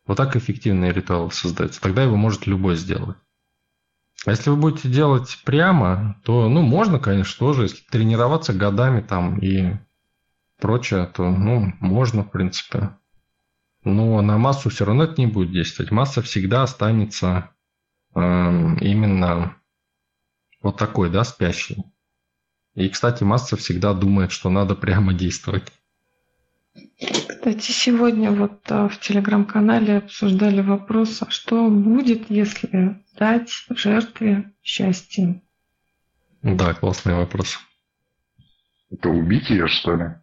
Вот 0.05 0.17
так 0.17 0.35
эффективный 0.35 0.91
ритуал 0.91 1.31
создается. 1.31 1.81
Тогда 1.81 2.03
его 2.03 2.17
может 2.17 2.45
любой 2.45 2.75
сделать. 2.75 3.17
А 4.25 4.31
если 4.31 4.49
вы 4.49 4.57
будете 4.57 4.89
делать 4.89 5.39
прямо, 5.45 6.19
то, 6.25 6.49
ну, 6.49 6.61
можно, 6.61 6.99
конечно, 6.99 7.39
тоже, 7.39 7.63
если 7.63 7.83
тренироваться 7.85 8.53
годами 8.53 9.01
там 9.01 9.39
и 9.39 9.77
прочее, 10.63 11.11
то, 11.13 11.29
ну, 11.29 11.73
можно, 11.81 12.23
в 12.23 12.31
принципе. 12.31 12.97
Но 13.83 14.21
на 14.21 14.37
массу 14.37 14.69
все 14.69 14.85
равно 14.85 15.03
это 15.03 15.19
не 15.19 15.27
будет 15.27 15.51
действовать. 15.51 15.91
Масса 15.91 16.21
всегда 16.21 16.63
останется 16.63 17.49
э, 18.15 18.19
именно 18.79 19.57
вот 20.61 20.77
такой, 20.77 21.09
да, 21.09 21.25
спящий. 21.25 21.83
И, 22.75 22.87
кстати, 22.87 23.25
масса 23.25 23.57
всегда 23.57 23.93
думает, 23.93 24.31
что 24.31 24.49
надо 24.49 24.73
прямо 24.73 25.13
действовать. 25.13 25.69
Кстати, 27.27 27.71
сегодня 27.71 28.31
вот 28.31 28.61
а, 28.71 28.87
в 28.87 28.97
телеграм-канале 29.01 29.97
обсуждали 29.97 30.61
вопрос, 30.61 31.21
а 31.21 31.29
что 31.29 31.69
будет, 31.69 32.29
если 32.29 33.03
дать 33.19 33.51
жертве 33.69 34.53
счастье? 34.63 35.41
Да, 36.41 36.73
классный 36.73 37.15
вопрос. 37.15 37.59
Это 38.89 39.09
убить 39.09 39.49
ее, 39.49 39.67
что 39.67 39.95
ли? 39.95 40.22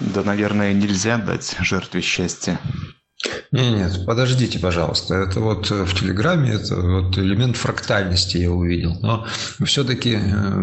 Да, 0.00 0.22
наверное, 0.24 0.72
нельзя 0.72 1.18
дать 1.18 1.56
жертве 1.60 2.00
счастья. 2.00 2.58
Нет, 3.52 3.76
нет, 3.76 4.06
подождите, 4.06 4.58
пожалуйста. 4.58 5.14
Это 5.16 5.40
вот 5.40 5.68
в 5.68 5.94
Телеграме, 5.94 6.52
это 6.52 6.76
вот 6.76 7.18
элемент 7.18 7.56
фрактальности 7.56 8.38
я 8.38 8.50
увидел. 8.50 8.98
Но 9.00 9.26
все-таки, 9.64 10.14
э, 10.14 10.62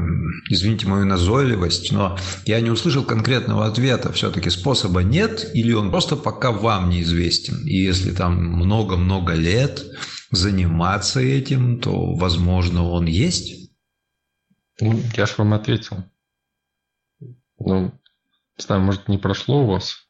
извините 0.50 0.88
мою 0.88 1.06
назойливость, 1.06 1.92
но 1.92 2.18
я 2.46 2.60
не 2.62 2.72
услышал 2.72 3.04
конкретного 3.04 3.68
ответа. 3.68 4.12
Все-таки 4.12 4.50
способа 4.50 5.04
нет 5.04 5.52
или 5.54 5.74
он 5.74 5.92
просто 5.92 6.16
пока 6.16 6.52
вам 6.52 6.90
неизвестен? 6.90 7.64
И 7.68 7.76
если 7.76 8.12
там 8.12 8.36
много-много 8.36 9.34
лет 9.34 9.86
заниматься 10.32 11.20
этим, 11.20 11.80
то, 11.80 12.16
возможно, 12.16 12.90
он 12.90 13.06
есть? 13.06 13.70
Ну, 14.82 15.00
я 15.16 15.26
же 15.26 15.34
вам 15.38 15.54
ответил. 15.54 16.06
Ну, 17.60 17.92
не 18.58 18.64
знаю, 18.64 18.82
может, 18.82 19.08
не 19.08 19.18
прошло 19.18 19.64
у 19.64 19.68
вас? 19.68 20.08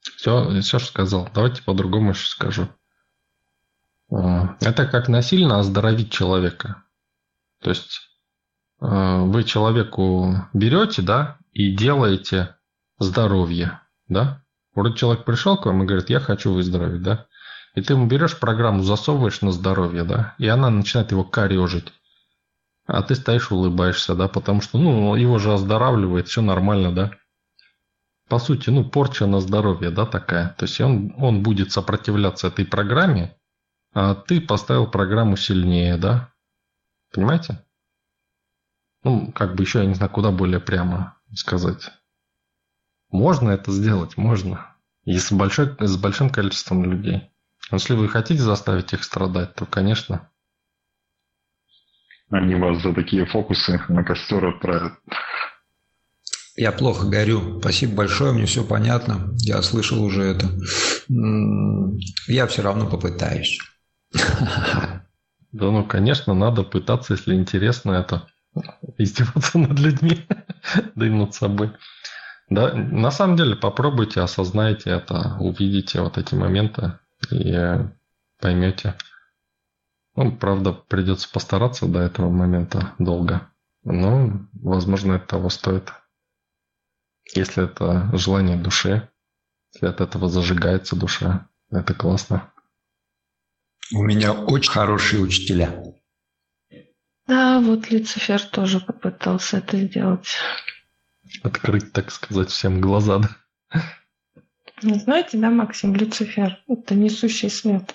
Все, 0.00 0.60
все, 0.60 0.78
что 0.78 0.88
сказал. 0.88 1.28
Давайте 1.34 1.62
по-другому 1.62 2.10
еще 2.10 2.26
скажу. 2.26 2.68
А, 4.10 4.56
это 4.60 4.86
как 4.86 5.08
насильно 5.08 5.58
оздоровить 5.58 6.12
человека. 6.12 6.84
То 7.60 7.70
есть 7.70 8.00
а, 8.80 9.22
вы 9.22 9.42
человеку 9.44 10.48
берете, 10.52 11.02
да, 11.02 11.38
и 11.52 11.74
делаете 11.74 12.56
здоровье, 12.98 13.80
да. 14.08 14.42
Вроде 14.74 14.96
человек 14.96 15.24
пришел 15.24 15.56
к 15.56 15.66
вам 15.66 15.82
и 15.82 15.86
говорит, 15.86 16.10
я 16.10 16.20
хочу 16.20 16.52
выздороветь, 16.52 17.02
да. 17.02 17.26
И 17.74 17.80
ты 17.80 17.94
ему 17.94 18.06
берешь 18.06 18.38
программу, 18.38 18.82
засовываешь 18.82 19.40
на 19.40 19.50
здоровье, 19.50 20.04
да, 20.04 20.34
и 20.38 20.46
она 20.46 20.70
начинает 20.70 21.10
его 21.10 21.24
корежить. 21.24 21.92
А 22.86 23.02
ты 23.02 23.14
стоишь, 23.16 23.50
улыбаешься, 23.50 24.14
да, 24.14 24.28
потому 24.28 24.60
что, 24.60 24.78
ну, 24.78 25.16
его 25.16 25.38
же 25.38 25.52
оздоравливает, 25.52 26.28
все 26.28 26.42
нормально, 26.42 26.92
да 26.92 27.10
по 28.28 28.38
сути, 28.38 28.70
ну, 28.70 28.84
порча 28.84 29.26
на 29.26 29.40
здоровье, 29.40 29.90
да, 29.90 30.06
такая. 30.06 30.54
То 30.58 30.64
есть 30.64 30.80
он, 30.80 31.14
он 31.18 31.42
будет 31.42 31.72
сопротивляться 31.72 32.48
этой 32.48 32.64
программе, 32.64 33.36
а 33.92 34.14
ты 34.14 34.40
поставил 34.40 34.86
программу 34.86 35.36
сильнее, 35.36 35.96
да? 35.96 36.32
Понимаете? 37.12 37.64
Ну, 39.04 39.30
как 39.32 39.54
бы 39.54 39.62
еще, 39.62 39.80
я 39.80 39.86
не 39.86 39.94
знаю, 39.94 40.10
куда 40.10 40.30
более 40.30 40.60
прямо 40.60 41.16
сказать. 41.34 41.90
Можно 43.10 43.50
это 43.50 43.70
сделать, 43.70 44.16
можно. 44.16 44.74
И 45.04 45.18
с, 45.18 45.30
большой, 45.30 45.76
с 45.78 45.96
большим 45.96 46.30
количеством 46.30 46.84
людей. 46.84 47.30
Но 47.70 47.76
если 47.76 47.94
вы 47.94 48.08
хотите 48.08 48.42
заставить 48.42 48.92
их 48.92 49.04
страдать, 49.04 49.54
то, 49.54 49.66
конечно. 49.66 50.30
Они 52.30 52.54
вас 52.54 52.82
за 52.82 52.94
такие 52.94 53.26
фокусы 53.26 53.80
на 53.88 54.02
костер 54.02 54.44
отправят. 54.46 54.94
Я 56.56 56.72
плохо 56.72 57.06
горю. 57.06 57.60
Спасибо 57.60 57.96
большое, 57.96 58.32
мне 58.32 58.46
все 58.46 58.64
понятно. 58.64 59.34
Я 59.40 59.60
слышал 59.62 60.02
уже 60.02 60.22
это. 60.22 60.48
Я 62.28 62.46
все 62.46 62.62
равно 62.62 62.86
попытаюсь. 62.86 63.58
Да 65.52 65.70
ну, 65.70 65.84
конечно, 65.84 66.34
надо 66.34 66.64
пытаться, 66.64 67.12
если 67.12 67.36
интересно 67.36 67.92
это. 67.92 68.26
Издеваться 68.98 69.56
над 69.56 69.78
людьми, 69.78 70.26
да 70.96 71.06
и 71.06 71.10
над 71.10 71.32
собой. 71.32 71.70
Да, 72.50 72.74
на 72.74 73.12
самом 73.12 73.36
деле 73.36 73.54
попробуйте, 73.54 74.20
осознайте 74.20 74.90
это, 74.90 75.36
увидите 75.38 76.00
вот 76.00 76.18
эти 76.18 76.34
моменты 76.34 76.98
и 77.30 77.56
поймете. 78.40 78.96
Ну, 80.16 80.32
правда, 80.32 80.72
придется 80.72 81.28
постараться 81.32 81.86
до 81.86 82.00
этого 82.00 82.30
момента 82.30 82.92
долго. 82.98 83.48
Но, 83.84 84.32
возможно, 84.54 85.12
это 85.14 85.28
того 85.28 85.50
стоит. 85.50 85.92
Если 87.32 87.64
это 87.64 88.10
желание 88.16 88.56
души, 88.56 89.08
если 89.72 89.86
от 89.86 90.00
этого 90.00 90.28
зажигается 90.28 90.96
душа, 90.96 91.48
это 91.70 91.94
классно. 91.94 92.52
У 93.92 94.02
меня 94.02 94.32
очень 94.32 94.70
хорошие 94.70 95.22
учителя. 95.22 95.82
Да, 97.26 97.60
вот 97.60 97.90
Люцифер 97.90 98.40
тоже 98.42 98.80
попытался 98.80 99.58
это 99.58 99.78
сделать. 99.78 100.28
Открыть, 101.42 101.92
так 101.92 102.10
сказать, 102.10 102.50
всем 102.50 102.80
глаза, 102.80 103.18
да? 103.18 103.82
Не 104.82 104.98
знаете, 104.98 105.38
да, 105.38 105.50
Максим, 105.50 105.94
Люцифер– 105.94 106.62
это 106.68 106.94
несущий 106.94 107.48
свет. 107.48 107.94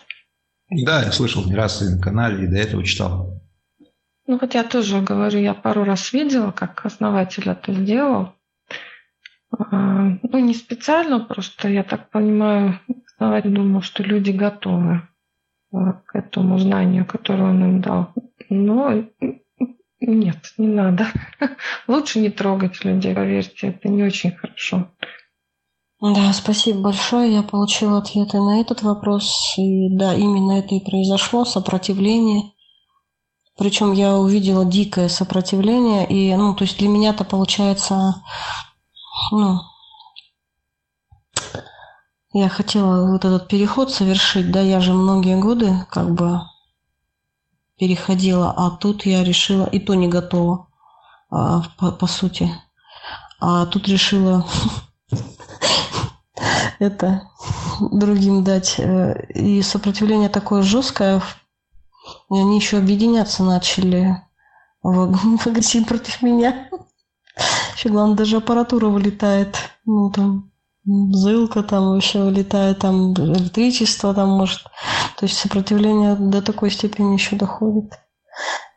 Да, 0.69 1.03
я 1.03 1.11
слышал 1.11 1.45
не 1.45 1.55
раз 1.55 1.82
на 1.82 1.99
канале, 1.99 2.45
и 2.45 2.47
до 2.47 2.57
этого 2.57 2.84
читал. 2.84 3.41
Ну 4.25 4.38
вот 4.39 4.53
я 4.53 4.63
тоже 4.63 5.01
говорю, 5.01 5.39
я 5.39 5.53
пару 5.53 5.84
раз 5.84 6.13
видела, 6.13 6.51
как 6.51 6.86
основатель 6.86 7.49
это 7.49 7.73
сделал. 7.73 8.34
А, 9.52 10.18
ну, 10.22 10.39
не 10.39 10.54
специально, 10.54 11.20
просто 11.20 11.70
я 11.70 11.84
так 11.84 12.10
понимаю, 12.12 12.80
основатель 13.06 13.52
думал, 13.52 13.82
что 13.82 14.04
люди 14.04 14.32
готовы 14.32 15.02
а, 15.74 15.93
к 16.06 16.16
этому 16.16 16.60
знанию, 16.60 17.06
которое 17.06 17.50
он 17.50 17.64
им 17.64 17.82
дал. 17.82 18.14
Но 18.50 19.04
нет, 20.00 20.54
не 20.58 20.68
надо. 20.68 21.08
Лучше 21.88 22.20
не 22.20 22.30
трогать 22.30 22.84
людей, 22.86 23.14
поверьте, 23.14 23.70
это 23.70 23.89
не 23.89 24.04
очень 24.04 24.32
хорошо. 24.32 24.88
Да, 26.02 26.32
спасибо 26.32 26.80
большое. 26.80 27.34
Я 27.34 27.43
получила 27.43 27.97
ответы 27.97 28.38
на 28.38 28.62
этот 28.62 28.84
вопрос. 28.84 29.54
И 29.58 29.89
да, 29.97 30.14
именно 30.14 30.60
это 30.60 30.76
и 30.76 30.80
произошло, 30.80 31.43
сопротивление. 31.43 32.54
Причем 33.58 33.91
я 33.91 34.16
увидела 34.16 34.64
дикое 34.64 35.10
сопротивление. 35.10 36.08
И, 36.08 36.34
ну, 36.38 36.56
то 36.56 36.64
есть 36.64 36.78
для 36.80 36.88
меня-то 36.88 37.26
получается 37.26 38.16
ну, 39.32 39.59
я 42.34 42.49
хотела 42.49 43.11
вот 43.11 43.26
этот 43.26 43.47
переход 43.47 43.91
совершить, 43.91 44.51
да, 44.51 44.61
я 44.61 44.80
же 44.80 44.93
многие 44.93 45.38
годы 45.38 45.86
как 45.89 46.11
бы 46.13 46.41
переходила, 47.78 48.53
а 48.55 48.70
тут 48.70 49.05
я 49.05 49.24
решила, 49.24 49.65
и 49.65 49.80
то 49.80 49.95
не 49.95 50.07
готова, 50.07 50.67
а, 51.32 51.63
по, 51.78 51.91
по 51.91 52.07
сути. 52.07 52.53
А 53.39 53.65
тут 53.65 53.88
решила 53.88 54.45
это 56.80 57.30
другим 57.80 58.43
дать. 58.43 58.76
Э, 58.80 59.26
и 59.34 59.61
сопротивление 59.61 60.30
такое 60.30 60.61
жесткое, 60.61 61.22
и 62.30 62.38
они 62.38 62.57
еще 62.57 62.78
объединяться 62.78 63.43
начали 63.43 64.22
в, 64.84 65.47
агрессии 65.47 65.84
против 65.84 66.22
меня. 66.22 66.70
Главное, 67.86 68.16
даже 68.16 68.38
аппаратура 68.38 68.88
вылетает. 68.88 69.58
Ну, 69.86 70.12
там, 70.12 70.52
зылка 70.86 71.64
там 71.64 71.96
еще 71.98 72.24
вылетает, 72.24 72.80
там 72.80 73.14
электричество 73.14 74.14
там 74.14 74.30
может. 74.30 74.64
То 75.18 75.26
есть 75.26 75.38
сопротивление 75.38 76.16
до 76.16 76.42
такой 76.42 76.72
степени 76.72 77.14
еще 77.14 77.36
доходит. 77.36 77.94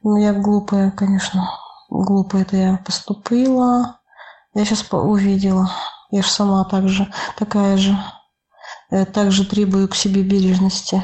Ну, 0.02 0.16
я 0.16 0.32
глупая, 0.32 0.90
конечно. 0.90 1.48
Глупо 1.90 2.36
это 2.36 2.56
я 2.56 2.80
поступила. 2.84 4.00
Я 4.54 4.64
сейчас 4.64 4.86
увидела. 4.90 5.70
Я 6.10 6.22
же 6.22 6.28
сама 6.28 6.64
так 6.64 6.88
же, 6.88 7.12
такая 7.38 7.76
же. 7.76 7.96
Я 8.90 9.06
также 9.06 9.46
требую 9.46 9.88
к 9.88 9.94
себе 9.94 10.22
бережности 10.22 11.02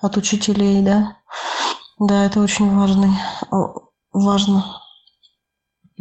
от 0.00 0.16
учителей, 0.16 0.82
да. 0.82 1.16
Да, 1.98 2.24
это 2.24 2.40
очень 2.40 2.74
важный, 2.74 3.10
важно. 4.12 4.64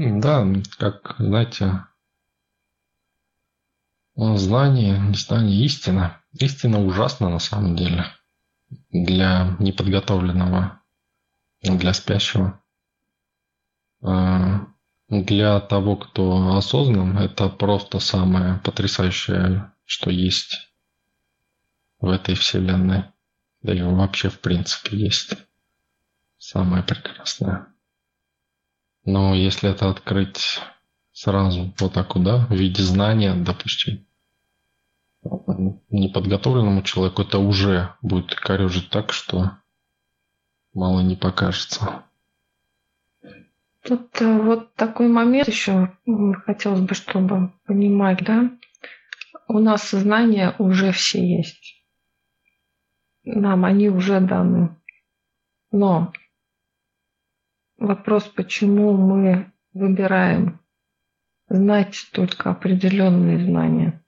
Да, 0.02 0.47
как, 0.78 1.16
знаете, 1.20 1.86
знание, 4.16 5.14
знание, 5.14 5.66
истина. 5.66 6.22
Истина 6.32 6.80
ужасна 6.80 7.28
на 7.28 7.39
самом 7.39 7.76
деле 7.76 8.06
для 8.91 9.58
неподготовленного, 9.60 10.82
для 11.62 11.91
спящего. 11.91 12.64
А, 14.02 14.68
для 15.10 15.60
того, 15.60 15.97
кто 15.97 16.56
осознан, 16.56 17.18
это 17.18 17.50
просто 17.50 18.00
самое 18.00 18.62
потрясающее, 18.64 19.74
что 19.84 20.10
есть 20.12 20.72
в 22.00 22.08
этой 22.08 22.36
вселенной. 22.36 23.04
Да 23.64 23.74
и 23.74 23.82
вообще 23.82 24.30
в 24.30 24.39
принципе 24.39 24.95
есть 24.95 25.34
самое 26.38 26.84
прекрасное. 26.84 27.68
Но 29.06 29.34
если 29.34 29.70
это 29.70 29.89
открыть 29.89 30.60
сразу 31.12 31.74
вот 31.80 31.93
так 31.93 32.16
вот, 32.16 32.24
да, 32.24 32.45
в 32.47 32.52
виде 32.52 32.82
знания, 32.82 33.34
допустим, 33.34 34.06
неподготовленному 35.89 36.82
человеку 36.84 37.24
это 37.24 37.39
уже 37.39 37.95
будет 38.02 38.36
корежить 38.36 38.89
так, 38.89 39.12
что 39.12 39.58
мало 40.74 41.02
не 41.02 41.16
покажется. 41.16 42.04
Тут 43.84 44.22
э, 44.22 44.41
вот 44.41 44.76
такой 44.76 45.08
момент 45.08 45.47
еще 45.47 45.91
хотелось 46.45 46.82
бы, 46.82 46.93
чтобы 46.93 47.54
понимать, 47.66 48.24
да, 48.24 48.52
у 49.47 49.60
нас 49.60 49.89
знания 49.89 50.56
уже 50.60 50.91
все 50.91 51.38
есть. 51.38 51.84
Нам 53.24 53.66
они 53.66 53.89
уже 53.89 54.20
даны. 54.20 54.76
Но 55.72 56.14
Вопрос, 57.80 58.25
почему 58.25 58.91
мы 58.97 59.53
выбираем 59.73 60.59
знать 61.47 62.09
только 62.11 62.51
определенные 62.51 63.39
знания. 63.39 64.03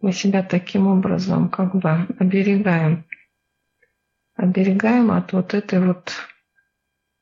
Мы 0.00 0.12
себя 0.12 0.42
таким 0.42 0.88
образом 0.88 1.50
как 1.50 1.76
бы 1.76 2.06
оберегаем. 2.18 3.06
Оберегаем 4.34 5.12
от 5.12 5.32
вот 5.32 5.54
этой 5.54 5.84
вот 5.84 6.12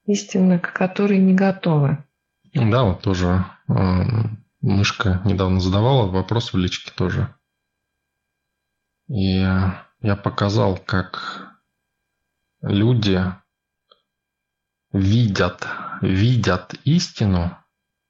истины, 0.07 0.59
к 0.59 0.72
которой 0.72 1.18
не 1.18 1.34
готовы. 1.34 2.03
Да, 2.55 2.84
вот 2.84 3.03
тоже 3.03 3.45
э, 3.68 3.72
мышка 4.62 5.20
недавно 5.26 5.61
задавала 5.61 6.11
вопрос 6.11 6.55
в 6.55 6.57
личке 6.57 6.93
тоже. 6.97 7.34
И 9.09 9.37
я 9.37 10.16
показал, 10.16 10.78
как 10.78 11.59
люди 12.62 13.20
видят, 14.93 15.66
видят 16.01 16.74
истину, 16.84 17.57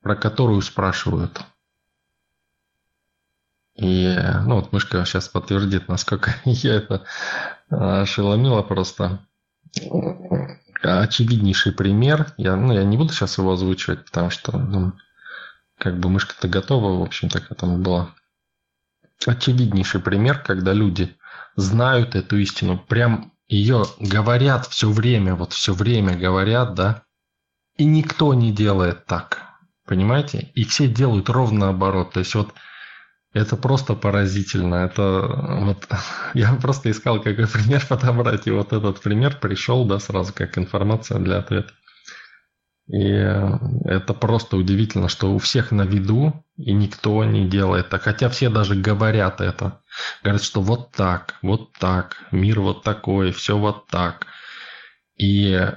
про 0.03 0.17
которую 0.17 0.63
спрашивают. 0.63 1.45
И, 3.75 4.17
ну 4.47 4.57
вот 4.57 4.73
мышка 4.73 5.05
сейчас 5.05 5.29
подтвердит, 5.29 5.89
насколько 5.89 6.35
я 6.45 6.75
это 6.75 7.05
ошеломила 7.69 8.63
просто. 8.63 9.27
Очевиднейший 10.83 11.73
пример. 11.73 12.33
Я, 12.37 12.57
ну, 12.57 12.73
я 12.73 12.85
не 12.85 12.97
буду 12.97 13.13
сейчас 13.13 13.39
его 13.39 13.53
озвучивать, 13.53 14.05
потому 14.05 14.31
что 14.31 14.57
ну, 14.57 14.93
как 15.79 15.99
бы 15.99 16.09
мышка-то 16.09 16.49
готова, 16.49 16.99
в 16.99 17.03
общем-то, 17.03 17.41
к 17.41 17.51
этому 17.51 17.79
была. 17.79 18.15
Очевиднейший 19.27 20.01
пример, 20.01 20.39
когда 20.39 20.73
люди 20.73 21.17
знают 21.57 22.15
эту 22.15 22.37
истину, 22.39 22.79
прям 22.79 23.33
ее 23.49 23.85
говорят 24.01 24.67
все 24.67 24.91
время, 24.91 25.35
вот 25.35 25.53
все 25.53 25.73
время 25.73 26.17
говорят, 26.17 26.75
да, 26.75 27.05
и 27.77 27.85
никто 27.85 28.35
не 28.35 28.53
делает 28.53 29.07
так, 29.07 29.43
понимаете? 29.87 30.51
И 30.55 30.65
все 30.65 30.89
делают 30.89 31.29
ровно 31.29 31.67
наоборот. 31.67 32.13
То 32.13 32.21
есть 32.21 32.35
вот 32.35 32.55
это 33.33 33.57
просто 33.57 33.95
поразительно. 33.95 34.77
Это 34.77 35.29
вот 35.63 35.87
я 36.35 36.55
просто 36.55 36.91
искал 36.91 37.21
какой 37.21 37.47
пример 37.47 37.85
подобрать, 37.87 38.47
и 38.47 38.51
вот 38.51 38.73
этот 38.73 39.01
пример 39.01 39.39
пришел, 39.39 39.85
да, 39.85 39.99
сразу 39.99 40.33
как 40.33 40.59
информация 40.59 41.19
для 41.19 41.39
ответа. 41.39 41.73
И 42.89 43.01
это 43.01 44.15
просто 44.15 44.57
удивительно, 44.57 45.09
что 45.09 45.35
у 45.35 45.39
всех 45.39 45.73
на 45.73 45.83
виду, 45.83 46.45
и 46.57 46.73
никто 46.73 47.25
не 47.25 47.49
делает 47.49 47.89
так. 47.89 48.03
Хотя 48.03 48.29
все 48.29 48.49
даже 48.49 48.77
говорят 48.77 49.41
это. 49.41 49.83
Говорят, 50.23 50.43
что 50.43 50.61
вот 50.61 50.93
так, 50.93 51.37
вот 51.43 51.73
так, 51.73 52.17
мир 52.31 52.61
вот 52.61 52.85
такой, 52.85 53.33
все 53.33 53.59
вот 53.59 53.89
так. 53.89 54.27
И 55.17 55.69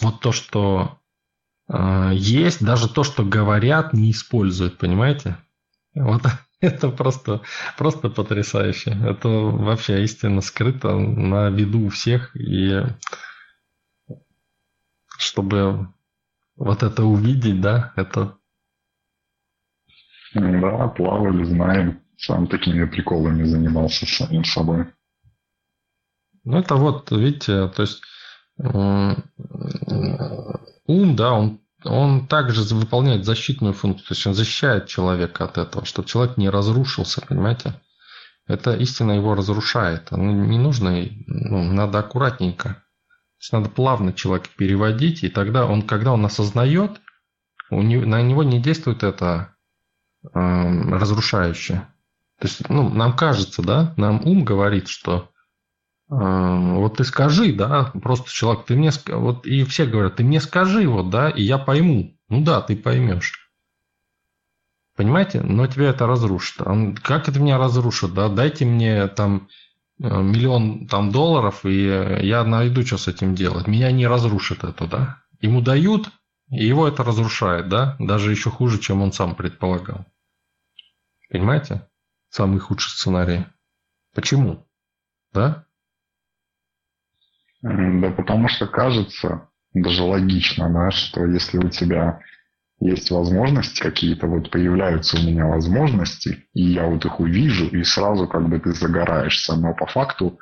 вот 0.00 0.20
то, 0.20 0.32
что 0.32 0.98
э, 1.68 2.10
есть, 2.14 2.64
даже 2.64 2.88
то, 2.88 3.04
что 3.04 3.22
говорят, 3.22 3.92
не 3.92 4.10
используют, 4.10 4.78
понимаете? 4.78 5.36
Вот 5.94 6.22
это 6.60 6.88
просто, 6.88 7.42
просто 7.76 8.08
потрясающе. 8.08 8.96
Это 9.04 9.28
вообще 9.28 10.02
истинно 10.04 10.40
скрыто 10.40 10.96
на 10.96 11.50
виду 11.50 11.86
у 11.86 11.88
всех. 11.90 12.34
И 12.34 12.82
чтобы 15.18 15.92
вот 16.56 16.82
это 16.82 17.04
увидеть, 17.04 17.60
да, 17.60 17.92
это... 17.96 18.38
Да, 20.34 20.88
плавали, 20.88 21.44
знаем. 21.44 22.02
Сам 22.18 22.46
такими 22.46 22.86
приколами 22.86 23.44
занимался 23.44 24.06
самим 24.06 24.44
собой. 24.44 24.86
Ну, 26.44 26.58
это 26.58 26.76
вот, 26.76 27.10
видите, 27.10 27.68
то 27.68 27.82
есть 27.82 28.02
ум, 28.58 29.22
да, 31.16 31.32
он, 31.32 31.60
он 31.84 32.26
также 32.26 32.62
выполняет 32.74 33.26
защитную 33.26 33.74
функцию, 33.74 34.08
то 34.08 34.14
есть 34.14 34.26
он 34.26 34.34
защищает 34.34 34.86
человека 34.86 35.44
от 35.44 35.58
этого, 35.58 35.84
чтобы 35.84 36.08
человек 36.08 36.38
не 36.38 36.48
разрушился, 36.48 37.20
понимаете? 37.20 37.74
Это 38.46 38.74
истина 38.76 39.12
его 39.12 39.34
разрушает. 39.34 40.10
Ну, 40.10 40.30
не 40.46 40.58
нужно, 40.58 40.90
ну, 41.26 41.64
надо 41.64 41.98
аккуратненько 41.98 42.82
есть 43.38 43.52
надо 43.52 43.68
плавно 43.68 44.12
человека 44.12 44.48
переводить, 44.56 45.24
и 45.24 45.28
тогда 45.28 45.66
он, 45.66 45.82
когда 45.82 46.12
он 46.12 46.24
осознает, 46.24 47.00
у 47.70 47.82
него, 47.82 48.06
на 48.06 48.22
него 48.22 48.42
не 48.42 48.60
действует 48.60 49.02
это 49.02 49.56
э, 50.22 50.28
разрушающее. 50.30 51.92
То 52.38 52.46
есть, 52.46 52.68
ну, 52.68 52.88
нам 52.88 53.16
кажется, 53.16 53.62
да, 53.62 53.94
нам 53.96 54.26
ум 54.26 54.44
говорит, 54.44 54.88
что 54.88 55.30
э, 56.10 56.14
вот 56.14 56.98
ты 56.98 57.04
скажи, 57.04 57.52
да, 57.52 57.92
просто 58.02 58.30
человек, 58.30 58.66
ты 58.66 58.76
мне, 58.76 58.90
вот 59.08 59.46
и 59.46 59.64
все 59.64 59.86
говорят, 59.86 60.16
ты 60.16 60.24
мне 60.24 60.40
скажи, 60.40 60.88
вот, 60.88 61.10
да, 61.10 61.30
и 61.30 61.42
я 61.42 61.58
пойму. 61.58 62.16
Ну 62.28 62.42
да, 62.42 62.60
ты 62.60 62.76
поймешь. 62.76 63.46
Понимаете? 64.96 65.42
Но 65.42 65.66
тебя 65.66 65.90
это 65.90 66.06
разрушит. 66.06 66.56
Как 67.02 67.28
это 67.28 67.38
меня 67.38 67.58
разрушит, 67.58 68.14
да? 68.14 68.28
Дайте 68.28 68.64
мне 68.64 69.06
там 69.08 69.48
миллион 69.98 70.86
там 70.86 71.10
долларов, 71.10 71.64
и 71.64 71.84
я 72.22 72.44
найду, 72.44 72.84
что 72.84 72.98
с 72.98 73.08
этим 73.08 73.34
делать. 73.34 73.66
Меня 73.66 73.90
не 73.92 74.06
разрушит 74.06 74.64
это, 74.64 74.86
да. 74.86 75.22
Ему 75.40 75.60
дают, 75.60 76.10
и 76.50 76.66
его 76.66 76.86
это 76.86 77.02
разрушает, 77.02 77.68
да, 77.68 77.96
даже 77.98 78.30
еще 78.30 78.50
хуже, 78.50 78.78
чем 78.78 79.02
он 79.02 79.12
сам 79.12 79.34
предполагал. 79.34 80.04
Понимаете? 81.30 81.88
Самый 82.28 82.60
худший 82.60 82.90
сценарий. 82.90 83.46
Почему? 84.14 84.66
Да? 85.32 85.64
Да 87.62 88.10
потому 88.10 88.48
что 88.48 88.66
кажется, 88.66 89.48
даже 89.72 90.02
логично, 90.02 90.72
да, 90.72 90.90
что 90.90 91.24
если 91.24 91.58
у 91.58 91.68
тебя 91.68 92.20
есть 92.78 93.10
возможности 93.10 93.80
какие-то, 93.80 94.26
вот 94.26 94.50
появляются 94.50 95.18
у 95.18 95.22
меня 95.22 95.46
возможности, 95.46 96.44
и 96.52 96.62
я 96.62 96.86
вот 96.86 97.04
их 97.04 97.20
увижу, 97.20 97.66
и 97.68 97.82
сразу 97.84 98.28
как 98.28 98.48
бы 98.48 98.58
ты 98.60 98.72
загораешься. 98.72 99.56
Но 99.56 99.74
по 99.74 99.86
факту 99.86 100.38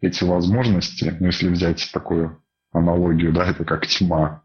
эти 0.00 0.24
возможности, 0.24 1.14
ну 1.20 1.26
если 1.26 1.48
взять 1.48 1.90
такую 1.92 2.42
аналогию, 2.72 3.32
да, 3.32 3.46
это 3.46 3.64
как 3.64 3.86
тьма, 3.86 4.42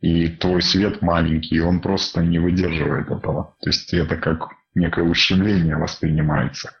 и 0.00 0.28
твой 0.28 0.60
свет 0.60 1.00
маленький, 1.00 1.56
и 1.56 1.60
он 1.60 1.80
просто 1.80 2.22
не 2.22 2.38
выдерживает 2.38 3.10
этого. 3.10 3.56
То 3.60 3.70
есть 3.70 3.92
это 3.94 4.16
как 4.16 4.50
некое 4.74 5.04
ущемление 5.04 5.76
воспринимается. 5.76 6.72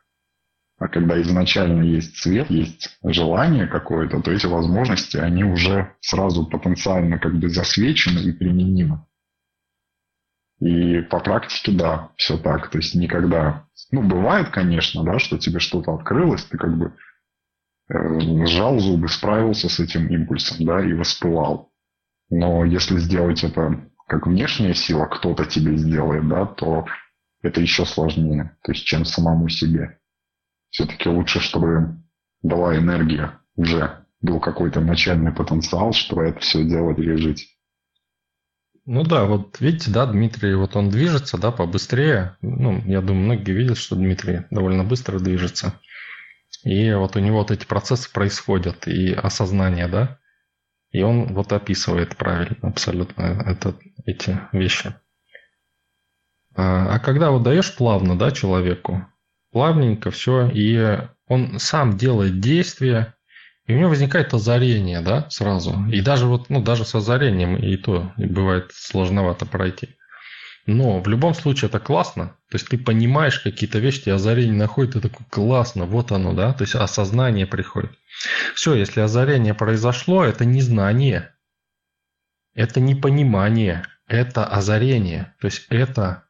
А 0.78 0.88
когда 0.88 1.20
изначально 1.22 1.82
есть 1.82 2.18
свет, 2.18 2.50
есть 2.50 2.98
желание 3.02 3.66
какое-то, 3.66 4.20
то 4.20 4.30
эти 4.30 4.44
возможности, 4.44 5.16
они 5.16 5.42
уже 5.42 5.94
сразу 6.00 6.46
потенциально 6.46 7.18
как 7.18 7.38
бы 7.38 7.48
засвечены 7.48 8.18
и 8.18 8.32
применимы. 8.32 9.06
И 10.60 11.02
по 11.02 11.20
практике, 11.20 11.72
да, 11.72 12.10
все 12.16 12.38
так. 12.38 12.70
То 12.70 12.78
есть 12.78 12.94
никогда... 12.94 13.66
Ну, 13.90 14.02
бывает, 14.02 14.48
конечно, 14.48 15.04
да, 15.04 15.18
что 15.18 15.38
тебе 15.38 15.60
что-то 15.60 15.94
открылось, 15.94 16.44
ты 16.44 16.56
как 16.56 16.76
бы 16.76 16.94
э, 17.88 18.46
сжал 18.46 18.78
зубы, 18.78 19.08
справился 19.08 19.68
с 19.68 19.78
этим 19.80 20.08
импульсом, 20.08 20.64
да, 20.64 20.80
и 20.84 20.94
воспылал. 20.94 21.72
Но 22.30 22.64
если 22.64 22.98
сделать 22.98 23.44
это 23.44 23.90
как 24.08 24.26
внешняя 24.26 24.74
сила, 24.74 25.06
кто-то 25.06 25.44
тебе 25.44 25.76
сделает, 25.76 26.26
да, 26.28 26.46
то 26.46 26.86
это 27.42 27.60
еще 27.60 27.84
сложнее, 27.84 28.56
то 28.62 28.72
есть 28.72 28.84
чем 28.84 29.04
самому 29.04 29.48
себе. 29.48 29.98
Все-таки 30.70 31.08
лучше, 31.08 31.40
чтобы 31.40 31.96
дала 32.42 32.76
энергия 32.76 33.40
уже, 33.56 34.04
был 34.20 34.40
какой-то 34.40 34.80
начальный 34.80 35.32
потенциал, 35.32 35.92
чтобы 35.92 36.24
это 36.24 36.40
все 36.40 36.64
дело 36.64 36.94
пережить. 36.94 37.55
Ну 38.86 39.02
да, 39.02 39.24
вот 39.24 39.60
видите, 39.60 39.90
да, 39.90 40.06
Дмитрий, 40.06 40.54
вот 40.54 40.76
он 40.76 40.90
движется, 40.90 41.38
да, 41.38 41.50
побыстрее. 41.50 42.36
Ну, 42.40 42.80
я 42.86 43.00
думаю, 43.00 43.24
многие 43.24 43.50
видят, 43.50 43.78
что 43.78 43.96
Дмитрий 43.96 44.42
довольно 44.52 44.84
быстро 44.84 45.18
движется. 45.18 45.80
И 46.62 46.92
вот 46.92 47.16
у 47.16 47.18
него 47.18 47.38
вот 47.38 47.50
эти 47.50 47.66
процессы 47.66 48.10
происходят, 48.12 48.86
и 48.86 49.12
осознание, 49.12 49.88
да. 49.88 50.20
И 50.92 51.02
он 51.02 51.34
вот 51.34 51.52
описывает 51.52 52.16
правильно 52.16 52.68
абсолютно 52.68 53.22
это, 53.44 53.74
эти 54.04 54.38
вещи. 54.52 54.94
А, 56.54 56.94
а 56.94 56.98
когда 57.00 57.32
вот 57.32 57.42
даешь 57.42 57.74
плавно, 57.74 58.16
да, 58.16 58.30
человеку, 58.30 59.04
плавненько 59.50 60.12
все, 60.12 60.48
и 60.48 61.00
он 61.26 61.58
сам 61.58 61.96
делает 61.96 62.38
действия, 62.38 63.15
и 63.66 63.74
у 63.74 63.78
него 63.78 63.90
возникает 63.90 64.32
озарение, 64.32 65.00
да, 65.00 65.28
сразу. 65.30 65.86
И 65.90 66.00
даже 66.00 66.26
вот, 66.26 66.50
ну, 66.50 66.62
даже 66.62 66.84
с 66.84 66.94
озарением 66.94 67.56
и 67.56 67.76
то 67.76 68.12
бывает 68.16 68.70
сложновато 68.72 69.44
пройти. 69.44 69.96
Но 70.66 71.00
в 71.00 71.08
любом 71.08 71.34
случае 71.34 71.68
это 71.68 71.78
классно. 71.78 72.36
То 72.50 72.56
есть 72.56 72.68
ты 72.68 72.78
понимаешь 72.78 73.38
какие-то 73.38 73.78
вещи, 73.78 74.02
тебе 74.02 74.14
озарение 74.14 74.54
находит, 74.54 74.94
ты 74.94 75.00
такой 75.00 75.26
классно, 75.30 75.84
вот 75.84 76.12
оно, 76.12 76.32
да. 76.32 76.52
То 76.52 76.62
есть 76.62 76.74
осознание 76.74 77.46
приходит. 77.46 77.92
Все, 78.54 78.74
если 78.74 79.00
озарение 79.00 79.54
произошло, 79.54 80.24
это 80.24 80.44
не 80.44 80.62
знание. 80.62 81.34
Это 82.54 82.80
не 82.80 82.94
понимание. 82.94 83.84
Это 84.06 84.44
озарение. 84.44 85.34
То 85.40 85.46
есть 85.46 85.66
это 85.70 86.24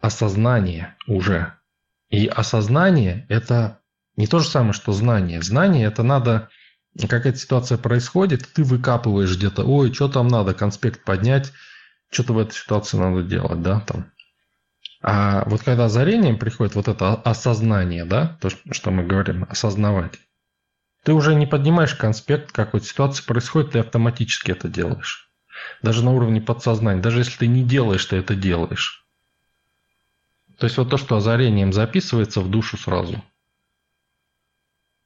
осознание 0.00 0.96
уже. 1.06 1.54
И 2.10 2.26
осознание– 2.26 3.26
это 3.28 3.80
не 4.16 4.26
то 4.26 4.38
же 4.38 4.48
самое, 4.48 4.72
что 4.72 4.92
знание. 4.92 5.42
Знание– 5.42 5.86
это 5.88 6.02
надо 6.02 6.48
какая-то 7.06 7.38
ситуация 7.38 7.78
происходит, 7.78 8.48
ты 8.52 8.64
выкапываешь 8.64 9.36
где-то, 9.36 9.64
ой, 9.64 9.92
что 9.92 10.08
там 10.08 10.28
надо, 10.28 10.54
конспект 10.54 11.04
поднять, 11.04 11.52
что-то 12.10 12.32
в 12.32 12.38
этой 12.38 12.54
ситуации 12.54 12.96
надо 12.96 13.22
делать, 13.22 13.62
да, 13.62 13.80
там. 13.80 14.10
А 15.00 15.44
вот 15.48 15.62
когда 15.62 15.84
озарением 15.84 16.38
приходит 16.38 16.74
вот 16.74 16.88
это 16.88 17.14
осознание, 17.14 18.04
да, 18.04 18.36
то, 18.40 18.48
что 18.50 18.90
мы 18.90 19.04
говорим, 19.04 19.46
осознавать, 19.48 20.18
ты 21.04 21.12
уже 21.12 21.34
не 21.34 21.46
поднимаешь 21.46 21.94
конспект, 21.94 22.50
как 22.52 22.72
вот 22.72 22.84
ситуация 22.84 23.24
происходит, 23.24 23.72
ты 23.72 23.78
автоматически 23.78 24.50
это 24.50 24.68
делаешь. 24.68 25.30
Даже 25.82 26.04
на 26.04 26.12
уровне 26.12 26.40
подсознания, 26.40 27.00
даже 27.00 27.20
если 27.20 27.38
ты 27.38 27.46
не 27.46 27.62
делаешь, 27.62 28.04
ты 28.04 28.16
это 28.16 28.34
делаешь. 28.34 29.06
То 30.58 30.66
есть 30.66 30.76
вот 30.76 30.90
то, 30.90 30.96
что 30.96 31.16
озарением 31.16 31.72
записывается 31.72 32.40
в 32.40 32.50
душу 32.50 32.76
сразу. 32.76 33.22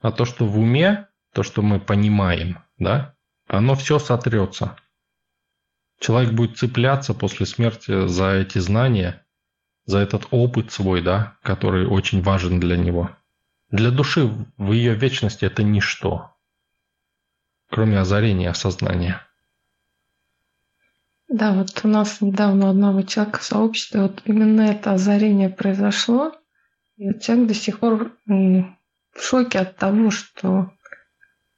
А 0.01 0.11
то, 0.11 0.25
что 0.25 0.47
в 0.47 0.59
уме, 0.59 1.09
то, 1.33 1.43
что 1.43 1.63
мы 1.63 1.81
понимаем, 1.81 2.59
да, 2.79 3.15
оно 3.47 3.75
все 3.75 3.99
сотрется. 3.99 4.77
Человек 5.99 6.33
будет 6.33 6.59
цепляться 6.59 7.15
после 7.15 7.47
смерти 7.47 8.07
за 8.07 8.33
эти 8.33 8.59
знания, 8.59 9.25
за 9.85 9.99
этот 9.99 10.27
опыт 10.31 10.73
свой, 10.73 11.01
да, 11.01 11.37
который 11.43 11.87
очень 11.87 12.23
важен 12.23 12.61
для 12.61 12.77
него. 12.77 13.11
Для 13.71 13.91
души 13.91 14.31
в 14.59 14.73
ее 14.73 14.95
вечности 14.95 15.45
это 15.45 15.63
ничто, 15.63 16.35
кроме 17.71 17.99
озарения 17.99 18.51
осознания. 18.51 19.27
Да, 21.29 21.55
вот 21.55 21.81
у 21.83 21.89
нас 21.89 22.21
недавно 22.21 22.67
у 22.67 22.71
одного 22.71 23.03
человека 23.03 23.39
в 23.39 23.45
сообществе 23.45 24.03
вот 24.03 24.21
именно 24.27 24.63
это 24.63 24.93
озарение 24.93 25.49
произошло, 25.49 26.33
и 26.99 27.11
вот 27.11 27.23
человек 27.23 27.49
до 27.49 27.55
сих 27.55 27.79
пор 27.79 28.13
в 28.27 29.21
шоке 29.21 29.61
от 29.61 29.77
того, 29.77 30.11
что 30.11 30.71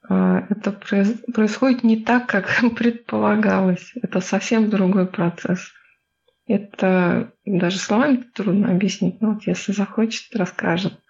это 0.08 0.72
происходит 0.72 1.82
не 1.82 1.96
так, 1.96 2.26
как 2.26 2.48
предполагалось. 2.76 3.92
Это 4.02 4.20
совсем 4.20 4.70
другой 4.70 5.06
процесс. 5.06 5.72
Это 6.46 7.32
даже 7.46 7.78
словами 7.78 8.24
трудно 8.34 8.70
объяснить, 8.70 9.20
но 9.22 9.32
вот 9.32 9.46
если 9.46 9.72
захочет, 9.72 10.34
расскажет. 10.36 11.00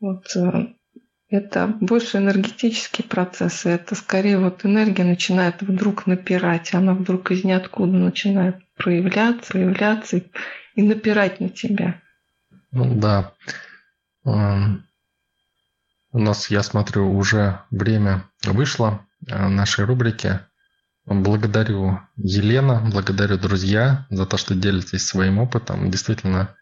Вот 0.00 0.34
э, 0.34 0.66
это 1.28 1.68
больше 1.80 2.18
энергетические 2.18 3.06
процессы. 3.06 3.68
Это 3.68 3.94
скорее 3.94 4.38
вот 4.38 4.64
энергия 4.64 5.04
начинает 5.04 5.62
вдруг 5.62 6.06
напирать. 6.06 6.74
Она 6.74 6.94
вдруг 6.94 7.30
из 7.30 7.44
ниоткуда 7.44 7.92
начинает 7.92 8.56
проявляться, 8.74 9.52
проявляться 9.52 10.16
и, 10.16 10.22
и 10.74 10.82
напирать 10.82 11.40
на 11.40 11.48
тебя. 11.48 12.02
Ну 12.72 12.94
да. 12.96 13.32
У 16.16 16.18
нас, 16.18 16.48
я 16.48 16.62
смотрю, 16.62 17.14
уже 17.14 17.60
время 17.70 18.24
вышло 18.42 19.06
э, 19.28 19.48
нашей 19.48 19.84
рубрики. 19.84 20.40
Благодарю 21.04 22.00
Елена, 22.16 22.80
благодарю 22.90 23.36
друзья 23.36 24.06
за 24.08 24.24
то, 24.24 24.38
что 24.38 24.54
делитесь 24.54 25.06
своим 25.06 25.38
опытом. 25.38 25.90
Действительно, 25.90 26.56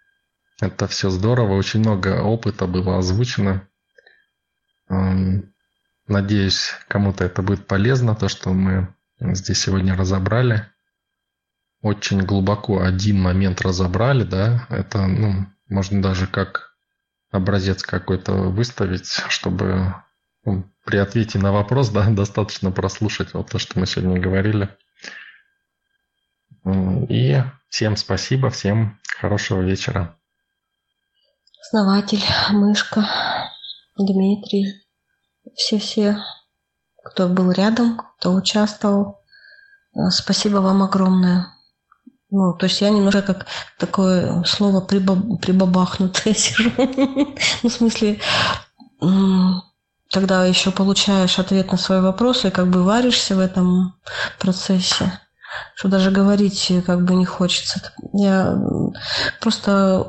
это 0.61 0.88
все 0.88 1.09
здорово. 1.09 1.52
Очень 1.52 1.80
много 1.80 2.20
опыта 2.20 2.66
было 2.66 2.98
озвучено. 2.98 3.68
Эм, 4.88 5.55
надеюсь, 6.09 6.72
кому-то 6.88 7.22
это 7.22 7.40
будет 7.42 7.68
полезно, 7.68 8.16
то, 8.16 8.26
что 8.26 8.52
мы 8.52 8.92
здесь 9.20 9.61
сегодня 9.61 9.94
разобрали. 9.94 10.66
Очень 11.80 12.22
глубоко 12.22 12.82
один 12.82 13.22
момент 13.22 13.61
разобрали, 13.61 14.24
да. 14.24 14.66
Это, 14.68 15.07
ну, 15.07 15.46
можно 15.68 16.02
даже 16.02 16.26
как 16.26 16.73
образец 17.35 17.82
какой-то 17.82 18.32
выставить, 18.32 19.09
чтобы 19.28 19.95
ну, 20.45 20.64
при 20.85 20.99
ответе 20.99 21.39
на 21.39 21.53
вопрос 21.53 21.91
да, 21.91 22.07
достаточно 22.11 22.70
прослушать 22.70 23.35
вот 23.35 23.51
то, 23.51 23.59
что 23.59 23.78
мы 23.78 23.87
сегодня 23.87 24.20
говорили. 24.20 24.68
И 27.09 27.43
всем 27.68 27.97
спасибо, 27.97 28.51
всем 28.51 28.99
хорошего 29.18 29.61
вечера. 29.61 30.16
Основатель, 31.61 32.22
Мышка, 32.51 33.05
Дмитрий, 33.97 34.82
все-все, 35.55 36.18
кто 37.05 37.28
был 37.28 37.51
рядом, 37.51 38.01
кто 38.18 38.32
участвовал. 38.32 39.22
Спасибо 40.11 40.59
вам 40.59 40.82
огромное. 40.82 41.53
Ну, 42.37 42.53
то 42.53 42.66
есть 42.66 42.80
я 42.80 42.91
немножко 42.91 43.22
как 43.22 43.47
такое 43.78 44.43
слово 44.43 44.80
прибаб, 44.80 45.41
прибабахнутое 45.41 46.35
сижу. 46.35 46.68
ну, 46.76 47.68
в 47.68 47.72
смысле, 47.72 48.20
тогда 50.11 50.45
еще 50.45 50.72
получаешь 50.72 51.39
ответ 51.39 51.70
на 51.70 51.78
свои 51.78 52.01
вопросы, 52.01 52.49
и 52.49 52.51
как 52.51 52.70
бы 52.70 52.82
варишься 52.82 53.37
в 53.37 53.39
этом 53.39 53.95
процессе, 54.41 55.20
что 55.76 55.87
даже 55.87 56.11
говорить 56.11 56.72
как 56.85 57.05
бы 57.05 57.14
не 57.14 57.24
хочется. 57.24 57.93
Я 58.12 58.59
просто, 59.41 60.05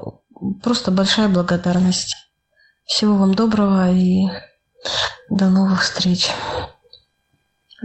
просто 0.64 0.90
большая 0.90 1.30
благодарность. 1.30 2.16
Всего 2.86 3.18
вам 3.18 3.36
доброго 3.36 3.92
и 3.92 4.24
до 5.30 5.50
новых 5.52 5.84
встреч. 5.84 6.32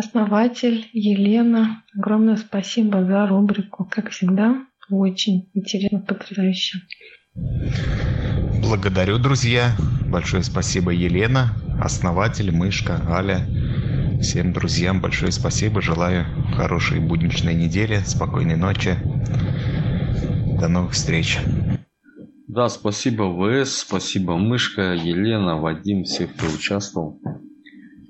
Основатель 0.01 0.88
Елена, 0.94 1.84
огромное 1.94 2.36
спасибо 2.36 3.05
за 3.05 3.26
рубрику. 3.26 3.84
Как 3.84 4.09
всегда, 4.09 4.64
очень 4.88 5.51
интересно, 5.53 6.01
потрясающе. 6.01 6.78
Благодарю, 8.62 9.18
друзья. 9.18 9.72
Большое 10.07 10.42
спасибо, 10.42 10.90
Елена, 10.90 11.51
основатель, 11.82 12.51
Мышка, 12.51 12.98
Аля. 13.11 13.46
Всем 14.22 14.55
друзьям 14.55 15.03
большое 15.03 15.32
спасибо. 15.32 15.82
Желаю 15.82 16.24
хорошей 16.57 16.98
будничной 16.98 17.55
недели, 17.55 17.98
спокойной 18.07 18.57
ночи. 18.57 18.96
До 20.59 20.68
новых 20.68 20.92
встреч. 20.92 21.40
Да, 22.48 22.70
спасибо 22.70 23.24
ВС, 23.36 23.80
спасибо 23.80 24.38
Мышка, 24.38 24.94
Елена, 24.94 25.61
Вадим, 25.61 26.05
всех, 26.05 26.34
кто 26.34 26.46
участвовал. 26.46 27.20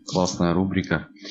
Классная 0.07 0.55
рубрика. 0.55 1.09